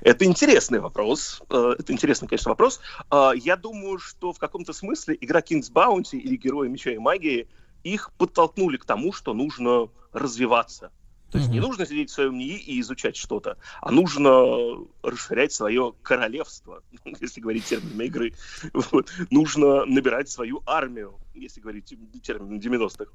[0.00, 1.42] Это интересный вопрос.
[1.50, 2.80] Э, Это интересный, конечно, вопрос.
[3.10, 7.48] А, Я думаю, что в каком-то смысле игра King's Bounty или Герои Меча и Магии
[7.82, 10.90] их подтолкнули к тому, что нужно развиваться.
[11.32, 15.94] То есть не нужно сидеть в своем НИИ и изучать что-то, а нужно расширять свое
[16.02, 16.82] королевство,
[17.20, 18.34] если говорить терминами игры.
[18.74, 19.10] Вот.
[19.30, 23.10] Нужно набирать свою армию, если говорить терминами 90-х.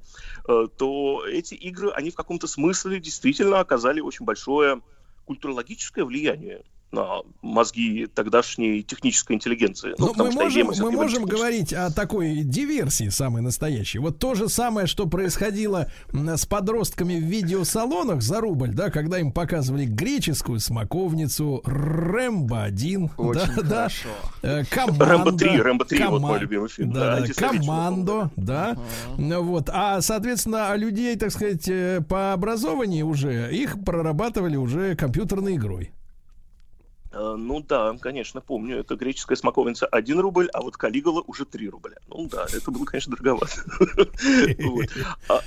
[0.47, 4.81] Э, То эти игры, они в каком-то смысле действительно оказали очень большое
[5.25, 6.63] культурологическое влияние
[7.41, 9.93] мозги тогдашней технической интеллигенции.
[9.97, 13.99] Ну, Но потому мы что можем, мы можем говорить о такой диверсии самой настоящей.
[13.99, 19.31] Вот то же самое, что происходило с подростками в видеосалонах за рубль, да, когда им
[19.31, 24.09] показывали греческую смоковницу, Рэмбо 1, Очень да, да, хорошо.
[24.41, 26.93] э, команда, Рэмбо 3, Рэмбо 3, вот кома- мой любимый фильм.
[26.93, 28.77] Да, да, да, командо, да,
[29.17, 35.55] Ну вот, а, соответственно, людей, так сказать, э, по образованию уже, их прорабатывали уже компьютерной
[35.55, 35.91] игрой.
[37.17, 38.79] Э, Ну да, конечно, помню.
[38.79, 41.97] Это греческая смоковница 1 рубль, а вот Калигула уже 3 рубля.
[42.07, 43.61] Ну да, это было, конечно, дороговато.
[45.29, 45.41] А-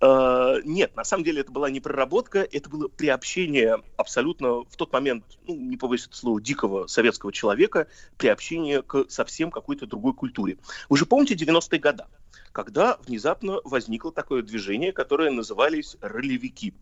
[0.00, 4.92] А, Нет, на самом деле это была не проработка, это было приобщение абсолютно в тот
[4.92, 7.88] момент, ну, не этого слова, дикого советского человека,
[8.18, 10.58] приобщение к совсем какой-то другой культуре.
[10.88, 12.04] Вы же помните 90-е годы,
[12.52, 16.74] когда внезапно возникло такое движение, которое назывались ролевики.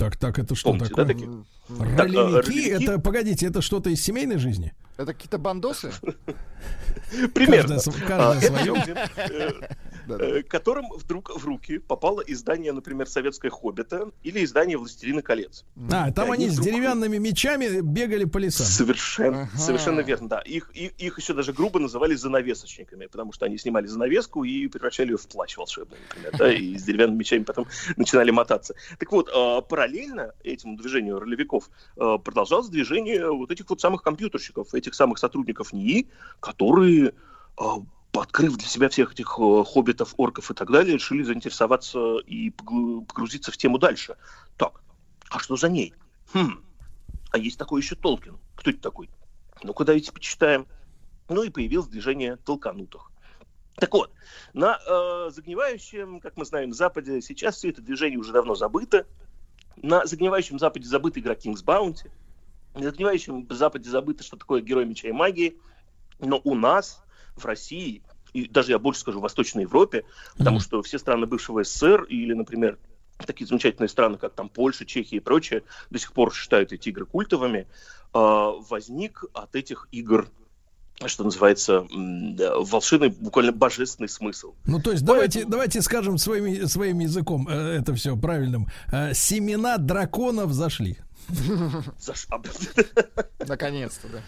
[0.00, 1.14] Так, так, это что Помните, да, такое?
[1.14, 1.44] такие?
[1.78, 4.72] Так, э, Ролевики, ролевики- это, погодите, это что-то из семейной жизни?
[4.96, 5.92] Это какие-то бандосы?
[7.34, 7.78] Примерно.
[8.08, 9.50] А, э,
[10.08, 15.64] э, которым вдруг в руки попало издание, например, «Советское хоббита» или издание «Властелина колец».
[15.90, 18.66] А, там они с деревянными мечами бегали по лесам.
[18.66, 20.40] Совершенно, совершенно верно, да.
[20.40, 25.16] Их, их, еще даже грубо называли занавесочниками, потому что они снимали занавеску и превращали ее
[25.16, 27.66] в плащ волшебный, например, да, и с деревянными мечами потом
[27.96, 28.74] начинали мотаться.
[28.98, 34.74] Так вот, э, параллельно этому движению ролевиков э, продолжалось движение вот этих вот самых компьютерщиков,
[34.74, 36.08] этих самых сотрудников НИИ,
[36.38, 37.08] которые
[37.58, 37.64] э,
[38.12, 43.04] открыв для себя всех этих э, хоббитов, орков и так далее, решили заинтересоваться и погру-
[43.04, 44.16] погрузиться в тему дальше.
[44.56, 44.80] Так,
[45.30, 45.94] а что за ней?
[46.32, 46.62] Хм,
[47.32, 48.38] а есть такой еще Толкин.
[48.54, 49.10] Кто это такой?
[49.62, 50.66] Ну-ка, давайте почитаем.
[51.28, 53.10] Ну и появилось движение толканутых.
[53.76, 54.12] Так вот,
[54.52, 59.06] на э, загнивающем, как мы знаем, Западе сейчас все это движение уже давно забыто.
[59.76, 62.10] На загнивающем Западе забыта игра King's Bounty.
[62.74, 65.56] На загнивающем Западе забыто, что такое герой меча и магии.
[66.18, 67.02] Но у нас,
[67.36, 68.02] в России,
[68.32, 70.04] и даже я больше скажу, в Восточной Европе,
[70.36, 72.78] потому что все страны бывшего СССР или, например,
[73.26, 77.06] такие замечательные страны, как там Польша, Чехия и прочее, до сих пор считают эти игры
[77.06, 77.66] культовыми,
[78.12, 80.28] а, возник от этих игр
[81.08, 84.52] что называется, волшебный, буквально божественный смысл.
[84.66, 88.68] Ну, то есть, давайте, давайте скажем своим, своим языком, э, это все правильным.
[88.92, 90.98] Э, семена драконов зашли.
[91.28, 92.26] Заш-
[93.46, 94.22] Наконец-то, да.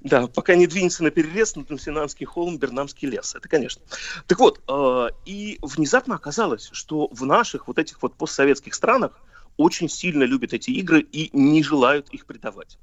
[0.00, 3.34] Да, пока не двинется на перерез на Тамсинанский холм, Бернамский лес.
[3.34, 3.82] Это, конечно.
[4.26, 9.20] Так вот, э, и внезапно оказалось, что в наших вот этих вот постсоветских странах
[9.56, 12.78] очень сильно любят эти игры и не желают их предавать.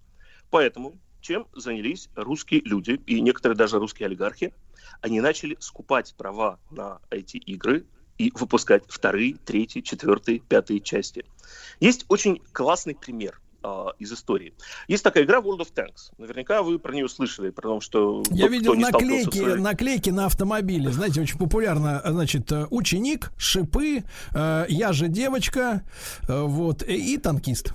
[0.51, 0.93] Поэтому
[1.25, 4.53] чем занялись русские люди и некоторые даже русские олигархи.
[5.01, 7.85] Они начали скупать права на эти игры
[8.19, 11.25] и выпускать вторые, третьи, четвертые, пятые части.
[11.79, 14.53] Есть очень классный пример а, из истории.
[14.87, 16.13] Есть такая игра World of Tanks.
[16.19, 20.91] Наверняка вы про нее слышали, потому что Я тот, видел наклейки, своей- наклейки на автомобиле.
[20.91, 24.03] Знаете, очень популярно, значит, э, ученик, шипы,
[24.35, 25.81] э, я же девочка,
[26.27, 27.73] э, вот, э, и танкист.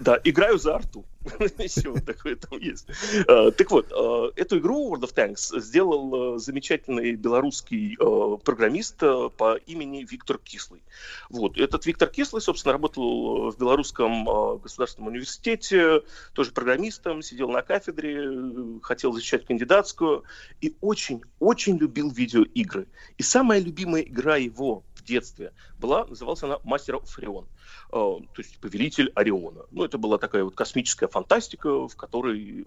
[0.00, 1.06] Да, играю за арту.
[1.58, 2.86] Еще вот такое там есть.
[3.28, 7.96] Э, Так вот, э, эту игру World of Tanks сделал э, замечательный белорусский
[8.44, 10.82] программист по имени Виктор Кислый.
[11.28, 11.58] Вот.
[11.58, 14.24] Этот Виктор Кислый, собственно, работал в Белорусском
[14.60, 16.02] государственном университете,
[16.32, 20.24] тоже программистом, сидел на кафедре, хотел защищать кандидатскую
[20.60, 22.86] и очень-очень любил видеоигры.
[23.18, 27.46] И самая любимая игра его в детстве была, называлась она «Мастер Orion».
[27.88, 29.64] Э, то есть повелитель Ориона.
[29.70, 32.66] Ну, это была такая вот космическая фантастика, в которой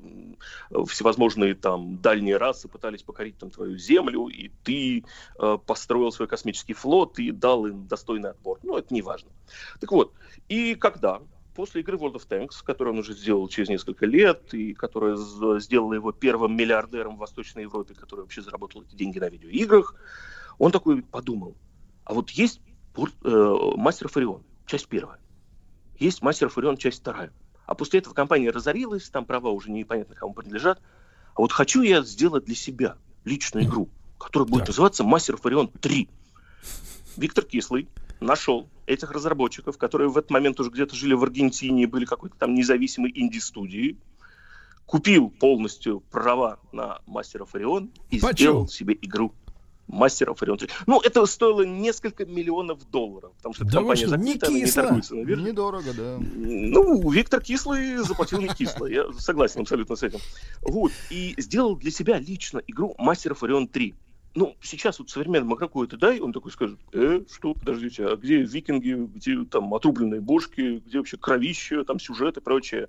[0.88, 5.06] всевозможные там дальние расы пытались покорить там твою Землю, и ты
[5.40, 8.60] э, построил свой космический флот и дал им достойный отбор.
[8.64, 9.30] Ну, это не важно.
[9.80, 10.14] Так вот,
[10.50, 11.22] и когда
[11.56, 15.16] после игры World of Tanks, которую он уже сделал через несколько лет, и которая
[15.60, 19.96] сделала его первым миллиардером в Восточной Европе, который вообще заработал эти деньги на видеоиграх,
[20.58, 21.56] он такой подумал,
[22.06, 22.62] а вот есть
[22.96, 25.20] э, Мастер Фарион, часть первая.
[26.00, 27.32] Есть Мастер Фарион, часть вторая.
[27.66, 30.82] А после этого компания разорилась, там права уже непонятно кому принадлежат.
[31.36, 33.90] А вот хочу я сделать для себя личную игру,
[34.20, 36.10] которая будет называться Мастер Фарион 3.
[37.18, 37.88] Виктор Кислый
[38.20, 42.54] нашел этих разработчиков, которые в этот момент уже где-то жили в Аргентине, были какой-то там
[42.54, 43.98] независимой инди-студии,
[44.86, 48.36] купил полностью права на Мастера Фарион и Почем?
[48.36, 49.34] сделал себе игру
[49.88, 50.70] Мастера Фарион 3.
[50.88, 54.56] Ну, это стоило несколько миллионов долларов, потому что эта Да компания что, не закрыта, она
[54.58, 54.82] не кисло?
[54.84, 55.44] торгуется на бирже.
[55.44, 56.18] Недорого, да.
[56.20, 58.86] Ну, Виктор Кислый заплатил не кисло.
[58.86, 60.20] Я согласен абсолютно с этим.
[60.62, 60.92] Вот.
[61.10, 63.94] И сделал для себя лично игру Мастер Фарион 3.
[64.36, 68.38] Ну, сейчас вот современному игроку это дай, он такой скажет, э, что, подождите, а где
[68.42, 72.88] викинги, где там отрубленные бошки, где вообще кровище, там сюжет и прочее.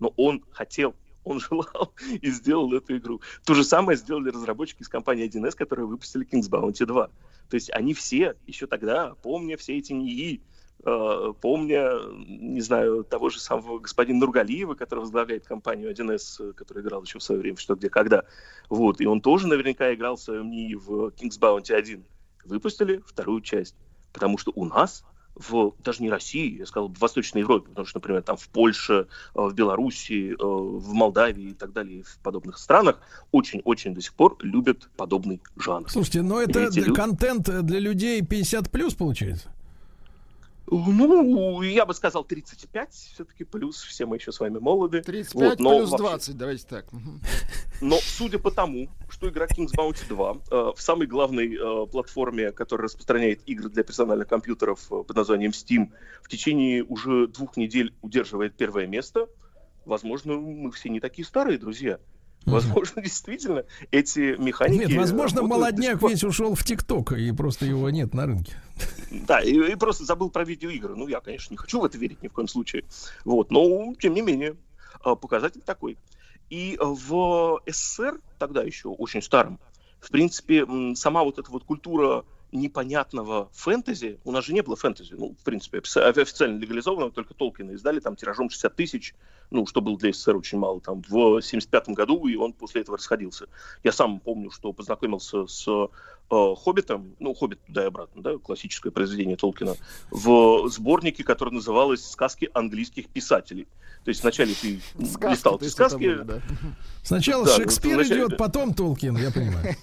[0.00, 0.94] Но он хотел,
[1.24, 3.20] он желал и сделал эту игру.
[3.44, 7.06] То же самое сделали разработчики из компании 1С, которые выпустили King's Bounty 2.
[7.06, 10.40] То есть они все еще тогда, помня все эти НИИ,
[10.84, 16.82] э, помня, не знаю, того же самого господина Нургалиева, который возглавляет компанию 1С, э, который
[16.82, 18.24] играл еще в свое время, что где, когда.
[18.68, 22.04] Вот, и он тоже наверняка играл в своем НИИ в King's Bounty 1.
[22.44, 23.76] Выпустили вторую часть.
[24.12, 27.98] Потому что у нас в даже не России, я сказал, в Восточной Европе, потому что,
[27.98, 32.58] например, там в Польше, э, в Белоруссии, э, в Молдавии и так далее, в подобных
[32.58, 33.00] странах
[33.30, 35.90] очень-очень до сих пор любят подобный жанр.
[35.90, 39.50] Слушайте, но И это эти контент для людей 50 плюс получается?
[40.72, 45.02] Ну, я бы сказал 35, все-таки плюс, все мы еще с вами молоды.
[45.02, 46.86] 35 Вот, но плюс вообще- 20, давайте так.
[47.80, 52.52] Но судя по тому, что игра King's Bounty 2 э, в самой главной э, платформе,
[52.52, 55.90] которая распространяет игры для персональных компьютеров э, под названием Steam,
[56.22, 59.28] в течение уже двух недель удерживает первое место,
[59.84, 61.98] возможно, мы все не такие старые, друзья.
[62.44, 64.88] Возможно, действительно, эти механики...
[64.88, 66.10] Нет, возможно, молодняк пор.
[66.10, 68.56] весь ушел в ТикТок, и просто его нет на рынке.
[69.10, 70.96] Да, и, и просто забыл про видеоигры.
[70.96, 72.84] Ну, я, конечно, не хочу в это верить ни в коем случае.
[73.24, 74.56] Вот, но, тем не менее,
[75.04, 75.98] э, показатель такой.
[76.50, 79.58] И в СССР, тогда еще очень старом,
[80.00, 85.14] в принципе, сама вот эта вот культура непонятного фэнтези, у нас же не было фэнтези,
[85.14, 89.14] ну, в принципе, офици- официально легализованного, только Толкина издали там тиражом 60 тысяч,
[89.52, 92.96] ну, что было для СССР очень мало, там, в 75 году, и он после этого
[92.96, 93.46] расходился.
[93.84, 98.90] Я сам помню, что познакомился с э, «Хоббитом», ну, «Хоббит» туда и обратно, да, классическое
[98.90, 99.76] произведение Толкина,
[100.10, 103.68] в сборнике, который называлось «Сказки английских писателей».
[104.04, 106.40] То есть вначале ты Сказки, листал то эти сказки, были, да.
[107.04, 109.76] Сначала Да, Шекспир ну, вначале- идет, потом Толкин, я понимаю.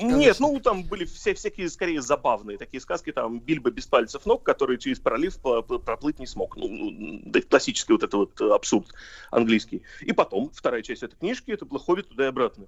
[0.00, 4.44] Нет, ну там были все, всякие скорее забавные такие сказки, там Бильбо без пальцев ног,
[4.44, 6.56] который через пролив проплыть не смог.
[6.56, 8.86] Ну, ну, да, классический вот это вот абсурд
[9.30, 9.82] английский.
[10.00, 12.66] И потом, вторая часть этой книжки, это «Хоббит» туда и обратно.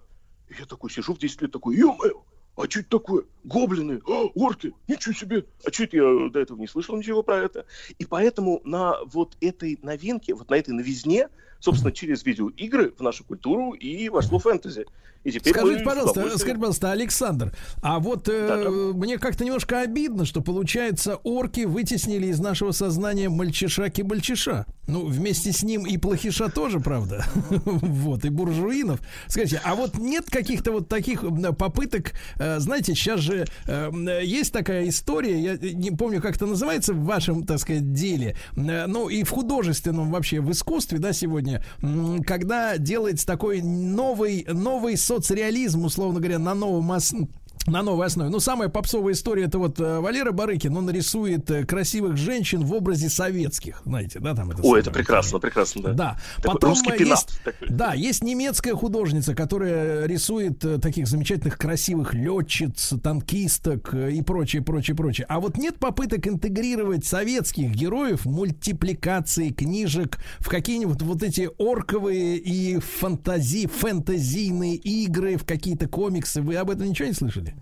[0.48, 2.23] И я такой сижу в 10 лет, такой, ё-моё,
[2.56, 3.24] а что это такое?
[3.44, 5.44] Гоблины, а, орки, ничего себе.
[5.65, 7.66] А что это я до этого не слышал ничего про это?
[7.98, 11.28] И поэтому на вот этой новинке, вот на этой новизне,
[11.60, 14.86] собственно, через видеоигры в нашу культуру и вошло фэнтези.
[15.24, 17.52] И теперь Скажите, пожалуйста, скажите, пожалуйста, Александр,
[17.82, 24.64] а вот э, мне как-то немножко обидно, что, получается, орки вытеснили из нашего сознания мальчиша-кибальчиша.
[24.86, 27.24] Ну, вместе с ним и плохиша тоже, правда?
[27.89, 29.01] Вот, и буржуинов.
[29.26, 31.24] Скажите, а вот нет каких-то вот таких
[31.59, 33.90] попыток, э, знаете, сейчас же э,
[34.22, 38.86] есть такая история, я не помню, как это называется в вашем, так сказать, деле, э,
[38.86, 44.96] ну, и в художественном вообще, в искусстве, да, сегодня, сегодня, когда делается такой новый, новый
[44.96, 47.14] соцреализм, условно говоря, на новом ос-
[47.69, 48.31] на новой основе.
[48.31, 52.73] Ну, самая попсовая история это вот э, Валера Барыкин, он рисует э, красивых женщин в
[52.73, 54.81] образе советских, знаете, да, там это самое.
[54.81, 55.93] это прекрасно, прекрасно, да.
[55.93, 56.19] Да.
[56.36, 57.69] Такой Потом русский пенат есть, такой.
[57.69, 64.97] да, есть немецкая художница, которая рисует э, таких замечательных красивых летчиц, танкисток и прочее, прочее,
[64.97, 65.27] прочее.
[65.28, 72.36] А вот нет попыток интегрировать советских героев в мультипликации книжек в какие-нибудь вот эти орковые
[72.36, 76.43] и фантази, фэнтезийные игры, в какие-то комиксы.
[76.43, 77.55] Вы об этом ничего не слышали?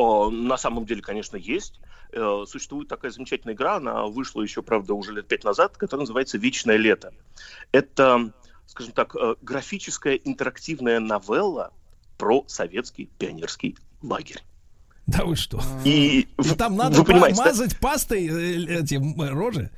[0.00, 1.78] О, на самом деле, конечно, есть.
[2.12, 6.38] Э, Существует такая замечательная игра, она вышла еще, правда, уже лет пять назад, которая называется
[6.38, 7.12] «Вечное лето».
[7.70, 8.32] Это,
[8.66, 11.74] скажем так, э, графическая интерактивная новелла
[12.16, 14.42] про советский пионерский лагерь.
[15.06, 15.60] Да вы что?
[15.84, 17.66] И, И там надо вы понимаете, да?
[17.78, 18.94] пастой э, эти
[19.30, 19.70] рожи?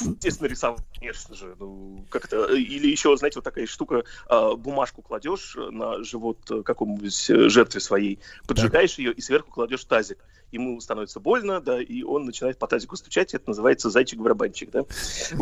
[0.00, 1.56] Естественно, рисовать, конечно же.
[1.58, 7.30] Ну, как-то, или еще, знаете, вот такая штука, а, бумажку кладешь на живот э, какому-нибудь
[7.30, 10.18] э, жертве своей, поджигаешь ее и сверху кладешь тазик.
[10.52, 14.84] Ему становится больно, да, и он начинает по тазику стучать, это называется зайчик-барабанчик, да.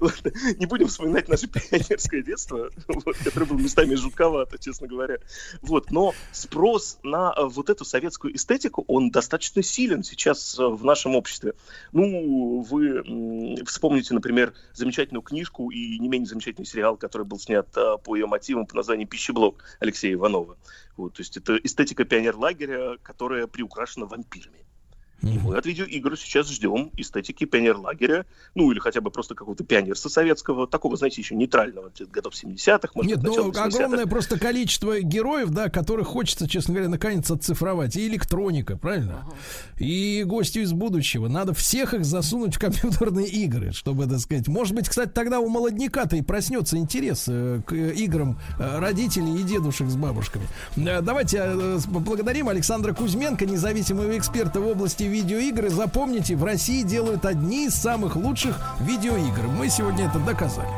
[0.00, 0.22] Вот,
[0.58, 2.70] не будем вспоминать наше пионерское детство,
[3.24, 5.18] которое было местами жутковато, честно говоря.
[5.60, 10.84] Вот, но спрос на э, вот эту советскую эстетику, он достаточно силен сейчас э, в
[10.84, 11.54] нашем обществе.
[11.92, 17.96] Ну, вы вспомните, например, замечательную книжку и не менее замечательный сериал, который был снят а,
[17.98, 20.56] по ее мотивам по названию «Пищеблок» Алексея Иванова.
[20.96, 24.66] Вот, то есть это эстетика пионерлагеря, которая приукрашена вампирами.
[25.22, 30.08] И мы от видеоигр сейчас ждем эстетики пионерлагеря, ну или хотя бы просто какого-то пионерства
[30.08, 33.64] советского, такого, знаете, еще нейтрального, годов 70-х, может Нет, быть, ну 80-х.
[33.64, 37.96] огромное просто количество героев, да, которых хочется, честно говоря, наконец отцифровать.
[37.96, 39.24] И электроника, правильно?
[39.78, 41.28] И гости из будущего.
[41.28, 44.48] Надо всех их засунуть в компьютерные игры, чтобы, так сказать.
[44.48, 49.40] Может быть, кстати, тогда у молодняка-то и проснется интерес э, к э, играм э, родителей
[49.40, 50.46] и дедушек с бабушками.
[50.76, 55.66] Э, Давайте поблагодарим Александра Кузьменко, независимого эксперта в области видеоигр.
[55.66, 59.46] И Запомните, в России делают одни из самых лучших видеоигр.
[59.46, 60.68] Мы сегодня это доказали.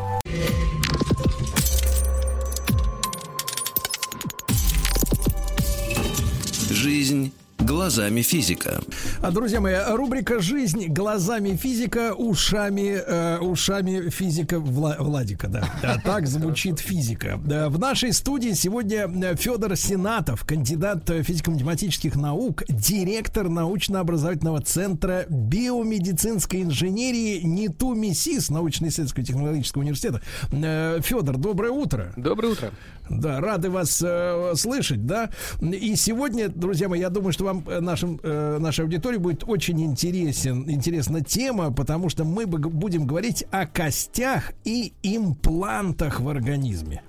[6.71, 8.81] Жизнь глазами физика.
[9.23, 15.49] А, Друзья мои, рубрика «Жизнь глазами физика, ушами, э, ушами физика Вла- Владика».
[15.49, 15.65] Да.
[15.83, 17.41] Да, так звучит физика.
[17.45, 26.63] Да, В нашей студии сегодня э, Федор Сенатов, кандидат физико-математических наук, директор научно-образовательного центра биомедицинской
[26.63, 30.21] инженерии НИТУ МИСИС, научно-исследовательского технологического университета.
[30.53, 32.13] Э, Федор, доброе утро.
[32.17, 32.71] Доброе утро.
[33.11, 35.31] Да, рады вас э, слышать, да.
[35.61, 39.83] И сегодня, друзья мои, я думаю, что вам, э, нашим, э, нашей аудитории будет очень
[39.85, 47.03] интересен, интересна тема, потому что мы будем говорить о костях и имплантах в организме.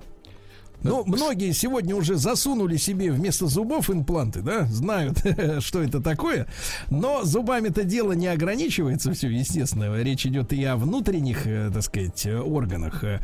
[0.83, 5.17] Ну, многие сегодня уже засунули себе вместо зубов импланты, да, знают,
[5.59, 6.47] что это такое.
[6.89, 10.01] Но зубами-то дело не ограничивается все, естественно.
[10.01, 13.03] Речь идет и о внутренних, э, так сказать, э, органах.
[13.03, 13.19] Э,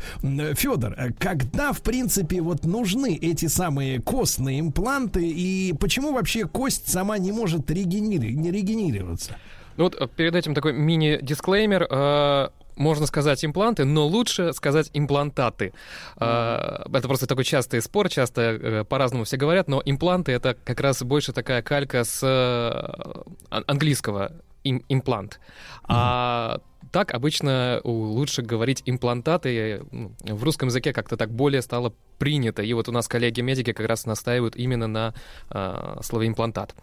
[0.54, 6.88] Федор, э, когда, в принципе, вот нужны эти самые костные импланты, и почему вообще кость
[6.88, 9.36] сама не может регенери- не регенерироваться?
[9.76, 12.52] Ну вот э, перед этим такой мини-дисклеймер.
[12.76, 15.72] Можно сказать импланты, но лучше сказать имплантаты.
[16.18, 20.80] Э, Это просто такой частый спор, часто э, по-разному все говорят, но импланты— это как
[20.80, 24.32] раз больше такая калька с э, ан- английского
[24.64, 25.40] им- имплант.
[25.84, 29.82] А так обычно лучше говорить имплантаты.
[29.90, 32.62] ну, В русском языке как-то так более стало принято.
[32.62, 35.14] И вот у нас коллеги-медики как раз настаивают именно на
[35.50, 36.74] э, слове имплантат.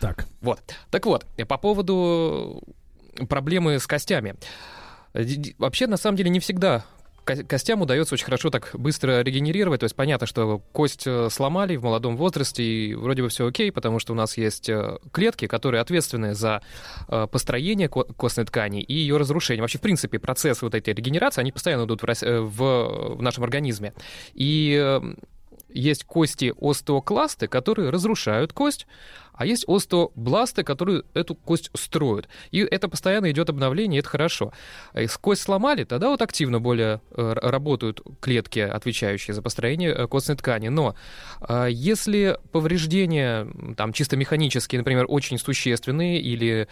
[0.00, 0.26] Так.
[0.40, 0.60] Вот.
[0.90, 2.62] Так вот, по поводу
[3.28, 4.30] проблемы с костями.
[4.30, 4.81] Э,
[5.58, 6.84] Вообще, на самом деле, не всегда
[7.24, 9.80] ко- костям удается очень хорошо так быстро регенерировать.
[9.80, 13.70] То есть понятно, что кость э, сломали в молодом возрасте, и вроде бы все окей,
[13.70, 16.62] потому что у нас есть э, клетки, которые ответственны за
[17.08, 19.62] э, построение ко- костной ткани и ее разрушение.
[19.62, 23.92] Вообще, в принципе, процессы вот этой регенерации, они постоянно идут в, э, нашем организме.
[24.34, 25.00] И э,
[25.74, 28.86] есть кости остеокласты, которые разрушают кость,
[29.32, 32.28] а есть остеобласты, которые эту кость строят.
[32.50, 34.52] И это постоянно идет обновление, это хорошо.
[34.92, 40.06] А если кость сломали, тогда вот активно более э, работают клетки, отвечающие за построение э,
[40.06, 40.68] костной ткани.
[40.68, 40.94] Но
[41.40, 46.66] э, если повреждения там чисто механические, например, очень существенные, или, э,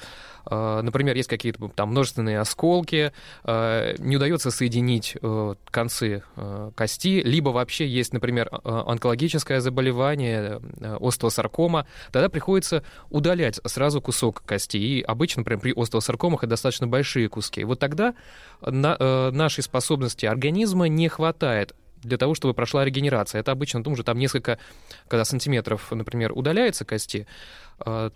[0.46, 3.12] например, есть какие-то там множественные осколки,
[3.44, 10.60] э, не удается соединить э, концы э, кости, либо вообще есть, например, э, онкологическое заболевание,
[10.80, 14.76] э, остеосаркома, тогда приходится удалять сразу кусок кости.
[14.76, 17.64] И обычно, например, при остеосаркомах это достаточно большие куски.
[17.64, 18.14] Вот тогда
[18.60, 23.40] на, э, нашей способности организма не хватает для того, чтобы прошла регенерация.
[23.40, 24.58] Это обычно, ну, уже там несколько,
[25.08, 27.26] когда сантиметров, например, удаляется кости,
[27.84, 28.10] э,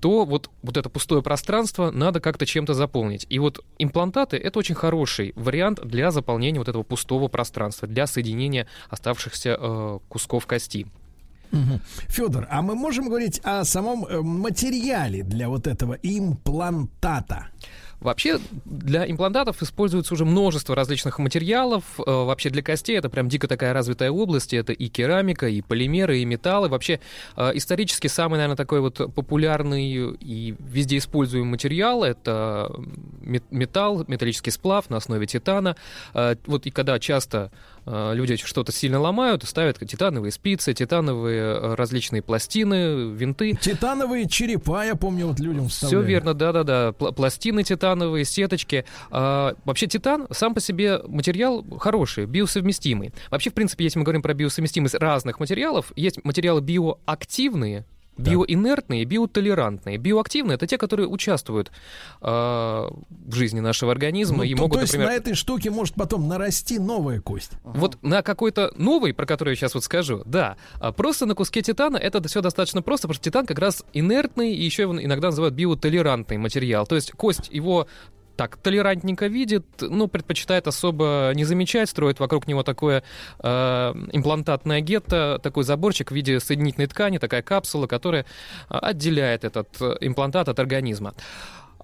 [0.00, 3.26] то вот, вот это пустое пространство надо как-то чем-то заполнить.
[3.28, 8.66] И вот имплантаты— это очень хороший вариант для заполнения вот этого пустого пространства, для соединения
[8.90, 10.86] оставшихся э, кусков кости.
[12.08, 17.48] Федор, а мы можем говорить о самом э, материале для вот этого имплантата?
[18.00, 21.84] Вообще для имплантатов используется уже множество различных материалов.
[21.98, 24.54] Э, вообще для костей это прям дико такая развитая область.
[24.54, 26.68] Это и керамика, и полимеры, и металлы.
[26.68, 27.00] Вообще
[27.36, 32.70] э, исторически самый, наверное, такой вот популярный и везде используемый материал— это
[33.50, 35.76] металл, металлический сплав на основе титана.
[36.14, 37.50] Э, вот и когда часто
[37.86, 43.52] люди что-то сильно ломают, ставят титановые спицы, титановые различные пластины, винты.
[43.60, 46.04] Титановые черепа, я помню, вот людям вставляют.
[46.04, 46.92] Все верно, да-да-да.
[46.92, 48.84] Пластины титановые титановые сеточки.
[49.10, 53.12] А, вообще титан сам по себе материал хороший, биосовместимый.
[53.30, 57.84] Вообще, в принципе, если мы говорим про биосовместимость разных материалов, есть материалы биоактивные,
[58.16, 59.98] Биоинертные, биотолерантные.
[59.98, 61.70] Биоактивные это те, которые участвуют
[62.22, 65.10] э, в жизни нашего организма ну, и то, могут, то есть например...
[65.10, 67.52] на этой штуке может потом нарасти новая кость.
[67.62, 70.56] Вот на какой-то новый, про который я сейчас вот скажу, да.
[70.80, 74.54] А просто на куске титана это все достаточно просто, потому что титан как раз инертный,
[74.54, 76.86] и еще его иногда называют биотолерантный материал.
[76.86, 77.86] То есть кость его
[78.36, 83.02] так толерантненько видит, но предпочитает особо не замечать, строит вокруг него такое
[83.40, 83.48] э,
[84.12, 89.96] имплантатное гетто, такой заборчик в виде соединительной ткани, такая капсула, которая э, отделяет этот э,
[90.00, 91.14] имплантат от организма.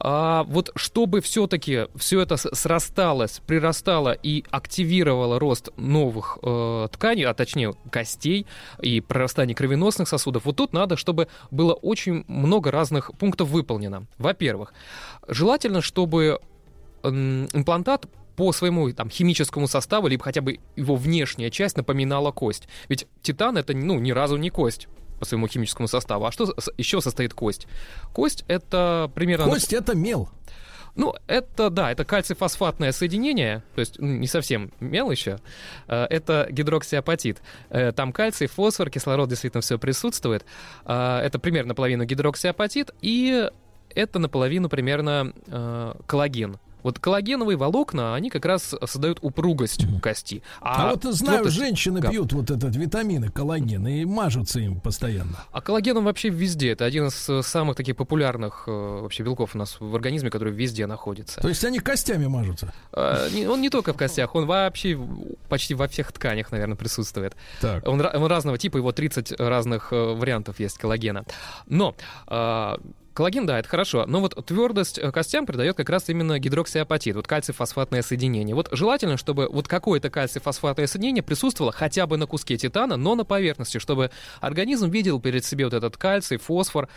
[0.05, 7.35] А вот чтобы все-таки все это срасталось, прирастало и активировало рост новых э, тканей, а
[7.35, 8.47] точнее костей
[8.81, 14.07] и прорастание кровеносных сосудов, вот тут надо, чтобы было очень много разных пунктов выполнено.
[14.19, 14.75] Во-первых,
[15.29, 16.41] желательно, чтобы
[17.03, 22.69] имплантат по своему там, химическому составу, либо хотя бы его внешняя часть напоминала кость.
[22.89, 24.89] Ведь титан это ну, ни разу не кость
[25.19, 26.25] по своему химическому составу.
[26.25, 27.67] А что еще состоит кость?
[28.13, 29.45] Кость это примерно...
[29.47, 30.29] Кость это мел.
[30.95, 35.39] Ну, это, да, это кальций-фосфатное соединение, то есть не совсем мел еще,
[35.89, 37.41] э, это гидроксиапатит.
[37.71, 40.45] Э, там кальций, фосфор, кислород действительно все присутствует.
[40.85, 43.49] Э, это примерно наполовину гидроксиапатит, и
[43.95, 45.33] это наполовину примерно
[46.07, 46.59] коллаген.
[46.83, 50.43] Вот коллагеновые волокна, они как раз создают упругость кости.
[50.61, 51.57] А, а вот знаю, твердость...
[51.57, 52.11] женщины да.
[52.11, 55.45] пьют вот этот витамин коллаген и мажутся им постоянно.
[55.53, 56.71] А коллаген вообще везде.
[56.71, 60.53] Это один из э, самых таких популярных э, вообще белков у нас в организме, который
[60.53, 61.41] везде находится.
[61.41, 62.73] То есть они костями мажутся?
[62.93, 64.99] А, он не только в костях, он вообще
[65.49, 67.37] почти во всех тканях, наверное, присутствует.
[67.61, 67.87] Так.
[67.87, 71.25] Он, он разного типа, его 30 разных э, вариантов есть коллагена.
[71.67, 71.95] Но
[72.27, 72.81] а,
[73.15, 77.27] Коллаген, да, это хорошо, но вот твердость э, костям придает как раз именно гидроксиапатит, вот
[77.27, 78.55] кальций-фосфатное соединение.
[78.55, 83.25] Вот желательно, чтобы вот какое-то кальций-фосфатное соединение присутствовало хотя бы на куске титана, но на
[83.25, 84.11] поверхности, чтобы
[84.41, 86.89] организм видел перед себе вот этот кальций, фосфор.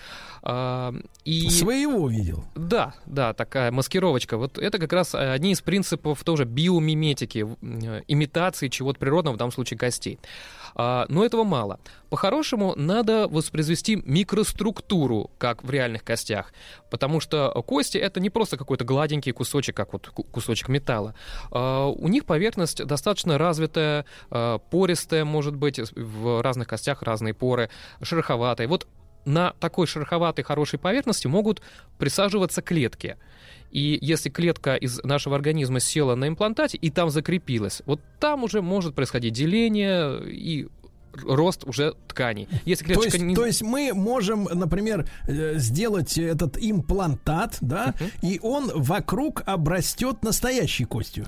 [0.43, 0.93] Э,
[1.25, 1.49] и...
[1.49, 2.45] Своего видел.
[2.55, 4.37] Да, да, такая маскировочка.
[4.37, 9.51] Вот это как раз одни из принципов тоже биомиметики, э, имитации чего-то природного, в данном
[9.51, 10.17] случае костей.
[10.75, 11.79] А, но этого мало.
[12.09, 16.53] По-хорошему, надо воспроизвести микроструктуру, как в реальных костях.
[16.89, 21.15] Потому что кости— это не просто какой-то гладенький кусочек, как вот кусочек металла.
[21.51, 27.69] А, у них поверхность достаточно развитая, а, пористая, может быть, в разных костях разные поры,
[28.01, 28.67] шероховатая.
[28.67, 28.87] Вот
[29.25, 31.61] на такой шероховатой хорошей поверхности могут
[31.97, 33.17] присаживаться клетки.
[33.71, 38.61] И если клетка из нашего организма села на имплантате и там закрепилась, вот там уже
[38.61, 40.67] может происходить деление и
[41.23, 42.47] рост уже тканей.
[42.65, 43.35] Если то, есть, не...
[43.35, 48.11] то есть мы можем, например, э, сделать этот имплантат, да, uh-huh.
[48.21, 51.27] и он вокруг обрастет настоящей костью.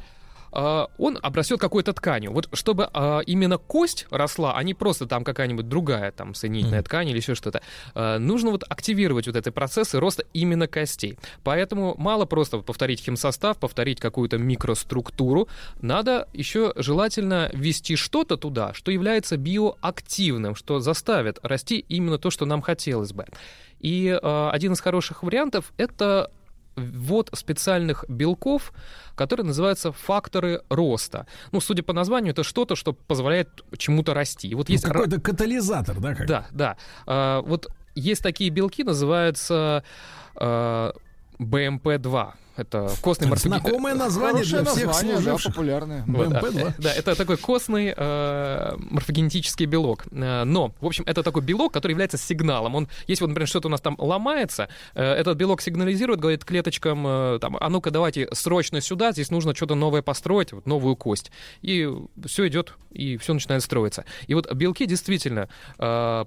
[0.57, 2.33] А, он обрастет какой-то тканью.
[2.33, 6.85] Вот чтобы а, именно кость росла, а не просто там какая-нибудь другая там соединительная mm.
[6.85, 7.61] ткань или еще что-то,
[7.93, 11.19] а, нужно вот активировать вот эти процессы роста именно костей.
[11.43, 15.47] Поэтому мало просто повторить химсостав, повторить какую-то микроструктуру,
[15.79, 22.45] надо еще желательно ввести что-то туда, что является биоактивным, что заставит расти именно то, что
[22.47, 23.27] нам хотелось бы.
[23.79, 26.31] И э, один из хороших вариантов это
[26.77, 28.71] ввод специальных белков,
[29.15, 31.27] которые называются факторы роста.
[31.51, 34.53] Ну, судя по названию, это что-то, что позволяет чему-то расти.
[34.55, 36.15] Вот ну, есть какой-то катализатор, да?
[36.15, 36.27] Как?
[36.27, 36.77] Да, да.
[37.05, 39.83] А, вот есть такие белки, называются
[40.35, 40.93] а,
[41.39, 43.59] БМП-2 Это костный морфоген...
[43.59, 46.03] Знакомое название для всех название, да, популярное.
[46.07, 46.69] Вот, а, БМП-2.
[46.69, 50.05] э, да, это такой костный э, морфогенетический белок.
[50.11, 52.75] Э, Но, в общем, это такой белок, который является сигналом.
[52.75, 57.05] Он, если вот, например, что-то у нас там ломается, э, этот белок сигнализирует, говорит клеточкам,
[57.07, 61.31] э, там, а ну-ка давайте срочно сюда, здесь нужно что-то новое построить, вот, новую кость.
[61.61, 61.87] И
[62.25, 64.03] все идет, и все начинает строиться.
[64.25, 65.47] И вот белки действительно,
[65.77, 66.25] э,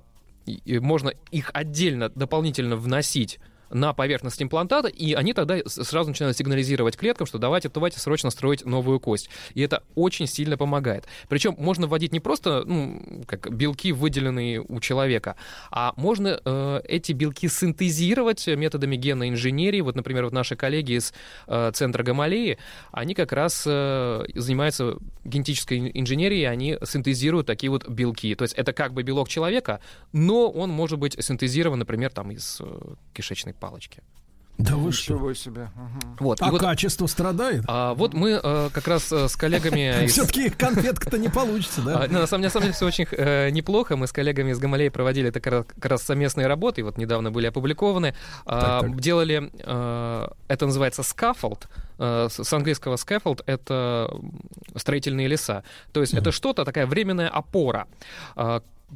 [0.66, 3.38] можно их отдельно, дополнительно вносить
[3.70, 8.64] на поверхность имплантата, и они тогда сразу начинают сигнализировать клеткам, что давайте, давайте срочно строить
[8.64, 9.30] новую кость.
[9.54, 11.06] И это очень сильно помогает.
[11.28, 15.36] Причем можно вводить не просто ну, как белки, выделенные у человека,
[15.70, 19.80] а можно э, эти белки синтезировать методами генной инженерии.
[19.80, 21.12] Вот, например, вот наши коллеги из
[21.46, 22.58] э, центра Гамалеи,
[22.92, 28.34] они как раз э, занимаются генетической инженерией, они синтезируют такие вот белки.
[28.34, 29.80] То есть это как бы белок человека,
[30.12, 34.02] но он может быть синтезирован, например, там из э, кишечной палочки.
[34.60, 35.14] Да вы что?
[35.14, 35.70] Ничего себе.
[35.74, 36.16] Ага.
[36.20, 36.42] Вот.
[36.42, 37.64] А вот, качество страдает?
[37.66, 40.04] а, вот мы э, как раз э, с коллегами...
[40.04, 42.06] из- Все-таки конфетка-то не получится, а, да?
[42.10, 43.96] ну, на самом деле, на самом деле все очень э, неплохо.
[43.96, 46.98] Мы с коллегами из Гамалеи проводили это как раз, как раз совместные работы, и вот
[46.98, 48.14] недавно были опубликованы.
[48.44, 49.00] А, Так, так.
[49.00, 49.50] Делали,
[50.48, 51.02] это называется.
[51.98, 54.10] Э, с английского scaffold— это
[54.76, 55.64] строительные леса.
[55.92, 57.86] То есть это что-то, такая временная опора.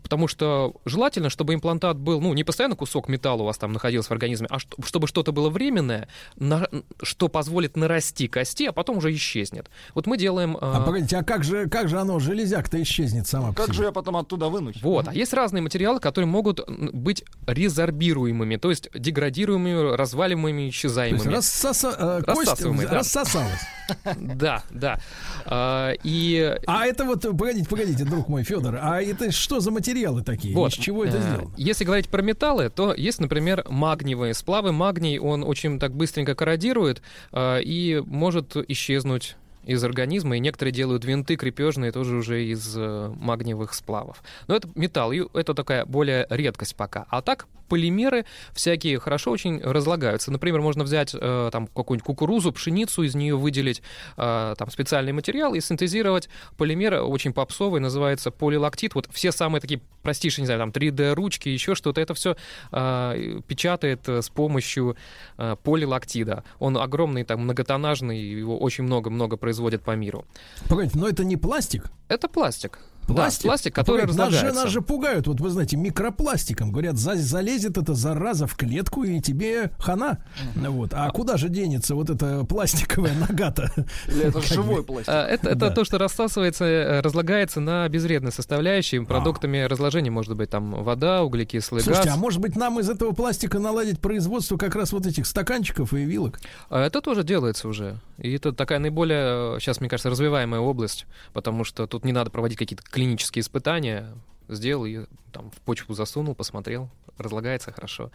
[0.03, 4.09] Потому что желательно, чтобы имплантат был, ну, не постоянно кусок металла у вас там находился
[4.09, 6.69] в организме, а что- чтобы что-то было временное, на-
[7.03, 9.71] что позволит нарасти кости, а потом уже исчезнет.
[9.95, 10.57] Вот мы делаем...
[10.61, 13.75] А э, погодите, а как же, как же оно, железяк-то исчезнет сама по Как себе?
[13.77, 14.83] же я потом оттуда вынуть?
[14.83, 15.09] Вот.
[15.09, 21.33] А есть разные материалы, которые могут быть резорбируемыми, то есть деградируемыми, разваливаемыми, То есть исчезаемыми.
[21.35, 22.95] рассоса- э, Рассасываемые, да.
[22.99, 23.61] рассосалась.
[24.17, 24.99] Да, да.
[25.45, 30.23] А, И А это вот, погодите, погодите, друг мой, Федор, а это что за материалы
[30.23, 30.55] такие?
[30.55, 30.73] Вот.
[30.73, 31.55] Из чего это Э, сделано?
[31.57, 34.73] Если говорить про металлы, то есть, например, магниевые сплавы.
[34.73, 37.03] Магний, он очень так быстренько корродирует
[37.33, 43.13] э, и может исчезнуть из организма, и некоторые делают винты крепежные тоже уже из э,
[43.17, 44.23] магниевых сплавов.
[44.47, 47.07] Но это металл, и это такая более редкость пока.
[47.09, 50.31] А так полимеры всякие хорошо очень разлагаются.
[50.31, 53.83] Например, можно взять э, там какую-нибудь кукурузу, пшеницу, из нее выделить
[54.17, 58.95] э, там специальный материал и синтезировать полимер очень попсовый, называется полилактит.
[58.95, 62.37] Вот все самые такие простейшие, не знаю, там 3D-ручки, еще что-то, это все
[62.71, 64.97] печатает э, с помощью
[65.37, 66.45] полилактида.
[66.59, 70.25] Он огромный, там, многотоннажный, его очень много-много производят по миру.
[70.69, 71.91] Погодите, но это не пластик?
[72.09, 72.79] Это пластик.
[73.07, 73.43] Пластик?
[73.43, 76.71] Да, пластик, А который погодите, нас же, нас же пугают, вот вы знаете, микропластиком.
[76.73, 80.19] Говорят, за- залезет эта зараза в клетку, и тебе хана.
[80.55, 80.91] Вот.
[80.95, 83.71] А куда же денется вот эта пластиковая нога-то?
[84.07, 85.09] Это живой пластик?
[85.13, 89.03] А, Это, то, что рассасывается, э, разлагается на безвредные составляющие.
[89.03, 89.05] А.
[89.05, 92.17] Продуктами разложения может быть там вода, углекислый Слушайте, газ.
[92.17, 96.05] а может быть нам из этого пластика наладить производство как раз вот этих стаканчиков и
[96.05, 96.41] вилок?
[96.71, 97.99] А Это тоже делается уже.
[98.19, 102.59] И это такая наиболее, сейчас, мне кажется, развиваемая область, потому что тут не надо проводить
[102.59, 104.15] какие-то клинические испытания.
[104.49, 108.11] Сделал и там в почву засунул, посмотрел, разлагается хорошо.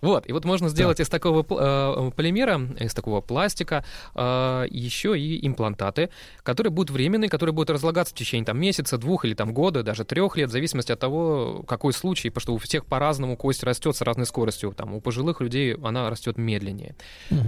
[0.00, 3.84] Вот, и вот можно сделать из такого э, полимера, из такого пластика,
[4.14, 6.10] э, еще и имплантаты,
[6.42, 10.04] которые будут временные, которые будут разлагаться в течение там, месяца, двух или там, года, даже
[10.04, 13.96] трех лет, в зависимости от того, какой случай, потому что у всех по-разному кость растет
[13.96, 14.72] с разной скоростью.
[14.72, 16.94] Там, у пожилых людей она растет медленнее.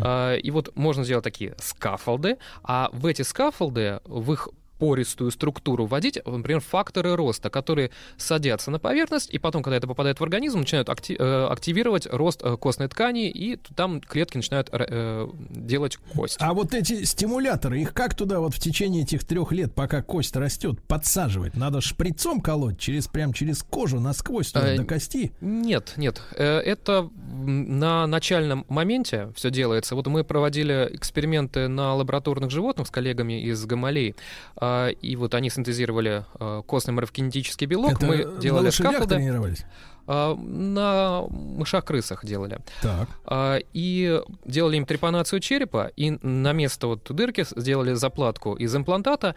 [0.02, 4.48] А, И вот можно сделать такие скафолды, а в эти скафолды, в их
[4.78, 10.20] пористую структуру вводить, например, факторы роста, которые садятся на поверхность, и потом, когда это попадает
[10.20, 15.28] в организм, начинают акти- э, активировать рост э, костной ткани, и там клетки начинают э,
[15.50, 16.36] делать кость.
[16.40, 20.36] А вот эти стимуляторы, их как туда вот в течение этих трех лет, пока кость
[20.36, 21.56] растет, подсаживать?
[21.56, 25.32] Надо шприцом колоть через прям через кожу насквозь туда, Э, до кости?
[25.40, 26.20] Нет, нет.
[26.36, 29.94] Э, Это на начальном моменте все делается.
[29.94, 34.14] Вот мы проводили эксперименты на лабораторных животных с коллегами из Гамалей,
[34.56, 37.92] а, и вот они синтезировали э, костный морфогенетический белок.
[37.92, 39.16] Это мы делали скафолды.
[39.16, 39.64] тренировались?
[40.06, 42.58] А, На мышах-крысах делали.
[42.82, 43.08] Так.
[43.24, 49.34] А, И делали им трепанацию черепа, и на место вот дырки сделали заплатку из имплантата,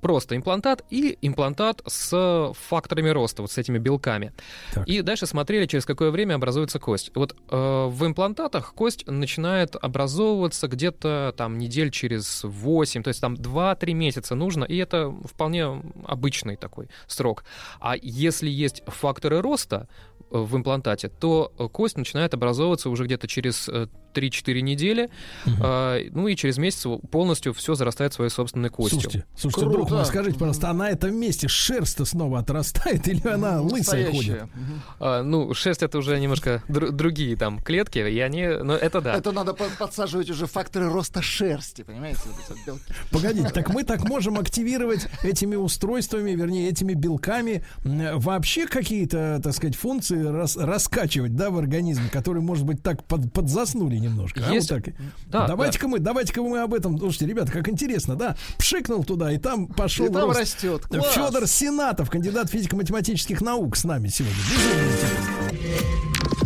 [0.00, 4.32] просто имплантат и имплантат с факторами роста, вот с этими белками.
[4.86, 7.10] И дальше смотрели, через какое время образуется кость.
[7.14, 13.34] Вот э, в имплантатах кость начинает образовываться где-то там недель через 8, то есть там
[13.34, 17.44] 2-3 месяца нужно, и это вполне обычный такой срок.
[17.80, 19.88] А если есть факторы роста,
[20.30, 23.68] э, в имплантате, то э, кость начинает образовываться уже где-то через
[24.14, 25.10] 3-4 недели,
[25.46, 29.00] э, ну и через месяц полностью все зарастает своей собственной костью.
[29.00, 33.60] Слушайте, слушайте, друг мой, скажите, пожалуйста, а на этом месте шерсть-то снова отрастает или она
[33.60, 34.42] лысая ходит?
[34.98, 39.14] А, ну, шерсть это уже немножко др- другие там клетки, и они, ну это да.
[39.16, 42.20] Это надо по- подсаживать уже факторы роста шерсти, понимаете?
[43.10, 49.76] Погодите, так мы так можем активировать этими устройствами, вернее, этими белками вообще какие-то, так сказать,
[49.76, 54.42] функции рас- раскачивать, да, в организме, которые, может быть, так под- подзаснули немножко.
[54.46, 54.52] а?
[54.52, 54.94] Есть- Вот так.
[55.26, 56.98] Да, давайте-ка мы, давайте-ка мы об этом.
[56.98, 58.36] Слушайте, ребята, как интересно, да?
[58.58, 60.40] Пшикнул туда, и там пошел И там рост.
[60.40, 60.86] растет.
[60.86, 61.14] Класс.
[61.14, 64.36] Федор Сенатов, кандидат физико-математических наук с нами сегодня.
[64.50, 66.40] Безумно интересно.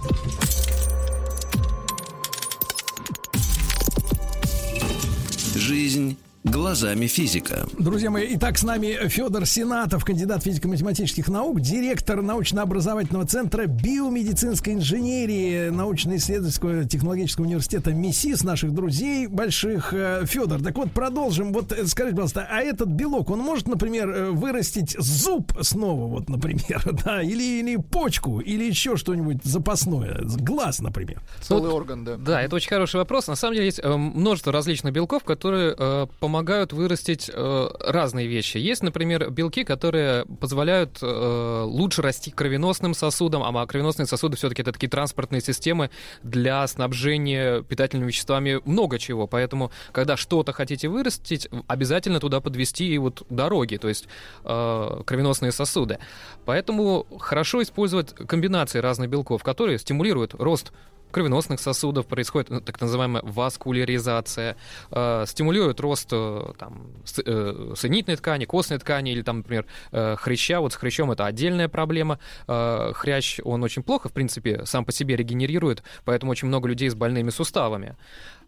[5.56, 7.66] Жизнь глазами физика.
[7.78, 15.70] Друзья мои, итак, с нами Федор Сенатов, кандидат физико-математических наук, директор научно-образовательного центра биомедицинской инженерии
[15.70, 19.94] научно-исследовательского технологического университета МИСИС, наших друзей больших.
[19.94, 21.50] Э, Федор, так вот, продолжим.
[21.54, 26.28] Вот э, скажите, пожалуйста, а этот белок, он может, например, э, вырастить зуб снова, вот,
[26.28, 31.22] например, да, или, или почку, или еще что-нибудь запасное, глаз, например?
[31.40, 32.16] Целый орган, да.
[32.18, 33.28] Да, это очень хороший вопрос.
[33.28, 36.33] На самом деле есть э, множество различных белков, которые э, помогают
[36.72, 38.58] вырастить э, разные вещи.
[38.58, 44.72] Есть, например, белки, которые позволяют э, лучше расти кровеносным сосудам, а кровеносные сосуды все-таки это
[44.72, 45.90] такие транспортные системы
[46.22, 49.26] для снабжения питательными веществами много чего.
[49.26, 54.08] Поэтому, когда что-то хотите вырастить, обязательно туда подвести и вот дороги, то есть
[54.44, 55.98] э, кровеносные сосуды.
[56.44, 60.72] Поэтому хорошо использовать комбинации разных белков, которые стимулируют рост
[61.14, 64.56] кровеносных сосудов происходит ну, так называемая васкуляризация,
[64.90, 70.16] э, стимулирует рост э, там, с- э, соединительной ткани, костной ткани или, там, например, э,
[70.16, 70.60] хряща.
[70.60, 72.18] Вот с хрящом это отдельная проблема.
[72.48, 76.90] Э, хрящ, он очень плохо, в принципе, сам по себе регенерирует, поэтому очень много людей
[76.90, 77.96] с больными суставами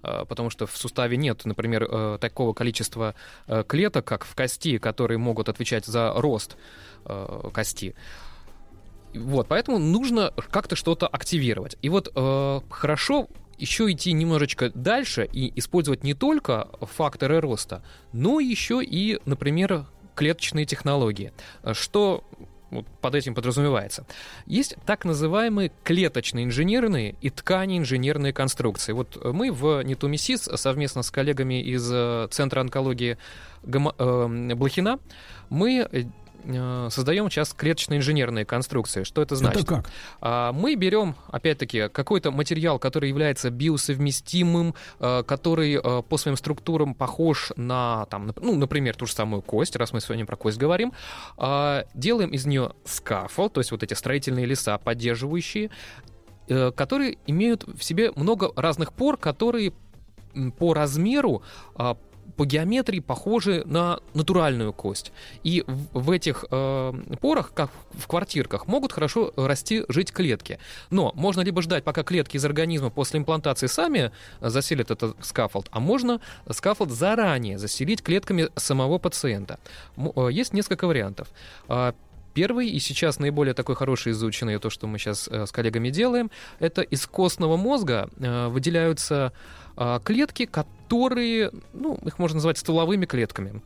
[0.02, 3.14] э, потому что в суставе нет, например, э, такого количества
[3.46, 6.56] э, клеток, как в кости, которые могут отвечать за рост
[7.54, 7.94] кости.
[9.16, 11.76] Вот, поэтому нужно как-то что-то активировать.
[11.82, 13.28] И вот э, хорошо
[13.58, 17.82] еще идти немножечко дальше и использовать не только факторы роста,
[18.12, 21.32] но еще и, например, клеточные технологии.
[21.62, 22.24] Э, Что
[22.70, 24.06] вот под этим подразумевается.
[24.46, 28.92] Есть так называемые клеточные инженерные и ткани инженерные конструкции.
[28.92, 33.18] Вот э, мы в Нетумисис совместно с коллегами из э, Центра онкологии
[33.62, 34.98] Гама- э, Блохина
[35.48, 36.10] мы
[36.90, 39.02] создаем сейчас клеточные инженерные конструкции.
[39.02, 39.62] Что это значит?
[39.62, 39.90] Это как?
[40.20, 46.94] А, Мы берем, опять-таки, какой-то материал, который является биосовместимым, э, который э, по своим структурам
[46.94, 50.92] похож на, там, ну, например, ту же самую кость, раз мы сегодня про кость говорим,
[51.36, 55.70] а, делаем из нее скафол, то есть вот эти строительные леса, поддерживающие,
[56.48, 59.72] э, которые имеют в себе много разных пор, которые
[60.58, 61.42] по размеру
[61.74, 61.96] а,
[62.36, 65.12] по геометрии похожи на натуральную кость.
[65.42, 70.58] И в, этих э, порах, как в квартирках, могут хорошо расти, жить клетки.
[70.90, 75.80] Но можно либо ждать, пока клетки из организма после имплантации сами заселят этот scaffold, а
[75.80, 76.20] можно
[76.50, 79.58] scaffold заранее заселить клетками самого пациента.
[79.96, 81.28] Э, Есть несколько вариантов.
[81.68, 81.94] А,
[82.36, 86.30] Первый и сейчас наиболее такой хороший изученный, то, что мы сейчас э, с коллегами делаем,
[86.58, 89.32] это из костного мозга э, выделяются
[90.04, 93.62] клетки, которые, ну, их можно назвать стволовыми клетками.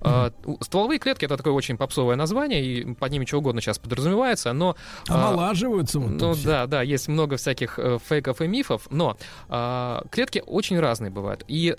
[0.00, 3.78] А, у- Стволовые клетки это такое очень попсовое название, и под ними чего угодно сейчас
[3.78, 4.76] подразумевается, но...
[5.08, 6.46] а, Омолаживаются вот ну все.
[6.46, 9.16] да, да, есть много всяких э, фейков и мифов, но
[9.48, 11.44] а, клетки очень разные бывают.
[11.48, 11.76] И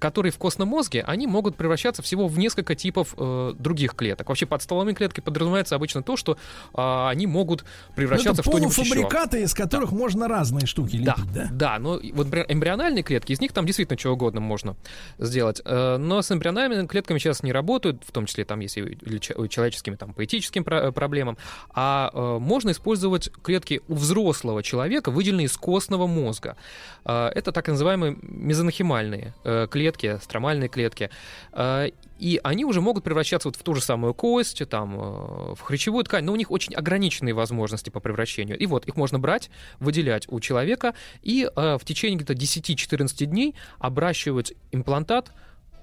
[0.00, 4.28] которые в костном мозге, они могут превращаться всего в несколько типов э, других клеток.
[4.28, 6.36] Вообще под стволовыми клетками подразумевается обычно то, что
[6.74, 7.64] а, они могут
[7.94, 8.94] превращаться это в что-нибудь еще.
[8.94, 11.48] полуфабрикаты, из которых можно разные штуки Да, лепить, да?
[11.52, 14.74] да, но и вот эмбриональные клетки, из них там действительно чего угодно можно
[15.18, 15.60] сделать.
[15.64, 19.44] Э, Но с эмбриональными клетками сейчас не работают, в том числе там есть и леча-
[19.44, 21.36] и человеческими, там, по этическим про- э, проблемам.
[21.74, 26.56] А э, можно использовать клетки у взрослого человека, выделенные из костного мозга.
[27.04, 29.89] Э, Это так называемые мезонхимальные э, клетки,
[30.22, 31.10] стромальные клетки.
[31.52, 31.88] Э,
[32.18, 36.04] И они уже могут превращаться вот в ту же самую кость, там, э, в хрящевую
[36.04, 38.58] ткань, но у них очень ограниченные возможности по превращению.
[38.58, 43.54] И вот их можно брать, выделять у человека и э, в течение где-то 10-14 дней
[43.78, 45.32] обращивать имплантат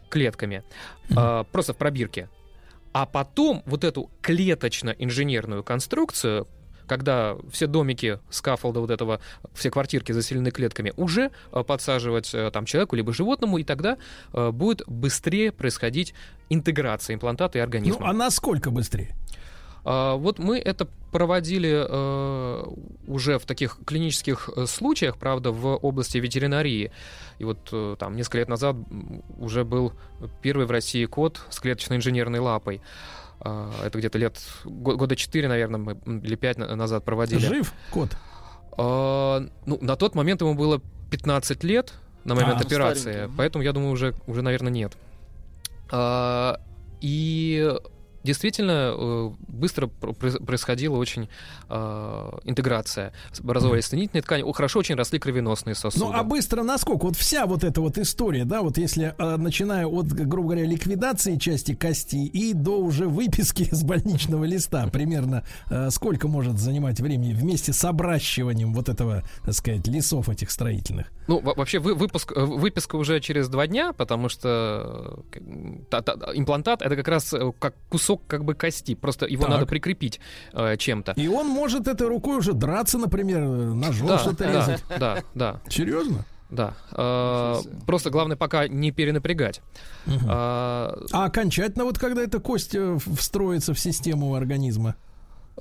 [0.09, 0.63] клетками,
[1.09, 2.29] э, просто в пробирке.
[2.93, 6.47] А потом вот эту клеточно-инженерную конструкцию,
[6.87, 9.19] когда все домики скафолда вот этого,
[9.53, 13.97] все квартирки заселены клетками, уже э, подсаживать э, там человеку либо животному, и тогда
[14.33, 16.13] э, будет быстрее происходить
[16.49, 17.99] интеграция имплантата и организма.
[17.99, 19.15] Ну, а насколько быстрее?
[19.83, 22.63] А, Вот мы это проводили э,
[23.07, 26.91] уже в таких клинических случаях, правда, в области ветеринарии.
[27.39, 28.75] И вот э, там несколько лет назад
[29.37, 29.93] уже был
[30.41, 32.81] первый в России кот с клеточно-инженерной лапой.
[33.39, 37.39] А, Это где-то лет го- года 4, наверное, мы, или 5 назад проводили.
[37.39, 38.09] Жив кот?
[38.77, 40.81] А, ну, на тот момент ему было
[41.11, 41.93] 15 лет
[42.23, 43.33] на момент А, операции, старенький.
[43.37, 44.97] поэтому я думаю, уже, уже наверное, нет.
[45.91, 46.59] А,
[47.01, 47.73] и
[48.27, 51.27] действительно э, быстро пр- проис- происходила очень
[51.69, 53.13] а, интеграция.
[53.39, 54.43] Образовались соединительные ткани.
[54.53, 56.05] Хорошо очень росли кровеносные сосуды.
[56.05, 57.05] Ну, а быстро насколько?
[57.05, 61.37] Вот вся вот эта вот история, да, вот если, э, начиная от, грубо говоря, ликвидации
[61.37, 67.33] части кости и до уже выписки с больничного листа, примерно э, сколько может занимать времени
[67.33, 71.11] вместе с обращиванием вот этого, так сказать, лесов этих строительных?
[71.27, 75.89] Ну, во- вообще вы- выпуск, э, выписка уже через два дня, потому что э, к-
[75.89, 79.51] та- та- имплантат это как раз как кусок как бы кости, просто его Так.
[79.51, 80.19] надо прикрепить
[80.53, 81.13] э, чем-то.
[81.13, 84.83] И он может этой рукой уже драться, например, ножом Да, что-то да, резать.
[84.99, 85.61] да, да.
[85.69, 86.25] Серьезно?
[86.49, 86.73] Да.
[86.93, 89.61] Э, Просто главное пока не перенапрягать.
[90.27, 94.95] А, А окончательно вот когда эта кость э, встроится в систему организма?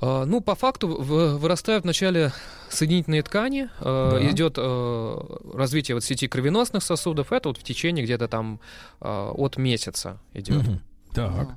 [0.01, 2.31] э, Ну, по факту в- вырастают вначале
[2.69, 4.29] соединительные ткани, э, Да.
[4.31, 5.17] идет э,
[5.53, 8.59] развитие вот сети кровеносных сосудов, это вот в течение где-то там
[9.01, 10.63] э, от месяца идет.
[10.67, 10.81] Мгм.
[11.13, 11.49] Так.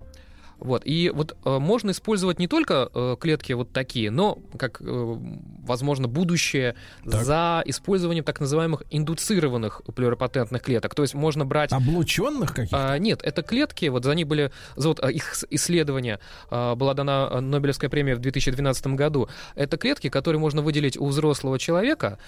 [0.60, 0.82] Вот.
[0.84, 5.16] И вот э, можно использовать не только э, клетки вот такие, но, как э,
[5.64, 6.74] возможно, будущее
[7.04, 7.24] Так.
[7.24, 10.94] за использованием так называемых индуцированных плюрипатентных клеток.
[10.94, 11.72] То есть можно брать...
[11.72, 12.92] Облученных каких-то?
[12.92, 16.20] А, нет, это клетки, вот за них были, за вот а, их исследования
[16.50, 19.28] а, была дана а, Нобелевская премия в 2012 году.
[19.54, 22.18] Это клетки, которые можно выделить у взрослого человека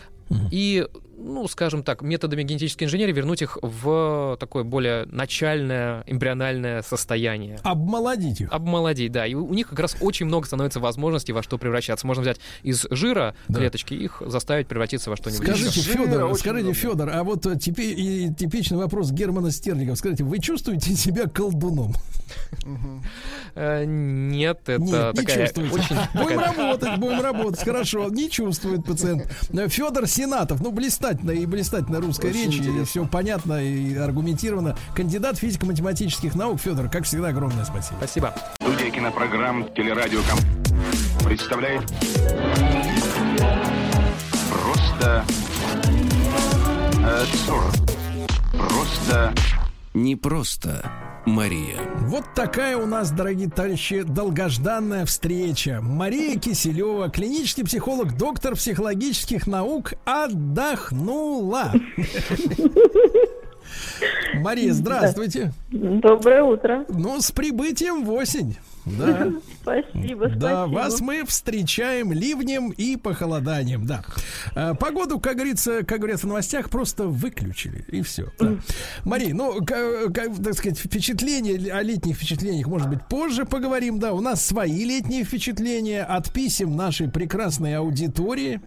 [0.50, 0.86] и,
[1.18, 7.58] ну, скажем так, методами генетической инженерии вернуть их в такое более начальное эмбриональное состояние.
[7.62, 8.52] Обмолодить их.
[8.52, 9.26] Обмолодить, да.
[9.26, 12.06] И у них как раз очень много становится возможностей во что превращаться.
[12.06, 15.46] Можно взять из жира клеточки, их заставить превратиться во что-нибудь.
[15.46, 15.92] Скажите, еще.
[15.92, 19.94] Федор, скажите, Федор, а вот э, типи- и типичный вопрос Германа Стерлигова.
[19.94, 21.94] Скажите, вы чувствуете себя колдуном?
[23.54, 25.50] Э, Нет, это не такая.
[26.14, 27.64] Будем работать, будем работать.
[27.64, 29.26] Хорошо, не чувствует пациент.
[29.68, 34.76] Федор Сенатов, ну, блистательная и блистательная русская речь, все понятно и аргументировано.
[34.94, 36.60] Кандидат физико-математических наук.
[36.60, 37.98] Федор, как всегда, огромное спасибо.
[38.12, 38.34] Спасибо.
[38.60, 40.38] Студия кинопрограмм «Телерадиоком»
[41.24, 41.80] представляет
[44.50, 45.24] Просто
[47.22, 47.74] абсурд.
[48.52, 49.32] Просто
[49.94, 50.92] Не просто
[51.24, 51.80] Мария.
[52.00, 55.80] Вот такая у нас, дорогие товарищи, долгожданная встреча.
[55.80, 61.72] Мария Киселева, клинический психолог, доктор психологических наук, отдохнула.
[64.34, 65.52] Мария, здравствуйте.
[65.70, 66.84] Доброе утро.
[66.88, 68.56] Ну, с прибытием в осень.
[68.84, 69.30] Да.
[69.62, 70.74] Спасибо, Да, спасибо.
[70.74, 74.02] вас мы встречаем ливнем и похолоданием, да.
[74.56, 78.32] А, Погоду, как говорится, как говорят в новостях, просто выключили, и все.
[79.04, 84.12] Мария, ну, ка- ка- так сказать, впечатления, о летних впечатлениях, может быть, позже поговорим, да.
[84.14, 88.60] У нас свои летние впечатления от писем нашей прекрасной аудитории.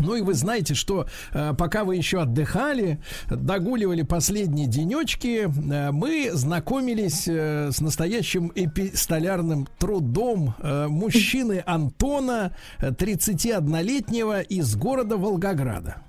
[0.00, 6.30] Ну и вы знаете, что э, пока вы еще отдыхали, догуливали последние денечки, э, мы
[6.32, 16.02] знакомились э, с настоящим эпистолярным трудом э, мужчины Антона, э, 31-летнего из города Волгограда.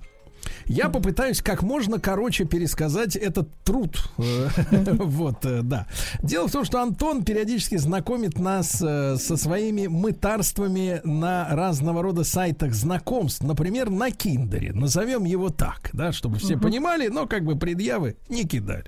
[0.66, 4.10] Я попытаюсь как можно короче пересказать этот труд.
[5.12, 5.86] Вот, э, да.
[6.22, 12.24] Дело в том, что Антон периодически знакомит нас э, со своими мытарствами на разного рода
[12.24, 13.42] сайтах знакомств.
[13.42, 14.72] Например, на Киндере.
[14.72, 18.86] Назовем его так, да, чтобы все понимали, но как бы предъявы не кидали.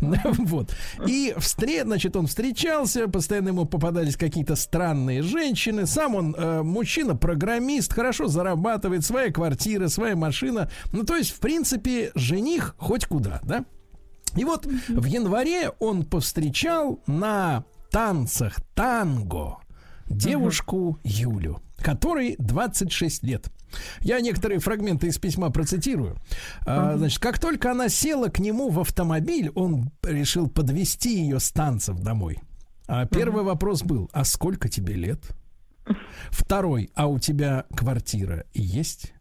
[0.46, 0.74] Вот.
[1.06, 1.82] И встре...
[1.84, 5.86] значит, он встречался, постоянно ему попадались какие-то странные женщины.
[5.86, 10.70] Сам он э, мужчина-программист, хорошо зарабатывает, своя квартира, своя машина.
[10.92, 13.64] Ну, то есть, в принципе, жених хоть куда, да?
[14.36, 19.58] И вот в январе он повстречал на танцах танго
[20.08, 23.50] девушку Юлю, которой 26 лет.
[24.00, 26.16] Я некоторые фрагменты из письма процитирую.
[26.64, 31.50] А, значит, как только она села к нему в автомобиль, он решил подвести ее с
[31.50, 32.38] танцев домой.
[32.86, 35.20] А первый вопрос был: а сколько тебе лет?
[36.30, 39.12] Второй: а у тебя квартира есть?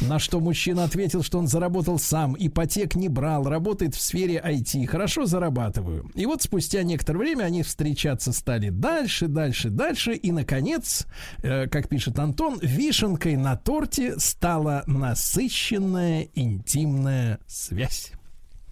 [0.00, 4.86] На что мужчина ответил, что он заработал сам, ипотек не брал, работает в сфере IT,
[4.86, 6.10] хорошо зарабатываю.
[6.14, 11.06] И вот спустя некоторое время они встречаться стали дальше, дальше, дальше, и, наконец,
[11.42, 18.12] э, как пишет Антон, вишенкой на торте стала насыщенная интимная связь.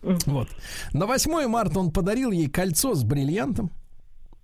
[0.03, 0.49] Вот.
[0.93, 3.71] На 8 марта он подарил ей кольцо с бриллиантом.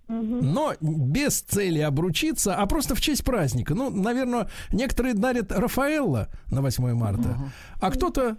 [0.09, 3.75] Но без цели обручиться, а просто в честь праздника.
[3.75, 7.37] Ну, наверное, некоторые дарят Рафаэлла на 8 марта,
[7.79, 8.37] а кто-то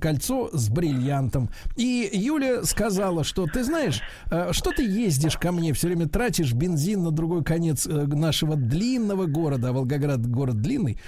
[0.00, 1.50] кольцо с бриллиантом.
[1.76, 4.00] И Юля сказала, что ты знаешь,
[4.30, 8.56] э, что ты ездишь ко мне, все время тратишь бензин на другой конец э, нашего
[8.56, 10.98] длинного города, а Волгоград город длинный,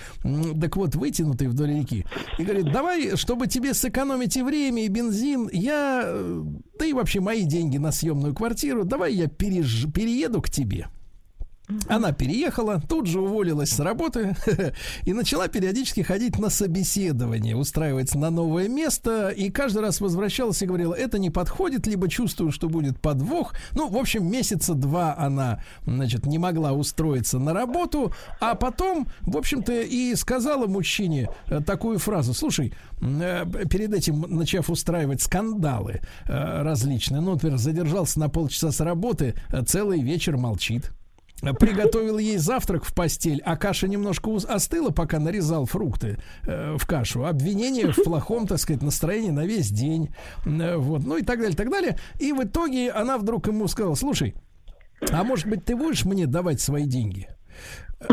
[0.61, 2.05] так вот, вытянутый вдоль реки.
[2.39, 6.43] И говорит, давай, чтобы тебе сэкономить и время, и бензин, я, э,
[6.79, 10.89] да и вообще мои деньги на съемную квартиру, давай я переж- перееду к тебе.
[11.89, 14.37] Она переехала, тут же уволилась с работы
[15.03, 20.67] и начала периодически ходить на собеседование, устраиваться на новое место, и каждый раз возвращалась и
[20.67, 23.55] говорила, это не подходит, либо чувствую, что будет подвох.
[23.73, 29.37] Ну, в общем, месяца два она, значит, не могла устроиться на работу, а потом, в
[29.37, 36.63] общем-то, и сказала мужчине э, такую фразу, слушай, э, перед этим начав устраивать скандалы э,
[36.63, 39.35] различные, ну, например, задержался на полчаса с работы,
[39.67, 40.93] целый вечер молчит.
[41.41, 47.27] Приготовил ей завтрак в постель, а каша немножко остыла, пока нарезал фрукты э, в кашу.
[47.27, 50.15] Обвинение в плохом, так сказать, настроении на весь день.
[50.47, 51.99] Э, вот, ну и так далее, так далее.
[52.19, 54.35] И в итоге она вдруг ему сказала, слушай,
[55.11, 57.29] а может быть ты будешь мне давать свои деньги?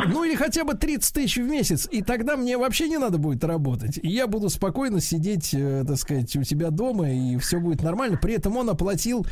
[0.10, 3.44] Ну или хотя бы 30 тысяч в месяц, и тогда мне вообще не надо будет
[3.44, 4.00] работать.
[4.02, 8.18] И я буду спокойно сидеть, э, так сказать, у тебя дома, и все будет нормально.
[8.22, 9.26] При этом он оплатил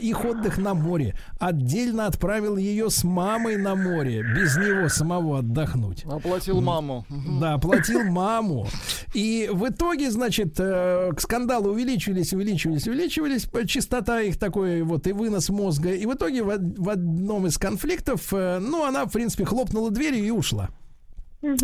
[0.00, 1.16] их отдых на море.
[1.40, 6.04] Отдельно отправил ее с мамой на море, без него самого отдохнуть.
[6.04, 7.04] Оплатил маму.
[7.40, 8.68] Да, оплатил маму.
[9.12, 15.06] И в итоге, значит, э, к скандалу увеличивались, увеличивались, увеличивались, п- частота их такой вот
[15.08, 15.90] и вынос мозга.
[15.90, 19.90] И в итоге в, од- в одном из конфликтов, э, ну, она, в принципе, хлопнула
[19.96, 20.70] дверью и ушла.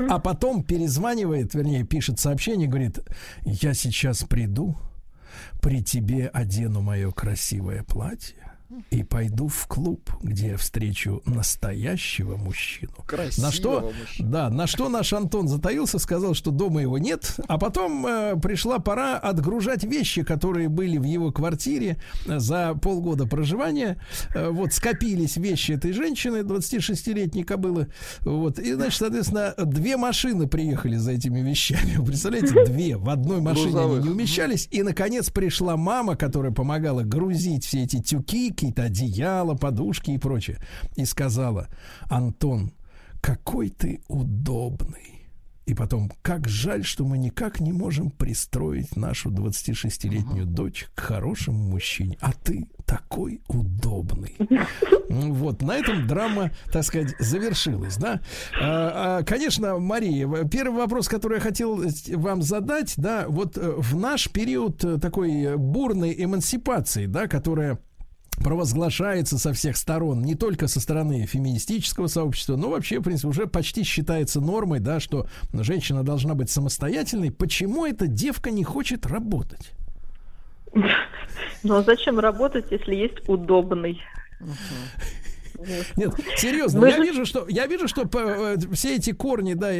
[0.09, 2.99] А потом перезванивает, вернее, пишет сообщение, говорит,
[3.45, 4.77] я сейчас приду,
[5.61, 8.42] при тебе одену мое красивое платье
[8.91, 12.93] и пойду в клуб, где я встречу настоящего мужчину.
[13.07, 14.31] Красивого на что, мужчину.
[14.31, 18.79] да, на что наш Антон затаился, сказал, что дома его нет, а потом э, пришла
[18.79, 23.99] пора отгружать вещи, которые были в его квартире э, за полгода проживания.
[24.35, 27.89] Э, вот скопились вещи этой женщины, 26-летней кобылы.
[28.21, 31.97] Вот, и, значит, соответственно, две машины приехали за этими вещами.
[31.97, 34.69] Вы представляете, две в одной машине они не умещались.
[34.71, 40.59] И, наконец, пришла мама, которая помогала грузить все эти тюки, какие-то одеяла, подушки и прочее.
[40.95, 41.69] И сказала,
[42.09, 42.73] Антон,
[43.21, 45.27] какой ты удобный.
[45.67, 51.71] И потом, как жаль, что мы никак не можем пристроить нашу 26-летнюю дочь к хорошему
[51.71, 52.19] мужчине.
[52.21, 54.37] А ты такой удобный.
[55.09, 58.23] Ну Вот, на этом драма, так сказать, завершилась, да.
[58.59, 61.85] А, а, Конечно, Мария, первый вопрос, который я хотел
[62.15, 67.79] вам задать, да, вот э, в наш период э, такой э, бурной эмансипации, да, которая
[68.39, 73.47] провозглашается со всех сторон, не только со стороны феминистического сообщества, но вообще, в принципе, уже
[73.47, 77.31] почти считается нормой, да, что женщина должна быть самостоятельной.
[77.31, 79.73] Почему эта девка не хочет работать?
[81.63, 84.01] Ну а зачем работать, если есть удобный?
[85.97, 89.71] Нет, серьезно, я вижу, что я вижу, что э, все эти корни, да,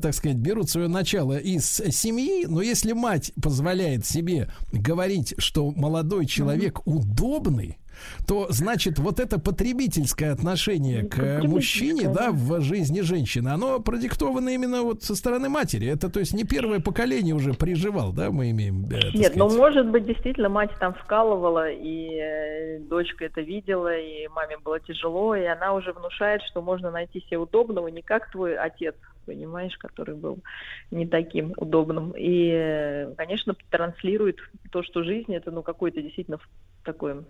[0.00, 6.26] так сказать, берут свое начало из семьи, но если мать позволяет себе говорить, что молодой
[6.26, 7.78] человек удобный,
[8.26, 14.50] то значит вот это потребительское отношение к э, мужчине, да, в жизни женщины, оно продиктовано
[14.50, 15.88] именно вот со стороны матери.
[15.88, 18.84] Это то есть не первое поколение уже приживал, да, мы имеем.
[18.86, 19.58] э, Нет, ну сказать.
[19.58, 25.34] может быть, действительно, мать там вкалывала, и э, дочка это видела, и маме было тяжело,
[25.34, 28.94] и она уже внушает, что можно найти себе удобного, не как твой отец,
[29.26, 30.38] понимаешь, который был
[30.90, 32.12] не таким удобным.
[32.16, 34.38] И, э, конечно, транслирует
[34.70, 36.38] то, что жизнь это, ну, какой-то действительно
[36.84, 37.24] такой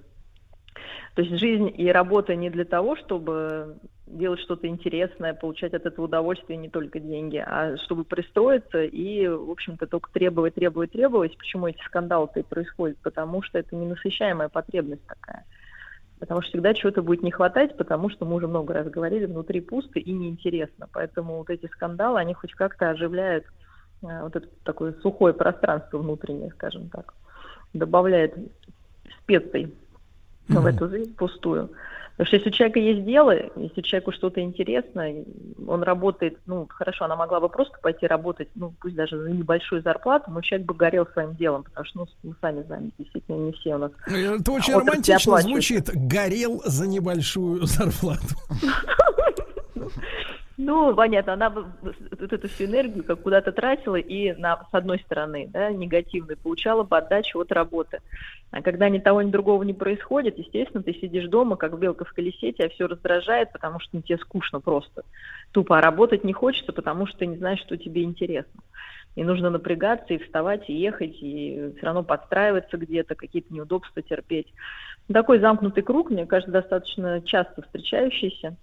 [1.15, 3.77] то есть жизнь и работа не для того, чтобы
[4.07, 9.51] делать что-то интересное, получать от этого удовольствие, не только деньги, а чтобы пристроиться и, в
[9.51, 11.37] общем-то, только требовать, требовать, требовать.
[11.39, 12.99] Почему эти скандалы-то и происходят?
[12.99, 15.45] Потому что это ненасыщаемая потребность такая.
[16.19, 19.61] Потому что всегда чего-то будет не хватать, потому что мы уже много раз говорили, внутри
[19.61, 20.89] пусто и неинтересно.
[20.93, 23.45] Поэтому вот эти скандалы, они хоть как-то оживляют
[24.03, 27.15] э, вот это такое сухое пространство внутреннее, скажем так.
[27.73, 28.35] Добавляет
[29.23, 29.75] специй
[30.49, 31.71] в эту жизнь пустую.
[32.17, 35.11] Потому что если у человека есть дело, если человеку что-то интересно,
[35.67, 39.83] он работает, ну, хорошо, она могла бы просто пойти работать, ну, пусть даже за небольшую
[39.83, 43.53] зарплату, но человек бы горел своим делом, потому что, ну, мы сами знаем, действительно, не
[43.53, 43.91] все у нас.
[44.07, 45.91] Это очень романтично звучит.
[45.93, 48.37] Горел за небольшую зарплату.
[50.57, 55.49] Ну, понятно, она вот эту всю энергию как куда-то тратила и на, с одной стороны,
[55.53, 58.01] да, негативной, получала бы отдачу от работы.
[58.53, 62.13] А когда ни того, ни другого не происходит, естественно, ты сидишь дома, как белка в
[62.13, 65.03] колесе, тебя все раздражает, потому что ну, тебе скучно просто.
[65.51, 68.61] Тупо, а работать не хочется, потому что ты не знаешь, что тебе интересно.
[69.17, 74.53] И нужно напрягаться, и вставать, и ехать, и все равно подстраиваться где-то, какие-то неудобства терпеть.
[75.13, 78.57] Такой замкнутый круг, мне кажется, достаточно часто встречающийся.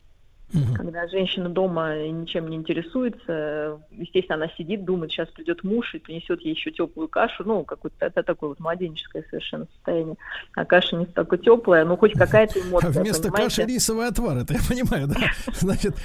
[0.53, 0.75] Угу.
[0.75, 6.41] Когда женщина дома ничем не интересуется, естественно, она сидит, думает, сейчас придет муж и принесет
[6.41, 10.17] ей еще теплую кашу, ну, какое-то это такое вот младенческое совершенно состояние.
[10.55, 12.89] А каша не столько теплая, но хоть какая-то эмоция.
[12.89, 13.61] А вместо понимаете?
[13.61, 15.15] каши рисовый отвар, это я понимаю, да?
[15.53, 15.95] Значит,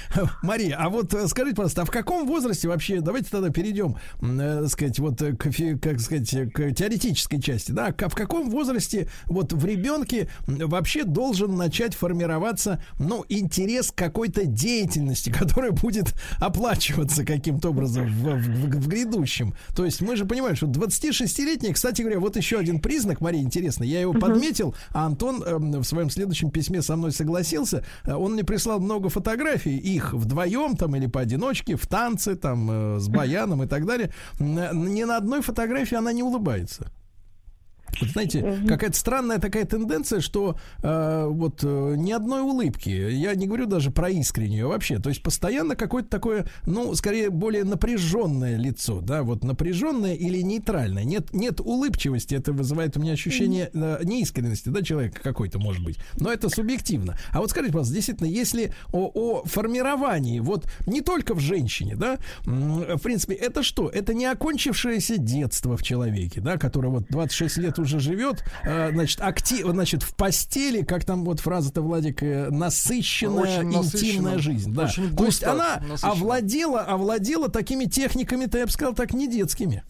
[0.43, 4.67] Мария, а вот э, скажите, пожалуйста, а в каком возрасте вообще, давайте тогда перейдем, э,
[4.67, 10.29] сказать, вот к, как сказать, к теоретической части, да, в каком возрасте вот в ребенке
[10.47, 18.37] вообще должен начать формироваться, ну, интерес какой-то какой-то деятельности, которая будет оплачиваться каким-то образом в,
[18.37, 19.55] в, в грядущем.
[19.75, 23.85] То есть мы же понимаем, что 26-летний, кстати говоря, вот еще один признак, Мария, интересно,
[23.85, 24.21] я его uh-huh.
[24.21, 27.85] подметил, а Антон э, в своем следующем письме со мной согласился.
[28.05, 32.99] Э, он мне прислал много фотографий, их вдвоем там или поодиночке, в танце там э,
[33.01, 34.13] с баяном и так далее.
[34.39, 36.91] Ни на одной фотографии она не улыбается.
[38.01, 42.89] Вот знаете, какая-то странная такая тенденция, что э, вот э, ни одной улыбки.
[42.89, 44.99] Я не говорю даже про искреннюю вообще.
[44.99, 51.05] То есть постоянно какое-то такое, ну, скорее более напряженное лицо, да, вот напряженное или нейтральное.
[51.05, 55.99] Нет, нет улыбчивости, это вызывает у меня ощущение э, неискренности, да, человека какой-то может быть.
[56.19, 57.19] Но это субъективно.
[57.33, 62.19] А вот скажите, пожалуйста, действительно, если о, о формировании, вот не только в женщине, да,
[62.45, 63.89] в принципе, это что?
[63.89, 69.21] Это не окончившееся детство в человеке, да, которое вот 26 лет уже живет, э, значит,
[69.21, 74.73] актив, значит, в постели, как там вот фраза-то, Владик, э, насыщенная, Очень интимная жизнь.
[74.73, 74.85] Да.
[74.85, 79.83] Очень густо, То есть она овладела, овладела такими техниками-то, я бы сказал, так не детскими.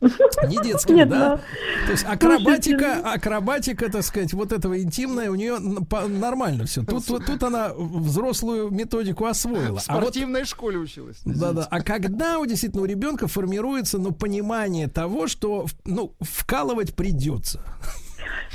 [0.48, 1.40] Не Нет, да?
[1.86, 6.84] То есть акробатика, акробатика, так сказать, вот этого интимная у нее нормально все.
[6.84, 9.78] Тут, она взрослую методику освоила.
[9.78, 11.18] В спортивной а вот, школе училась.
[11.24, 11.66] Да, да.
[11.70, 17.60] А когда у действительно у ребенка формируется, ну, понимание того, что, ну, вкалывать придется.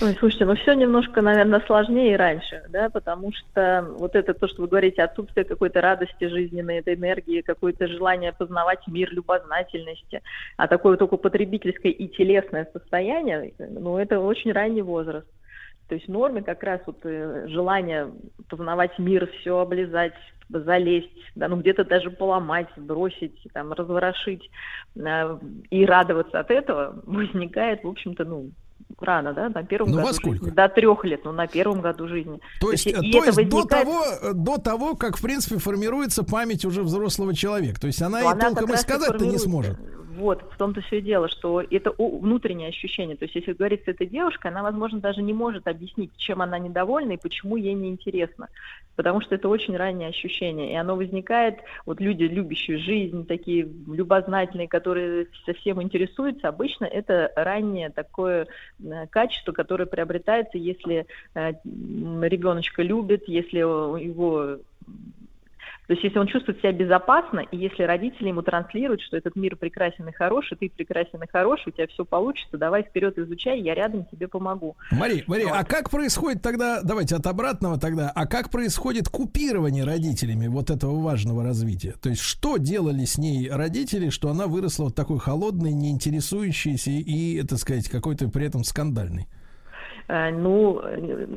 [0.02, 4.64] Ой, слушайте, ну все немножко, наверное, сложнее раньше, да, потому что вот это то, что
[4.64, 10.22] вы говорите, отсутствие какой-то радости жизненной, этой энергии, какое-то желание познавать мир, любознательности,
[10.58, 15.28] а такое только потребительское и телесное состояние, ну это очень ранний возраст.
[15.88, 18.10] То есть в норме как раз вот э, желание
[18.48, 20.14] познавать мир, все облизать,
[20.48, 24.50] залезть, да, ну где-то даже поломать, бросить, там, разворошить
[24.96, 25.38] э,
[25.70, 28.52] и радоваться от этого возникает, в общем-то, ну,
[29.00, 30.46] рано, да, на первом ну, году во сколько?
[30.46, 30.56] жизни.
[30.56, 32.40] До трех лет, ну, на первом году жизни.
[32.60, 33.52] То есть, то есть, то есть возникает...
[33.52, 37.80] до, того, до того, как, в принципе, формируется память уже взрослого человека.
[37.80, 39.78] То есть она Но и она толком и сказать-то не сможет.
[40.18, 43.16] Вот, в том-то все и дело, что это внутреннее ощущение.
[43.16, 46.60] То есть, если говорить с этой девушкой, она, возможно, даже не может объяснить, чем она
[46.60, 48.50] недовольна и почему ей неинтересно.
[48.96, 50.74] Потому что это очень раннее ощущение.
[50.74, 57.90] И оно возникает, вот люди, любящие жизнь, такие любознательные, которые совсем интересуются, обычно это раннее
[57.90, 58.48] такое
[58.84, 64.60] э, качество, которое приобретается, если э, ребеночка любит, если его
[65.92, 69.58] то есть если он чувствует себя безопасно, и если родители ему транслируют, что этот мир
[69.58, 73.76] прекрасен и хороший, ты прекрасен и хороший, у тебя все получится, давай вперед изучай, я
[73.76, 74.78] рядом тебе помогу.
[74.90, 75.58] Мария, Мария, вот.
[75.60, 80.98] а как происходит тогда, давайте от обратного тогда, а как происходит купирование родителями вот этого
[80.98, 81.96] важного развития?
[82.02, 87.44] То есть что делали с ней родители, что она выросла вот такой холодной, неинтересующейся и,
[87.44, 89.28] так сказать, какой-то при этом скандальной?
[90.12, 90.82] Э, ну,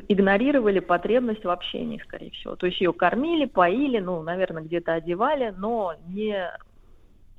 [0.09, 2.57] игнорировали потребность в общении, скорее всего.
[2.57, 6.51] То есть ее кормили, поили, ну, наверное, где-то одевали, но не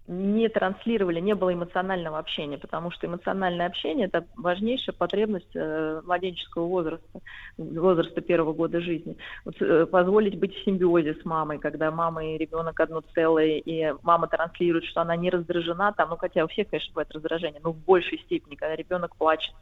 [0.09, 6.67] не транслировали, не было эмоционального общения, потому что эмоциональное общение– это важнейшая потребность э, младенческого
[6.67, 7.21] возраста,
[7.59, 9.17] возраста первого года жизни.
[9.45, 13.95] Вот, э, позволить быть в симбиозе с мамой, когда мама и ребенок одно целое, и
[14.03, 17.73] мама транслирует, что она не раздражена, там, ну, хотя у всех, конечно, бывает раздражение, но
[17.73, 19.55] в большей степени, когда ребенок плачет,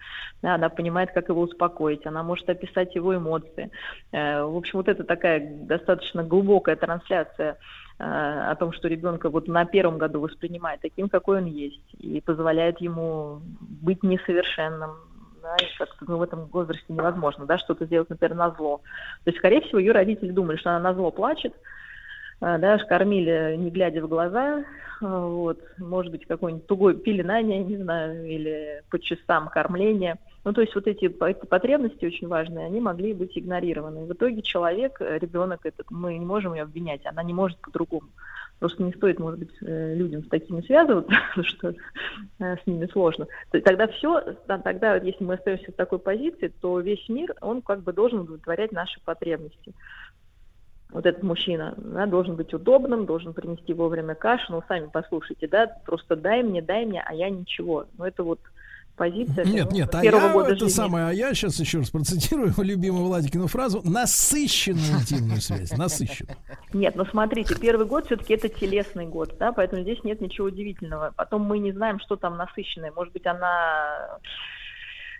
[0.43, 3.71] да, она понимает, как его успокоить, она может описать его эмоции.
[4.13, 7.57] Э, в общем, вот это такая достаточно глубокая трансляция
[7.99, 12.81] о том, что ребенка вот на первом году воспринимает таким, какой он есть, и позволяет
[12.81, 14.91] ему быть несовершенным,
[15.43, 18.81] да, и как-то ну, в этом возрасте невозможно, да, что-то сделать, например, на зло.
[19.25, 21.55] То есть, скорее всего, ее родители думали, что она на зло плачет,
[22.41, 24.65] э, да, кормили, не глядя в глаза, э,
[25.01, 30.75] вот, может быть, какое-нибудь тугое пеленание, не знаю, или по часам кормление– ну, то есть
[30.75, 34.05] вот эти потребности очень важные, они могли быть игнорированы.
[34.05, 38.09] в итоге человек, э, ребенок этот, мы не можем ее обвинять, она не может по-другому.
[38.59, 41.75] Просто не стоит, может быть, э, людям с такими связываться, потому что
[42.41, 43.27] э, с ними сложно.
[43.51, 47.83] Тогда все, тогда, вот если мы остаемся в такой позиции, то весь мир, он как
[47.83, 49.73] бы должен удовлетворять наши потребности.
[50.91, 54.53] Вот этот мужчина да, должен быть удобным, должен принести вовремя кашу.
[54.53, 57.87] Ну, сами послушайте, да, просто дай мне, дай мне, а я ничего.
[57.99, 58.39] Ну, это вот
[58.97, 59.45] позиция.
[59.45, 60.75] Нет, нет, а я года это жизни.
[60.75, 66.37] самое, а я сейчас еще раз процитирую любимую Владикину фразу насыщенную интимную связь, насыщенную.
[66.73, 71.13] Нет, ну смотрите, первый год все-таки это телесный год, да, поэтому здесь нет ничего удивительного.
[71.17, 72.93] Потом мы не знаем, что там насыщенное.
[72.93, 74.19] Может быть, она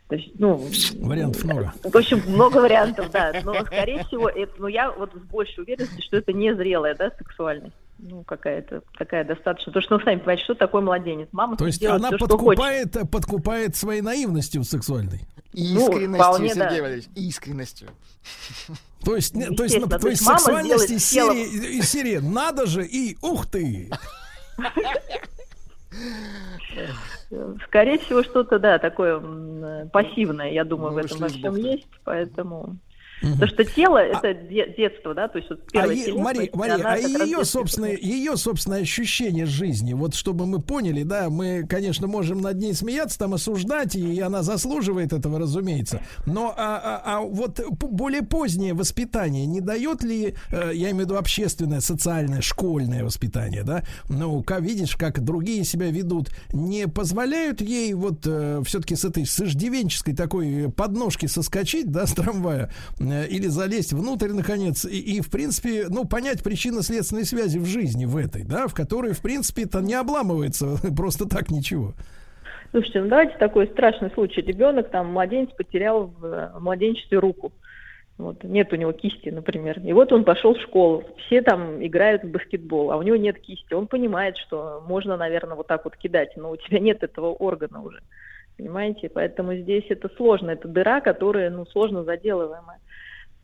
[0.09, 0.69] то есть, ну,
[0.99, 1.73] вариантов много.
[1.83, 3.33] В общем, много вариантов, да.
[3.43, 7.11] Но, скорее всего, это, ну, я вот с большей уверенностью, что это не зрелая, да,
[7.19, 9.73] сексуальность ну, какая-то такая достаточно.
[9.73, 11.29] Потому что, ну, сами понимаете, что такое младенец?
[11.33, 15.21] Мама То есть она все, подкупает, подкупает своей наивностью сексуальной.
[15.53, 16.83] Искренностью, ну, вполне, Сергей да.
[16.83, 17.89] Валерьевич, искренностью.
[19.05, 22.85] То есть, то есть, то есть, то есть сексуальность из серии, из серии «надо же»
[22.85, 23.91] и «ух ты».
[27.67, 29.21] Скорее всего, что-то, да, такое
[29.93, 32.77] пассивное, я думаю, ну, в этом во всем есть, поэтому...
[33.33, 34.35] Потому что тело а это
[34.77, 39.47] детство, да, то есть вот первое а Мария, Мария, а ее собственное, ее собственное ощущение
[39.47, 44.21] жизни, вот чтобы мы поняли, да, мы, конечно, можем над ней смеяться, там осуждать, и
[44.21, 46.01] она заслуживает этого, разумеется.
[46.27, 51.01] Но а, а, а вот более позднее воспитание не дает ли, э, я имею в
[51.01, 53.83] виду общественное, социальное, школьное воспитание, да?
[54.09, 59.27] Ну, как видишь, как другие себя ведут, не позволяют ей вот э, все-таки с этой
[59.27, 62.71] с иждивенческой такой подножки соскочить, да, с трамвая?
[63.01, 68.05] Э, или залезть внутрь, наконец, и, и в принципе, ну, понять причинно-следственные связи в жизни
[68.05, 71.95] в этой, да, в которой, в принципе, это не обламывается просто так ничего.
[72.71, 74.41] Слушайте, ну давайте такой страшный случай.
[74.41, 77.53] Ребенок, там, младенец потерял в э, младенчестве руку.
[78.17, 79.81] Вот, нет у него кисти, например.
[79.81, 81.05] И вот он пошел в школу.
[81.27, 83.75] Все там играют в баскетбол, а у него нет кисти.
[83.75, 87.83] Он понимает, что можно, наверное, вот так вот кидать, но у тебя нет этого органа
[87.83, 88.01] уже.
[88.57, 89.09] Понимаете?
[89.09, 90.51] Поэтому здесь это сложно.
[90.51, 92.79] Это дыра, которая ну, сложно заделываемая.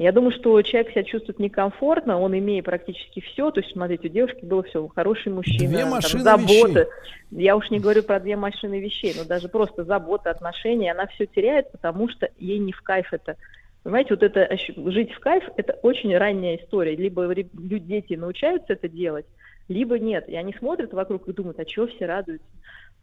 [0.00, 3.50] Я думаю, что человек себя чувствует некомфортно, он имеет практически все.
[3.50, 6.80] То есть, смотрите, у девушки было все, хороший мужчина, две машины там, забота.
[6.80, 6.86] Вещей.
[7.32, 11.26] Я уж не говорю про две машины вещей, но даже просто забота, отношения, она все
[11.26, 13.36] теряет, потому что ей не в кайф это.
[13.82, 14.48] Понимаете, вот это
[14.90, 16.96] жить в кайф, это очень ранняя история.
[16.96, 19.26] Либо дети научаются это делать,
[19.68, 20.30] либо нет.
[20.30, 22.48] И они смотрят вокруг и думают, а чего все радуются?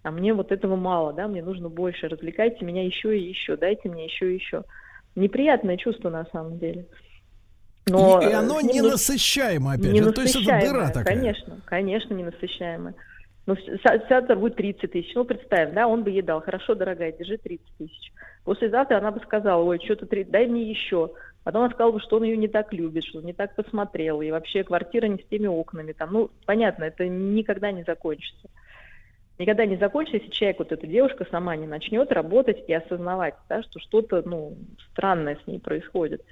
[0.02, 2.08] А мне вот этого мало, да, мне нужно больше.
[2.08, 4.64] Развлекайте меня еще и еще, дайте мне еще и еще
[5.18, 6.86] неприятное чувство на самом деле.
[7.90, 10.12] Но и, оно не насыщаемо, опять же.
[10.12, 11.16] То есть это дыра такая.
[11.16, 12.96] Конечно, конечно, не насыщаемое.
[13.46, 13.56] Ну,
[14.10, 15.16] завтра будет 30 тысяч.
[15.16, 16.42] Ну, представим, да, он бы ей дал.
[16.42, 18.12] Хорошо, дорогая, держи 30 тысяч.
[18.44, 21.12] Послезавтра она бы сказала, ой, что-то 30, дай мне еще.
[21.46, 24.22] Потом она сказала бы, что он ее не так любит, что он не так посмотрел,
[24.22, 25.94] и вообще квартира не с теми окнами.
[25.94, 28.50] Там, ну, понятно, это никогда не закончится
[29.40, 33.64] никогда не закончится, если человек, вот эта девушка сама не начнет работать и осознавать, да,
[33.64, 34.58] что что-то ну,
[34.92, 36.24] странное с ней происходит.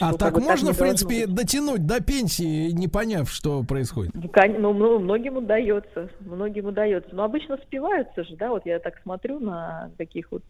[0.00, 1.34] А так можно, так в принципе, быть.
[1.34, 4.12] дотянуть до пенсии, не поняв, что происходит?
[4.14, 7.10] Ну, ну, многим удается, многим удается.
[7.12, 10.44] Но обычно спиваются же, да, вот я так смотрю на таких вот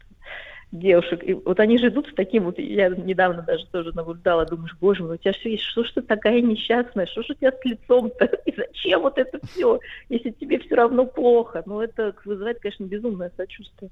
[0.71, 1.23] девушек.
[1.23, 5.03] И вот они же идут с таким вот, я недавно даже тоже наблюдала, думаешь, боже
[5.03, 7.65] мой, у тебя все есть, что ж ты такая несчастная, что ж у тебя с
[7.65, 9.79] лицом-то, и зачем вот это все,
[10.09, 11.63] если тебе все равно плохо?
[11.65, 13.91] Ну, это вызывает, конечно, безумное сочувствие.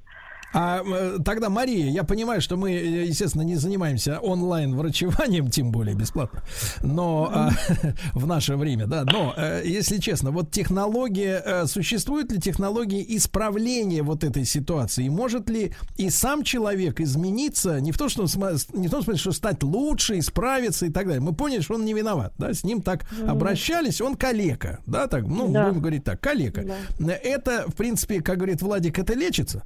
[0.57, 6.43] А э, тогда, Мария, я понимаю, что мы, естественно, не занимаемся онлайн-врачеванием, тем более бесплатно,
[6.81, 7.49] но а,
[8.13, 9.03] в наше время, да.
[9.03, 15.09] Но, э, если честно, вот технология, э, существует ли технология исправления вот этой ситуации?
[15.09, 18.25] Может ли и сам человек измениться, не в том, что,
[18.73, 21.21] не в том смысле, что стать лучше, исправиться и так далее.
[21.21, 25.27] Мы поняли, что он не виноват, да, с ним так обращались, он калека, да, так,
[25.27, 25.67] ну, да.
[25.67, 26.63] будем говорить так, калека.
[26.97, 27.13] Да.
[27.13, 29.65] Это, в принципе, как говорит Владик, это лечится?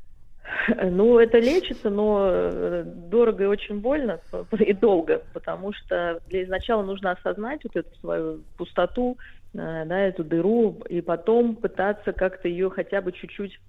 [0.91, 4.19] Ну, это лечится, но э, дорого и очень больно
[4.59, 9.17] и долго, потому что для изначала нужно осознать вот эту свою пустоту,
[9.53, 13.59] э, да, эту дыру, и потом пытаться как-то ее хотя бы чуть-чуть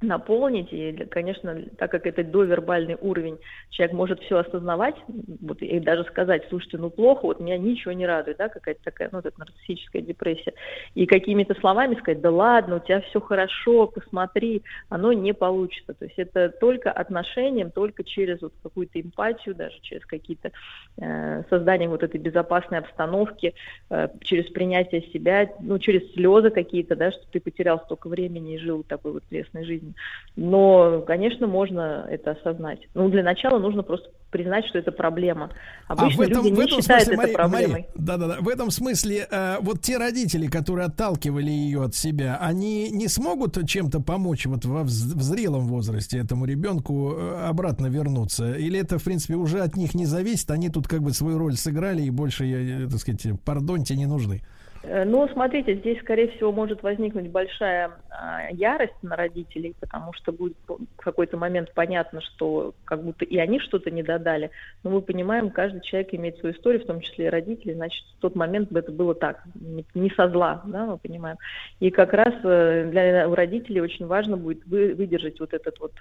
[0.00, 3.38] наполнить, и, конечно, так как это довербальный уровень,
[3.70, 4.94] человек может все осознавать,
[5.40, 9.08] вот, и даже сказать, слушайте, ну плохо, вот меня ничего не радует, да, какая-то такая,
[9.10, 10.54] ну, эта нарциссическая депрессия,
[10.94, 16.04] и какими-то словами сказать, да ладно, у тебя все хорошо, посмотри, оно не получится, то
[16.04, 20.52] есть это только отношением, только через вот какую-то эмпатию, даже через какие-то
[20.98, 23.54] э, создание вот этой безопасной обстановки,
[23.90, 28.58] э, через принятие себя, ну, через слезы какие-то, да, что ты потерял столько времени и
[28.58, 29.87] жил такой вот пресной жизнью,
[30.36, 32.78] Но, конечно, можно это осознать.
[32.94, 35.50] Ну, для начала нужно просто признать, что это проблема.
[35.88, 37.86] Обычно а в этом, люди в не этом считают смысле, это Мария, проблемой.
[37.96, 43.08] Да-да-да, в этом смысле э, вот те родители, которые отталкивали ее от себя, они не
[43.08, 48.52] смогут чем-то помочь вот во в зрелом возрасте этому ребенку э, обратно вернуться?
[48.52, 51.56] Или это, в принципе, уже от них не зависит, они тут как бы свою роль
[51.56, 54.42] сыграли и больше, э, так сказать, пардоньте, не нужны?
[54.82, 60.32] Э, Ну, смотрите, здесь, скорее всего, может возникнуть большая а, ярость на родителей, потому что
[60.32, 64.50] будет в какой-то момент понятно, что как будто и они что-то не додали.
[64.84, 68.20] Но мы понимаем, каждый человек имеет свою историю, в том числе и родители, значит, в
[68.20, 71.36] тот момент бы это было так, не, со зла, да, мы понимаем.
[71.80, 75.92] И как раз э, для родителей очень важно будет вы- выдержать вот этот вот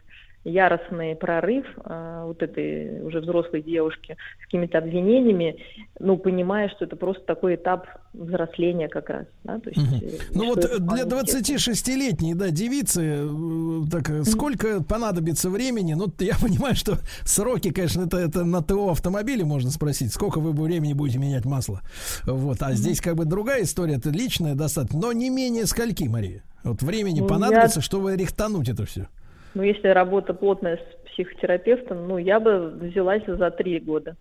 [0.48, 5.58] яростный прорыв а, вот этой уже взрослой девушки с какими-то обвинениями,
[6.00, 10.04] ну, понимая, что это просто такой этап взросления как раз, да, то есть...
[10.04, 11.58] Э, Ну вот э, для вполне естественно.
[11.68, 15.94] 26-летней, да, девицы, э, так, э, сколько понадобится времени?
[15.94, 20.52] Ну, я понимаю, что сроки, конечно, это, это на ТО автомобиле можно спросить, сколько вы
[20.54, 21.82] времени будете менять масло.
[22.24, 26.42] Вот, а здесь как бы другая история, это личная достаточно, но не менее скольки, Мария?
[26.64, 29.08] Вот времени Ну, я- понадобится, чтобы рихтануть это все.
[29.54, 34.16] Ну, если работа плотная с психотерапевтом, ну, я бы взялась за три года.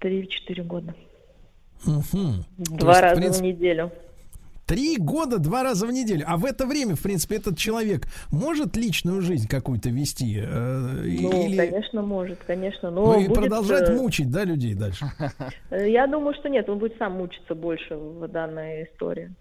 [0.00, 0.94] Три-четыре года.
[1.84, 3.92] Два раза в неделю.
[4.68, 6.24] Три года, два раза в неделю.
[6.26, 10.40] А в это время, в принципе, этот человек может личную жизнь какую-то вести?
[10.42, 11.56] э, Ну, или...
[11.56, 12.90] конечно, может, конечно.
[12.90, 15.06] Но Ну и будет, продолжать э, мучить, да, людей дальше?
[15.70, 19.34] э, Я думаю, что нет, он будет сам мучиться больше в данной истории.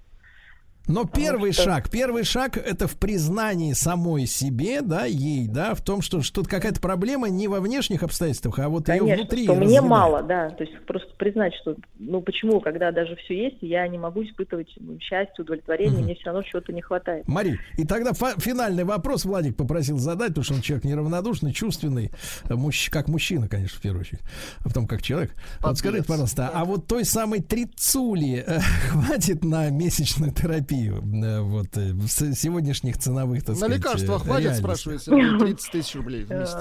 [0.87, 5.81] Но первый что- шаг, первый шаг это в признании самой себе, да, ей, да, в
[5.81, 9.43] том, что что-то какая-то проблема не во внешних обстоятельствах, а вот ее Конечно, внутри.
[9.43, 13.57] что мне мало, да, то есть просто признать, что, ну почему, когда даже все есть,
[13.61, 16.03] я не могу испытывать ну, счастье, удовлетворение, Мгм.
[16.05, 17.27] мне все равно чего-то не хватает.
[17.27, 22.11] Мари, и тогда финальный вопрос Владик попросил задать, потому что он человек неравнодушный, чувственный,
[22.49, 24.21] э, мужч- как мужчина, конечно, в первую очередь,
[24.59, 25.33] а потом как человек.
[25.61, 28.59] Вот скажите, пожалуйста, а вот той самой трицули э,
[28.89, 34.55] хватит на месячную терапию э, вот э, сегодняшних ценовых, так На сказать, лекарства э, хватит,
[35.01, 36.55] Сергей, 30 тысяч рублей в месяц.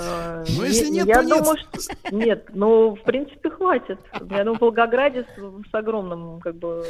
[0.57, 1.39] Ну, если не- нет, я то нет.
[1.39, 3.99] думаю, что нет, ну в принципе хватит.
[4.31, 6.85] Я думаю, в Волгограде с, с огромным как бы.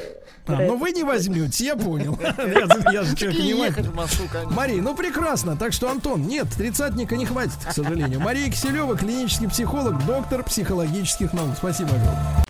[0.47, 2.19] А, ну вы не возьмете, я понял.
[2.93, 4.55] Я, же человек ехать внимательный.
[4.55, 5.57] Мария, ну прекрасно.
[5.57, 8.21] Так что, Антон, нет, тридцатника не хватит, к сожалению.
[8.21, 11.57] Мария Киселева, клинический психолог, доктор психологических наук.
[11.57, 12.47] Спасибо огромное.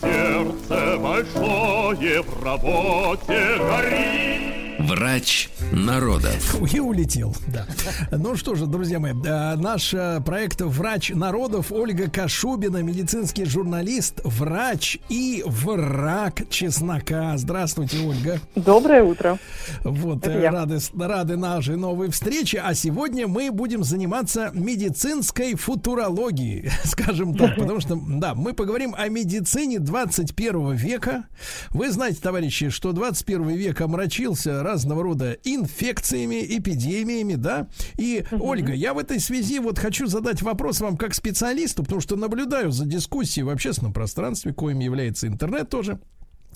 [0.00, 4.69] Сердце большое в работе горит.
[4.90, 6.56] Врач народов.
[6.74, 7.64] И улетел, да.
[8.10, 14.20] Ну что же, друзья мои, э, наш э, проект «Врач народов» Ольга Кашубина, медицинский журналист,
[14.24, 17.38] врач и враг чеснока.
[17.38, 18.40] Здравствуйте, Ольга.
[18.56, 19.38] Доброе утро.
[19.84, 20.50] Вот, Это э, я.
[20.50, 22.58] рады, рады нашей новой встрече.
[22.58, 27.54] А сегодня мы будем заниматься медицинской футурологией, скажем так.
[27.56, 31.26] Потому что, да, мы поговорим о медицине 21 века.
[31.70, 37.68] Вы знаете, товарищи, что 21 век омрачился разного рода инфекциями, эпидемиями, да.
[37.98, 42.16] И, Ольга, я в этой связи вот хочу задать вопрос вам как специалисту, потому что
[42.16, 46.00] наблюдаю за дискуссией в общественном пространстве, коим является интернет тоже.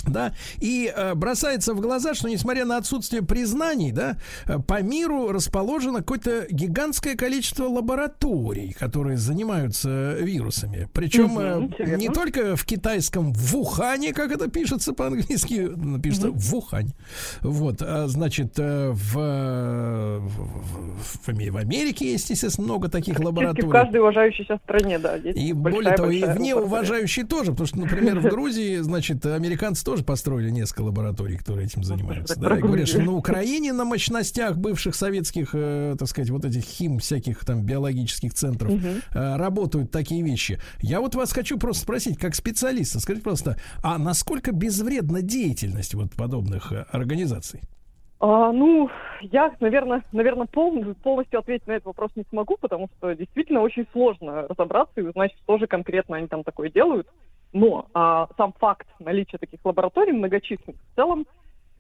[0.07, 4.17] Да, и э, бросается в глаза, что несмотря на отсутствие признаний, да,
[4.47, 10.89] э, по миру расположено какое-то гигантское количество лабораторий, которые занимаются вирусами.
[10.93, 16.93] Причем э, не только в китайском в Ухане, как это пишется по-английски, напишется в Ухань.
[17.41, 22.89] Вот, а, значит, э, в, э, в, в- в Аме- в Америке есть, естественно, много
[22.89, 23.69] таких Практически лабораторий.
[23.69, 25.15] в каждой уважающейся стране, да.
[25.17, 29.25] Есть И большая, более того, и вне уважающие тоже, потому что, например, в Грузии, значит,
[29.27, 32.39] американцы тоже построили несколько лабораторий, которые этим занимаются.
[32.41, 36.63] Да, и говорят, что на Украине на мощностях бывших советских, э, так сказать, вот этих
[36.63, 39.03] хим всяких там биологических центров Мгм.
[39.15, 40.59] э, работают такие вещи.
[40.81, 46.13] Я вот вас хочу просто спросить, как специалиста, скажите просто, а насколько безвредна деятельность вот
[46.13, 47.61] подобных э, организаций?
[48.21, 48.89] А, ну,
[49.21, 53.87] я, наверное, наверное пол- полностью ответить на этот вопрос не смогу, потому что действительно очень
[53.93, 57.07] сложно разобраться и узнать, что же конкретно они там такое делают.
[57.55, 61.25] Но а, сам факт наличия таких лабораторий многочисленных в целом,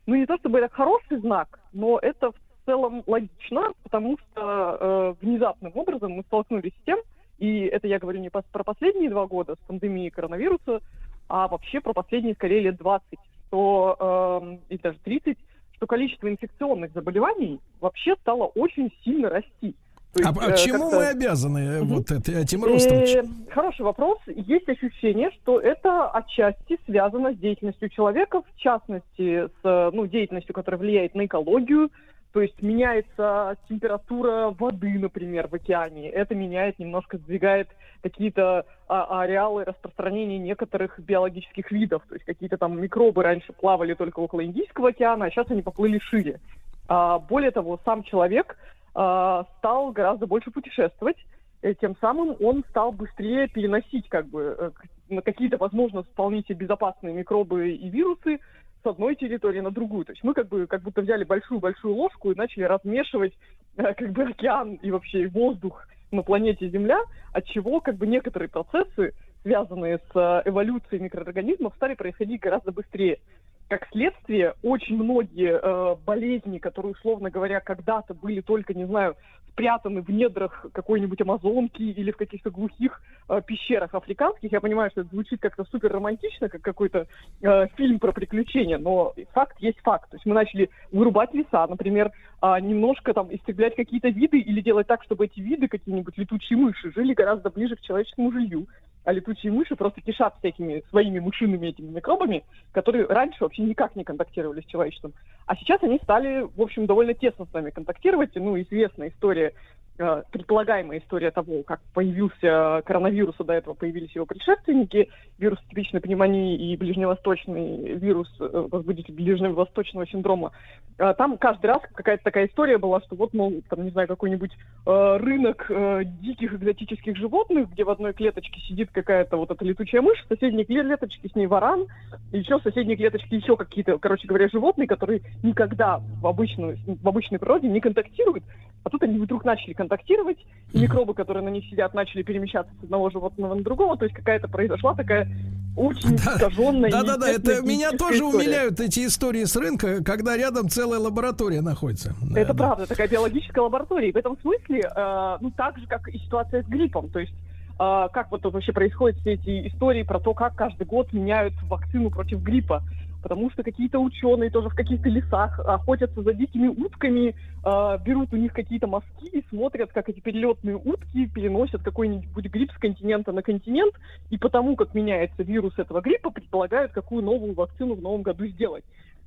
[0.06, 2.34] ну не то чтобы это хороший знак, но это в
[2.64, 7.00] целом логично, потому что э, внезапным образом мы столкнулись с тем,
[7.38, 10.80] и это я говорю не пос- про последние два года с пандемией коронавируса,
[11.28, 13.18] а вообще про последние скорее лет 20,
[13.48, 15.36] что, эм, или даже 30,
[15.72, 19.74] что количество инфекционных заболеваний вообще стало очень сильно расти.
[20.16, 22.98] А, есть, а э, чему мы обязаны э, вот это- этим ростом?
[22.98, 24.18] Э, Хороший вопрос.
[24.26, 30.78] Есть ощущение, что это отчасти связано с деятельностью человека, в частности, с ну, деятельностью, которая
[30.78, 31.90] влияет на экологию.
[32.32, 36.08] То есть меняется температура воды, например, в океане.
[36.08, 37.68] Это меняет, немножко сдвигает
[38.02, 42.02] какие-то а, ареалы распространения некоторых биологических видов.
[42.08, 46.00] То есть какие-то там микробы раньше плавали только около Индийского океана, а сейчас они поплыли
[46.00, 46.40] шире.
[46.88, 48.56] А, более того, сам человек
[48.94, 51.16] стал гораздо больше путешествовать,
[51.62, 54.72] э, тем самым он стал быстрее переносить как бы
[55.10, 58.38] э, какие-то, возможно, вполне себе безопасные микробы и вирусы
[58.82, 60.04] с одной территории на другую.
[60.04, 63.32] То есть мы как бы как будто взяли большую-большую ложку и начали размешивать
[63.76, 67.00] э, как бы океан и вообще воздух на планете Земля,
[67.32, 73.18] от чего как бы некоторые процессы, связанные с э, эволюцией микроорганизмов, стали происходить гораздо быстрее.
[73.68, 79.16] Как следствие, очень многие э, болезни, которые, условно говоря, когда-то были только, не знаю,
[79.54, 84.52] спрятаны в недрах какой-нибудь Амазонки или в каких-то глухих э, пещерах африканских.
[84.52, 87.06] Я понимаю, что это звучит как-то супер романтично, как какой-то
[87.40, 90.10] э, фильм про приключения, но факт есть факт.
[90.10, 92.10] То есть мы начали вырубать леса, например,
[92.40, 96.92] а, немножко там истреблять какие-то виды или делать так, чтобы эти виды, какие-нибудь летучие мыши,
[96.92, 98.66] жили гораздо ближе к человеческому жилью.
[99.04, 104.04] А летучие мыши просто кишат всякими своими мышиными этими микробами, которые раньше вообще никак не
[104.04, 105.12] контактировали с человечеством.
[105.46, 108.34] А сейчас они стали, в общем, довольно тесно с нами контактировать.
[108.34, 109.52] Ну, известная история,
[109.96, 115.08] предполагаемая история того, как появился коронавирус, а до этого появились его предшественники,
[115.38, 120.52] вирус типичной пневмонии и ближневосточный вирус, э, возбудитель ближневосточного синдрома.
[120.98, 124.50] Э, Там каждый раз какая-то такая история была, что вот, мол, там, не знаю, какой-нибудь
[124.52, 130.02] э, рынок э, диких экзотических животных, где в одной клеточке сидит какая-то вот эта летучая
[130.02, 131.86] мышь, в соседней клеточке с ней варан,
[132.32, 137.08] и еще в соседней клеточке еще какие-то, короче говоря, животные, которые никогда в, обычную, в
[137.08, 138.44] обычной природе не контактируют,
[138.84, 140.38] а тут они вдруг начали контактировать,
[140.72, 144.16] и микробы, которые на них сидят, начали перемещаться с одного животного на другого, то есть
[144.16, 145.28] какая-то произошла такая
[145.76, 146.90] очень искаженная...
[146.90, 148.36] Да-да-да, это неестественная меня генетическая тоже история.
[148.36, 152.14] умиляют эти истории с рынка, когда рядом целая лаборатория находится.
[152.22, 152.64] Да, Это да.
[152.64, 154.08] правда, такая биологическая лаборатория.
[154.08, 157.08] И в этом смысле, э, ну, так же, как и ситуация с гриппом.
[157.08, 161.12] То есть, э, как вот вообще происходят все эти истории про то, как каждый год
[161.12, 162.84] меняют вакцину против гриппа.
[163.24, 168.36] Потому что какие-то ученые тоже в каких-то лесах охотятся за дикими утками, э, берут у
[168.36, 173.40] них какие-то мазки и смотрят, как эти перелетные утки переносят какой-нибудь грипп с континента на
[173.40, 173.94] континент,
[174.28, 178.84] и потому как меняется вирус этого гриппа, предполагают, какую новую вакцину в новом году сделать.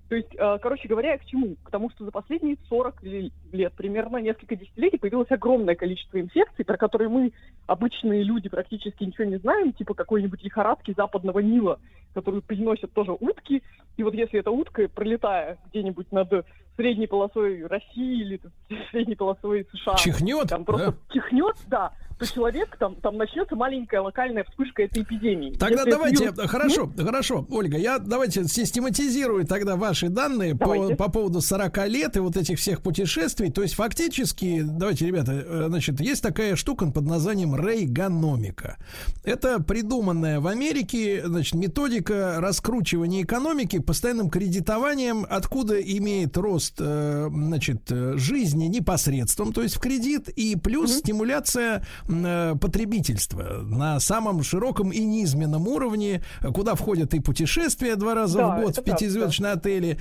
[0.10, 1.56] То есть, э, короче говоря, я к чему?
[1.64, 6.64] К тому, что за последние 40 ли- лет, примерно несколько десятилетий, появилось огромное количество инфекций,
[6.64, 7.34] про которые мы,
[7.66, 11.80] обычные люди, практически ничего не знаем, типа какой-нибудь лихорадки западного Нила,
[12.18, 13.62] которую приносят тоже утки.
[13.96, 18.42] И вот если эта утка, пролетая где-нибудь над средней полосой России или
[18.92, 20.98] средней полосой США, Чихнет, там просто да?
[21.14, 21.94] чихнет, да,
[22.26, 25.52] человек, там, там начнется маленькая локальная вспышка этой эпидемии.
[25.58, 30.96] Тогда Если давайте, вирус- хорошо, хорошо, Ольга, я давайте систематизирую тогда ваши данные по, Давайте.
[30.96, 33.52] по поводу 40 лет и вот этих всех путешествий.
[33.52, 38.78] То есть фактически, давайте, ребята, э, значит, есть такая штука под названием рейгономика.
[39.24, 47.82] Это придуманная в Америке, значит, методика раскручивания экономики постоянным кредитованием, откуда имеет рост, э, значит,
[47.92, 54.44] э, жизни непосредством, то есть в кредит, и плюс стимуляция м, э, потребительства на самом
[54.44, 59.54] широком и низменном уровне, куда входят и путешествия два раза Да, в год в пятизвездочные
[59.54, 60.00] отели,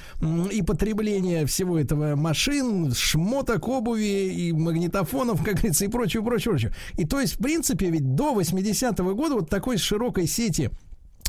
[0.52, 6.75] и потребление всего этого машин, шмоток, обуви и магнитофонов, как говорится, и прочее, прочее, прочее.
[6.97, 10.70] И то есть, в принципе, ведь до 80-го года вот такой широкой сети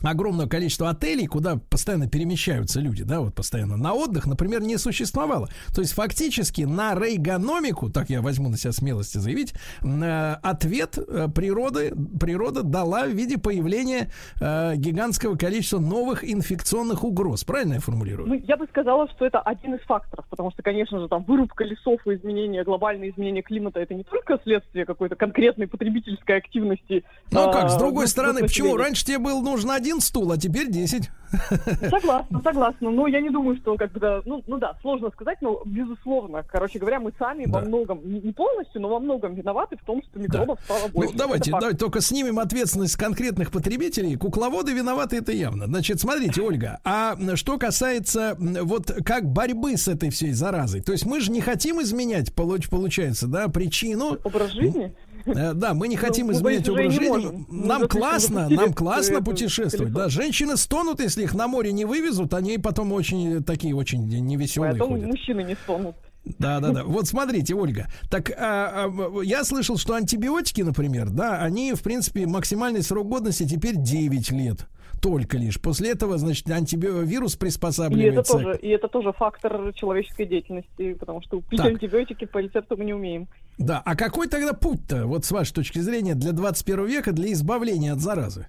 [0.03, 5.49] огромного количества отелей, куда постоянно перемещаются люди, да, вот постоянно на отдых, например, не существовало.
[5.73, 11.27] То есть фактически на рейгономику, так я возьму на себя смелости заявить, э, ответ э,
[11.33, 14.11] природы, природа дала в виде появления
[14.41, 17.43] э, гигантского количества новых инфекционных угроз.
[17.43, 18.27] Правильно я формулирую?
[18.27, 21.63] Ну, я бы сказала, что это один из факторов, потому что, конечно же, там вырубка
[21.63, 27.03] лесов и изменение, глобальное изменение климата это не только следствие какой-то конкретной потребительской активности.
[27.31, 30.37] Ну а как, с а, другой стороны, почему раньше тебе был нужен один стул, а
[30.37, 31.09] теперь 10?
[31.89, 32.89] Согласна, согласна.
[32.89, 36.43] Но я не думаю, что как бы да, ну, ну да, сложно сказать, но безусловно,
[36.49, 40.01] короче говоря, мы сами во многом, не не полностью, но во многом виноваты в том,
[40.03, 41.17] что микробов стало Ну, больше.
[41.17, 41.61] давайте, Это факт.
[41.61, 44.15] давайте только снимем ответственность конкретных потребителей.
[44.15, 45.65] Кукловоды виноваты, это явно.
[45.65, 51.05] Значит, смотрите, Ольга, а что касается вот как борьбы с этой всей заразой, то есть
[51.05, 54.17] мы же не хотим изменять, получ- получается, да, причину.
[54.23, 54.95] Образ жизни?
[55.27, 57.45] Э, Да, мы не Ну, хотим изменять образ жизни.
[57.49, 59.93] Нам классно, нам классно путешествовать.
[59.93, 64.77] Да, женщины стонут, если их на море не вывезут, они потом очень такие очень невеселые
[64.77, 65.07] ходят.
[65.07, 65.95] мужчины не стонут.
[66.39, 66.83] Да, да, да.
[66.85, 67.87] Вот смотрите, Ольга.
[68.09, 73.47] Так а, а, я слышал, что антибиотики, например, да, они, в принципе, максимальный срок годности
[73.47, 74.67] теперь 9 лет.
[75.01, 75.61] Только лишь.
[75.61, 78.33] После этого, значит, антивирус И это, приспосабливается.
[78.33, 81.67] тоже, и это тоже фактор человеческой деятельности, потому что пить Так.
[81.67, 83.27] антибиотики по рецепту мы не умеем.
[83.57, 87.93] Да, а какой тогда путь-то, вот с вашей точки зрения, для 21 века, для избавления
[87.93, 88.45] от заразы?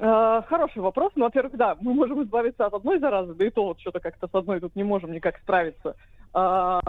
[0.00, 1.12] А, Хороший вопрос.
[1.14, 4.26] Ну, во-первых, да, мы можем избавиться от одной заразы, да и то вот что-то как-то
[4.26, 5.94] с одной тут не можем никак справиться.
[6.34, 6.80] А,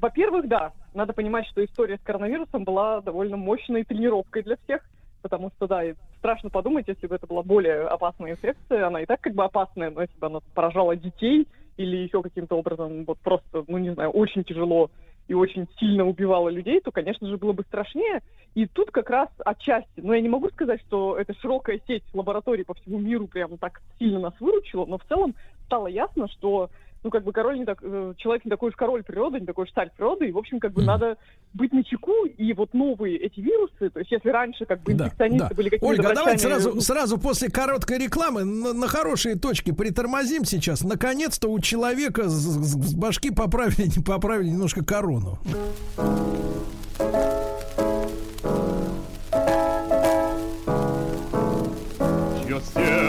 [0.00, 4.82] Во-первых, да, надо понимать, что история с коронавирусом была довольно мощной тренировкой для всех,
[5.20, 5.82] потому что, да,
[6.18, 9.90] страшно подумать, если бы это была более опасная инфекция, она и так как бы опасная,
[9.90, 14.10] но если бы она поражала детей или еще каким-то образом вот просто, ну не знаю,
[14.10, 14.90] очень тяжело
[15.28, 18.22] и очень сильно убивала людей, то, конечно же, было бы страшнее.
[18.54, 22.64] И тут как раз отчасти, но я не могу сказать, что эта широкая сеть лабораторий
[22.64, 25.34] по всему миру прям так сильно нас выручила, но в целом
[25.66, 26.70] стало ясно, что
[27.06, 29.64] ну, как бы король не так, э, человек не такой уж король природы, не такой
[29.64, 31.16] уж царь природы, и, в общем, как бы надо
[31.54, 35.54] быть начеку, и вот новые эти вирусы, то есть если раньше как бы инфекционисты да.
[35.54, 39.36] были какими-то Ольга, а давайте врачами, сразу, ну, сразу после короткой рекламы на, на хорошие
[39.36, 40.82] точки притормозим сейчас.
[40.82, 45.38] Наконец-то у человека с, с- башки поправили, поправили немножко корону.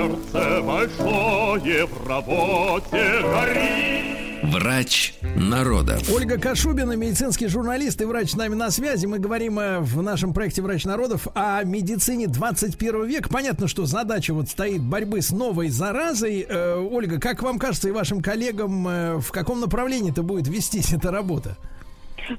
[0.08, 4.18] Сердце большое в работе горит.
[4.44, 5.98] Врач народа.
[6.14, 9.06] Ольга Кашубина, медицинский журналист и врач с нами на связи.
[9.06, 13.30] Мы говорим э, в нашем проекте «Врач народов» о медицине 21 века.
[13.30, 16.46] Понятно, что задача вот стоит борьбы с новой заразой.
[16.48, 20.94] Э, Ольга, как вам кажется и вашим коллегам, э, в каком направлении это будет вестись
[20.94, 21.58] эта работа?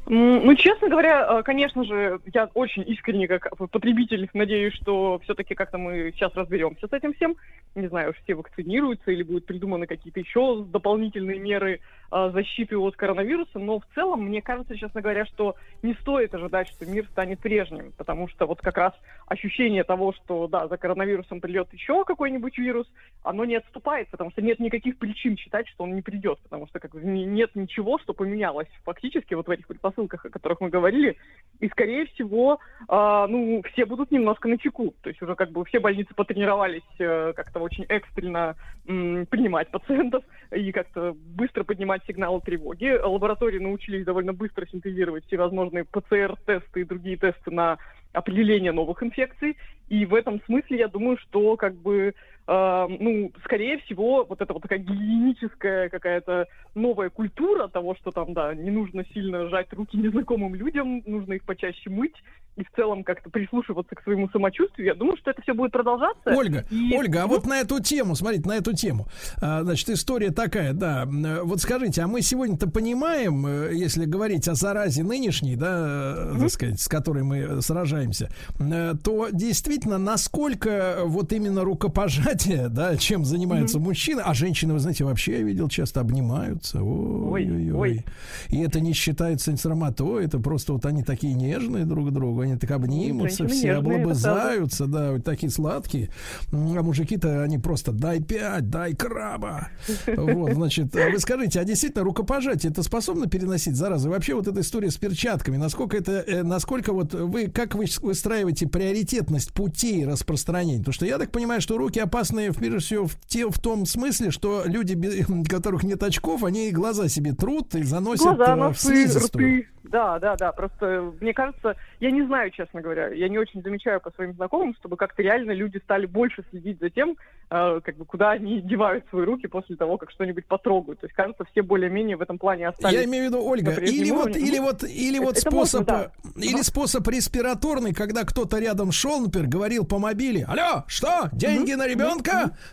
[0.07, 5.78] Ну, честно говоря, э, конечно же, я очень искренне, как потребитель, надеюсь, что все-таки как-то
[5.78, 7.36] мы сейчас разберемся с этим всем.
[7.75, 13.58] Не знаю, все вакцинируются или будут придуманы какие-то еще дополнительные меры э, защиты от коронавируса.
[13.58, 17.92] Но в целом, мне кажется, честно говоря, что не стоит ожидать, что мир станет прежним,
[17.96, 18.92] потому что вот как раз
[19.26, 22.86] ощущение того, что, да, за коронавирусом придет еще какой-нибудь вирус,
[23.22, 26.80] оно не отступает, потому что нет никаких причин считать, что он не придет, потому что
[26.80, 31.16] как нет ничего, что поменялось фактически вот в этих предпосылках, о которых мы говорили,
[31.60, 35.64] и скорее всего, а, ну, все будут немножко на чеку, то есть уже как бы
[35.64, 38.56] все больницы потренировались э, как-то очень экстренно
[38.86, 42.98] м, принимать пациентов и как-то быстро поднимать сигналы тревоги.
[43.02, 47.78] Лаборатории научились довольно быстро синтезировать всевозможные ПЦР-тесты и другие тесты на
[48.12, 49.56] определение новых инфекций.
[49.88, 52.14] И в этом смысле я думаю, что как бы
[52.48, 58.32] э, ну, скорее всего, вот эта вот такая гигиеническая какая-то новая культура того, что там,
[58.32, 62.14] да, не нужно сильно жать руки незнакомым людям, нужно их почаще мыть
[62.56, 64.88] и в целом как-то прислушиваться к своему самочувствию.
[64.88, 66.34] Я думаю, что это все будет продолжаться.
[66.34, 69.06] Ольга, И- Ольга, а вот на эту тему, смотрите, на эту тему,
[69.40, 71.06] а, значит, история такая, да,
[71.42, 76.50] вот скажите, а мы сегодня-то понимаем, э, если говорить о заразе нынешней, да, э, так
[76.50, 78.28] сказать, с которой мы сражаемся,
[78.58, 82.38] э, то действительно, насколько вот именно рукопожатие,
[82.68, 88.05] да, чем занимаются мужчины, а женщины, вы знаете, вообще я видел, часто обнимаются, ой-ой-ой,
[88.49, 92.57] и это не считается срамотой, это просто вот они такие нежные друг к другу, они
[92.57, 96.10] так обнимутся, Женщины все нежные, облобызаются, да, вот такие сладкие.
[96.52, 99.68] А мужики-то они просто дай пять, дай краба.
[100.07, 104.08] Вот, значит, а вы скажите, а действительно рукопожатие это способно переносить заразы?
[104.08, 108.67] Вообще вот эта история с перчатками, насколько это, э, насколько вот вы, как вы выстраиваете
[108.67, 110.78] приоритетность путей распространения?
[110.78, 114.31] Потому что я так понимаю, что руки опасные, прежде всего, в, те, в том смысле,
[114.31, 114.94] что люди,
[115.28, 119.58] у которых нет очков, они глаза себе трут и заносят Глаза, э, в носы, слизистую.
[119.60, 119.68] рты.
[119.84, 120.52] Да, да, да.
[120.52, 124.74] Просто мне кажется, я не знаю, честно говоря, я не очень замечаю по своим знакомым,
[124.78, 127.16] чтобы как-то реально люди стали больше следить за тем,
[127.50, 131.00] э, как бы куда они девают свои руки после того, как что-нибудь потрогают.
[131.00, 132.94] То есть, кажется, все более-менее в этом плане остались.
[132.98, 135.66] Я имею в виду, Ольга, или вот, или Ну, вот, или это- вот это можно,
[135.66, 136.10] способ, да.
[136.36, 141.86] или способ респираторный, когда кто-то рядом шел, например, говорил по мобиле, алло, что, деньги на
[141.86, 142.17] ребенка?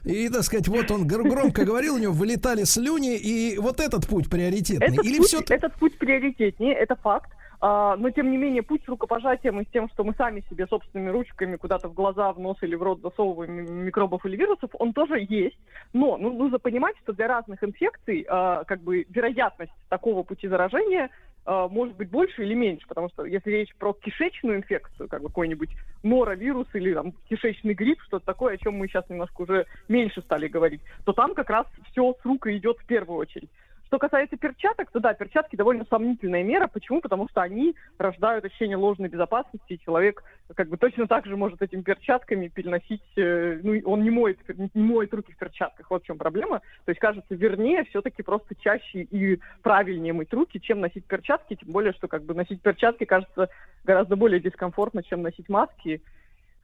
[0.03, 4.07] И, так сказать, вот он гр- громко говорил, у него вылетали слюни, и вот этот
[4.07, 4.87] путь приоритетный.
[4.87, 7.31] Этот, Или путь, все этот путь приоритетнее, это факт.
[7.61, 10.67] А, но тем не менее путь с рукопожатием и с тем, что мы сами себе
[10.67, 14.93] собственными ручками куда-то в глаза, в нос или в рот засовываем микробов или вирусов, он
[14.93, 15.57] тоже есть.
[15.93, 21.09] Но ну, нужно понимать, что для разных инфекций а, как бы вероятность такого пути заражения
[21.45, 25.69] может быть больше или меньше, потому что если речь про кишечную инфекцию, как бы какой-нибудь
[26.03, 30.47] норовирус или там кишечный грипп, что-то такое, о чем мы сейчас немножко уже меньше стали
[30.47, 33.49] говорить, то там как раз все с рук идет в первую очередь.
[33.87, 36.67] Что касается перчаток, то да, перчатки довольно сомнительная мера.
[36.67, 37.01] Почему?
[37.01, 40.23] Потому что они рождают ощущение ложной безопасности, и человек
[40.55, 44.39] как бы точно так же может этими перчатками переносить, э, ну, он не моет,
[44.73, 46.61] не моет руки в перчатках, вот в чем проблема.
[46.85, 51.71] То есть, кажется, вернее все-таки просто чаще и правильнее мыть руки, чем носить перчатки, тем
[51.71, 53.49] более, что как бы носить перчатки кажется
[53.83, 56.01] гораздо более дискомфортно, чем носить маски.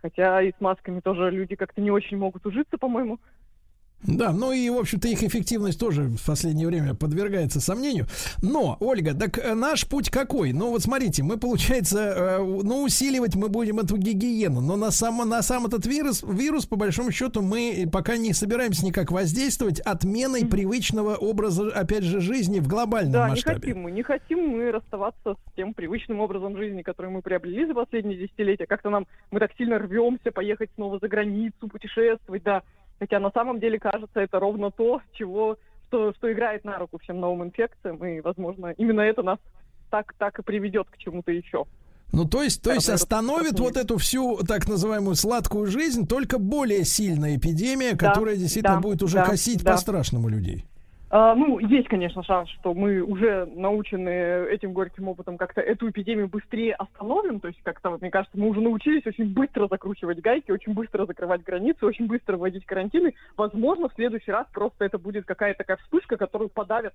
[0.01, 3.19] Хотя и с масками тоже люди как-то не очень могут ужиться, по-моему.
[4.03, 8.07] Да, ну и, в общем-то, их эффективность тоже в последнее время подвергается сомнению.
[8.41, 10.53] Но, Ольга, так э, наш путь какой?
[10.53, 15.17] Ну, вот смотрите, мы, получается, э, ну, усиливать мы будем эту гигиену, но на сам,
[15.29, 20.45] на сам этот вирус, вирус, по большому счету, мы пока не собираемся никак воздействовать отменой
[20.45, 23.55] привычного образа, опять же, жизни в глобальном Да, масштабе.
[23.55, 27.65] не хотим мы, не хотим мы расставаться с тем привычным образом жизни, который мы приобрели
[27.65, 28.65] за последние десятилетия.
[28.65, 32.63] Как-то нам, мы так сильно рвемся поехать снова за границу, путешествовать, да.
[33.01, 35.57] Хотя на самом деле кажется, это ровно то, чего,
[35.87, 39.39] что, что играет на руку всем новым инфекциям, и, возможно, именно это нас
[39.89, 41.65] так, так и приведет к чему-то еще.
[42.11, 46.85] Ну, то есть, то есть остановит вот эту всю так называемую сладкую жизнь только более
[46.85, 49.71] сильная эпидемия, Да, которая действительно да, будет уже да, косить да.
[49.71, 50.65] по-страшному людей.
[51.13, 56.29] А, ну, есть, конечно, шанс, что мы уже научены этим горьким опытом как-то эту эпидемию
[56.29, 57.41] быстрее остановим.
[57.41, 61.05] То есть как-то, вот, мне кажется, мы уже научились очень быстро закручивать гайки, очень быстро
[61.05, 63.13] закрывать границы, очень быстро вводить карантины.
[63.35, 66.93] Возможно, в следующий раз просто это будет какая-то такая вспышка, которую подавят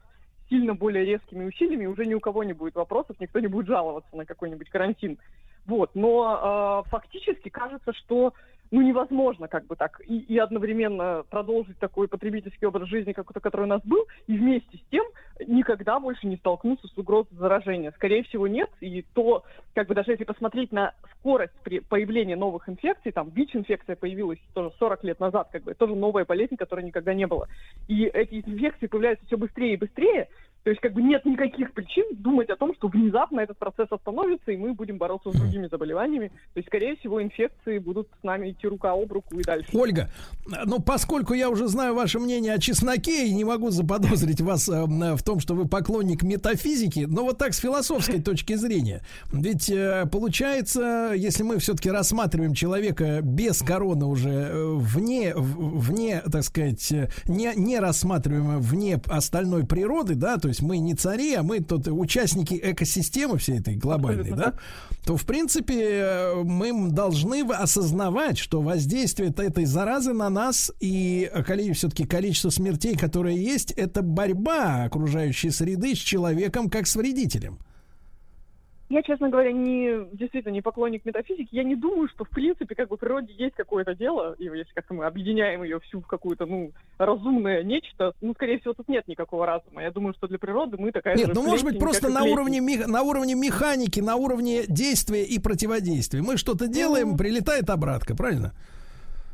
[0.49, 3.67] сильно более резкими усилиями, и уже ни у кого не будет вопросов, никто не будет
[3.67, 5.19] жаловаться на какой-нибудь карантин.
[5.67, 8.33] Вот, но э, фактически кажется, что
[8.71, 13.63] ну невозможно как бы так и, и одновременно продолжить такой потребительский образ жизни, какой-то, который
[13.63, 15.05] у нас был, и вместе с тем
[15.47, 17.93] никогда больше не столкнуться с угрозой заражения.
[17.93, 18.71] Скорее всего, нет.
[18.81, 23.97] И то, как бы даже если посмотреть на скорость при появления новых инфекций, там ВИЧ-инфекция
[23.97, 27.49] появилась тоже 40 лет назад, как бы, тоже новая болезнь, которой никогда не было.
[27.89, 30.29] И эти инфекции появляются все быстрее и быстрее,
[30.67, 34.51] то есть как бы нет никаких причин думать о том, что внезапно этот процесс остановится,
[34.51, 36.33] и мы будем бороться с другими заболеваниями.
[36.55, 39.71] То есть, скорее всего, инфекции будут с нами идти рука об руку и дальше.
[39.73, 40.11] Ольга,
[40.65, 44.87] ну поскольку я уже знаю ваше мнение о чесноке и не могу заподозрить вас э,
[45.15, 50.07] в том, что вы поклонник метафизики, но вот так с философской точки зрения, ведь э,
[50.11, 56.91] получается, если мы все-таки рассматриваем человека без короны уже э, вне, в- вне, так сказать,
[56.91, 61.61] э, не, не рассматриваем вне остальной природы, да, то есть мы не цари, а мы
[61.61, 64.55] тут участники экосистемы всей этой глобальной, да,
[65.05, 71.31] то в принципе э, мы должны осознавать, что воздействие этой заразы на нас и
[71.75, 77.59] все-таки количество смертей, которые есть, это борьба окружающей среды с человеком как с вредителем.
[78.89, 81.49] Я, честно говоря, не действительно не поклонник метафизики.
[81.51, 84.73] Я не думаю, что в принципе как бы в природе есть какое-то дело, и если
[84.75, 89.09] как-то мы объединяем ее всю в какую-то ну разумное нечто, ну скорее всего тут нет
[89.09, 89.83] никакого разума.
[89.83, 92.61] Я думаю, что для природы мы такая Нет, же ну может быть просто на уровне,
[92.61, 96.23] мех- на уровне механики, на уровне действия и противодействия.
[96.23, 98.53] Мы что-то делаем, прилетает обратка, правильно?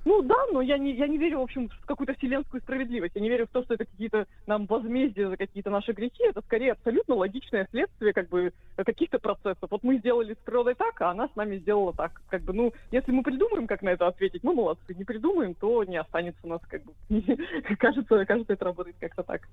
[0.04, 3.14] Ну да, но я не, я не верю, в общем, в какую-то вселенскую справедливость.
[3.14, 6.24] Я не верю в то, что это какие-то нам возмездия за какие-то наши грехи.
[6.24, 9.70] Это скорее абсолютно логичное следствие как бы каких-то процессов.
[9.70, 12.20] Вот мы сделали с природой так, а она с нами сделала так.
[12.28, 14.94] Как бы, ну, если мы придумаем, как на это ответить, мы молодцы.
[14.94, 16.92] Не придумаем, то не останется у нас как бы...
[17.78, 19.48] кажется, кажется, это работает как-то так.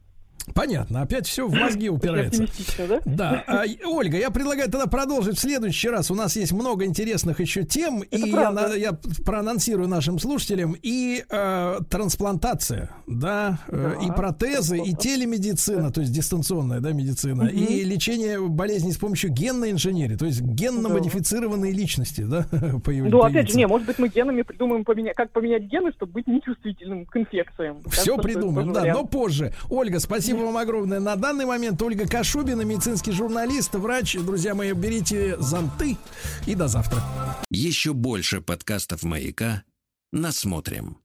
[0.53, 2.45] Понятно, опять все в мозги упирается.
[2.78, 3.00] да?
[3.06, 3.44] Да.
[3.48, 6.11] А, Ольга, я предлагаю тогда продолжить в следующий раз.
[6.11, 8.94] У нас есть много интересных еще тем, и я, на- я
[9.26, 16.11] проанонсирую нашим слушателям и э, трансплантация, да, э, Да, и протезы, и телемедицина, то есть
[16.14, 17.53] дистанционная, да, медицина, Мгм.
[17.56, 22.45] и лечение болезней с помощью генной инженерии, то есть генно-модифицированные личности, да,
[22.84, 26.14] появ- Ну, опять же, не, может быть, мы генами придумаем, поменять, как поменять гены, чтобы
[26.14, 27.78] быть нечувствительным к инфекциям.
[27.90, 29.00] Все это придумаем, да, вариант.
[29.02, 29.53] но позже.
[29.69, 30.00] Ольга,
[30.40, 31.00] спасибо вам огромное.
[31.00, 34.16] На данный момент Ольга Кашубина, медицинский журналист, врач.
[34.16, 35.98] Друзья мои, берите зонты
[36.45, 37.01] и до завтра.
[37.50, 39.64] Еще больше подкастов «Маяка»
[40.11, 41.00] насмотрим.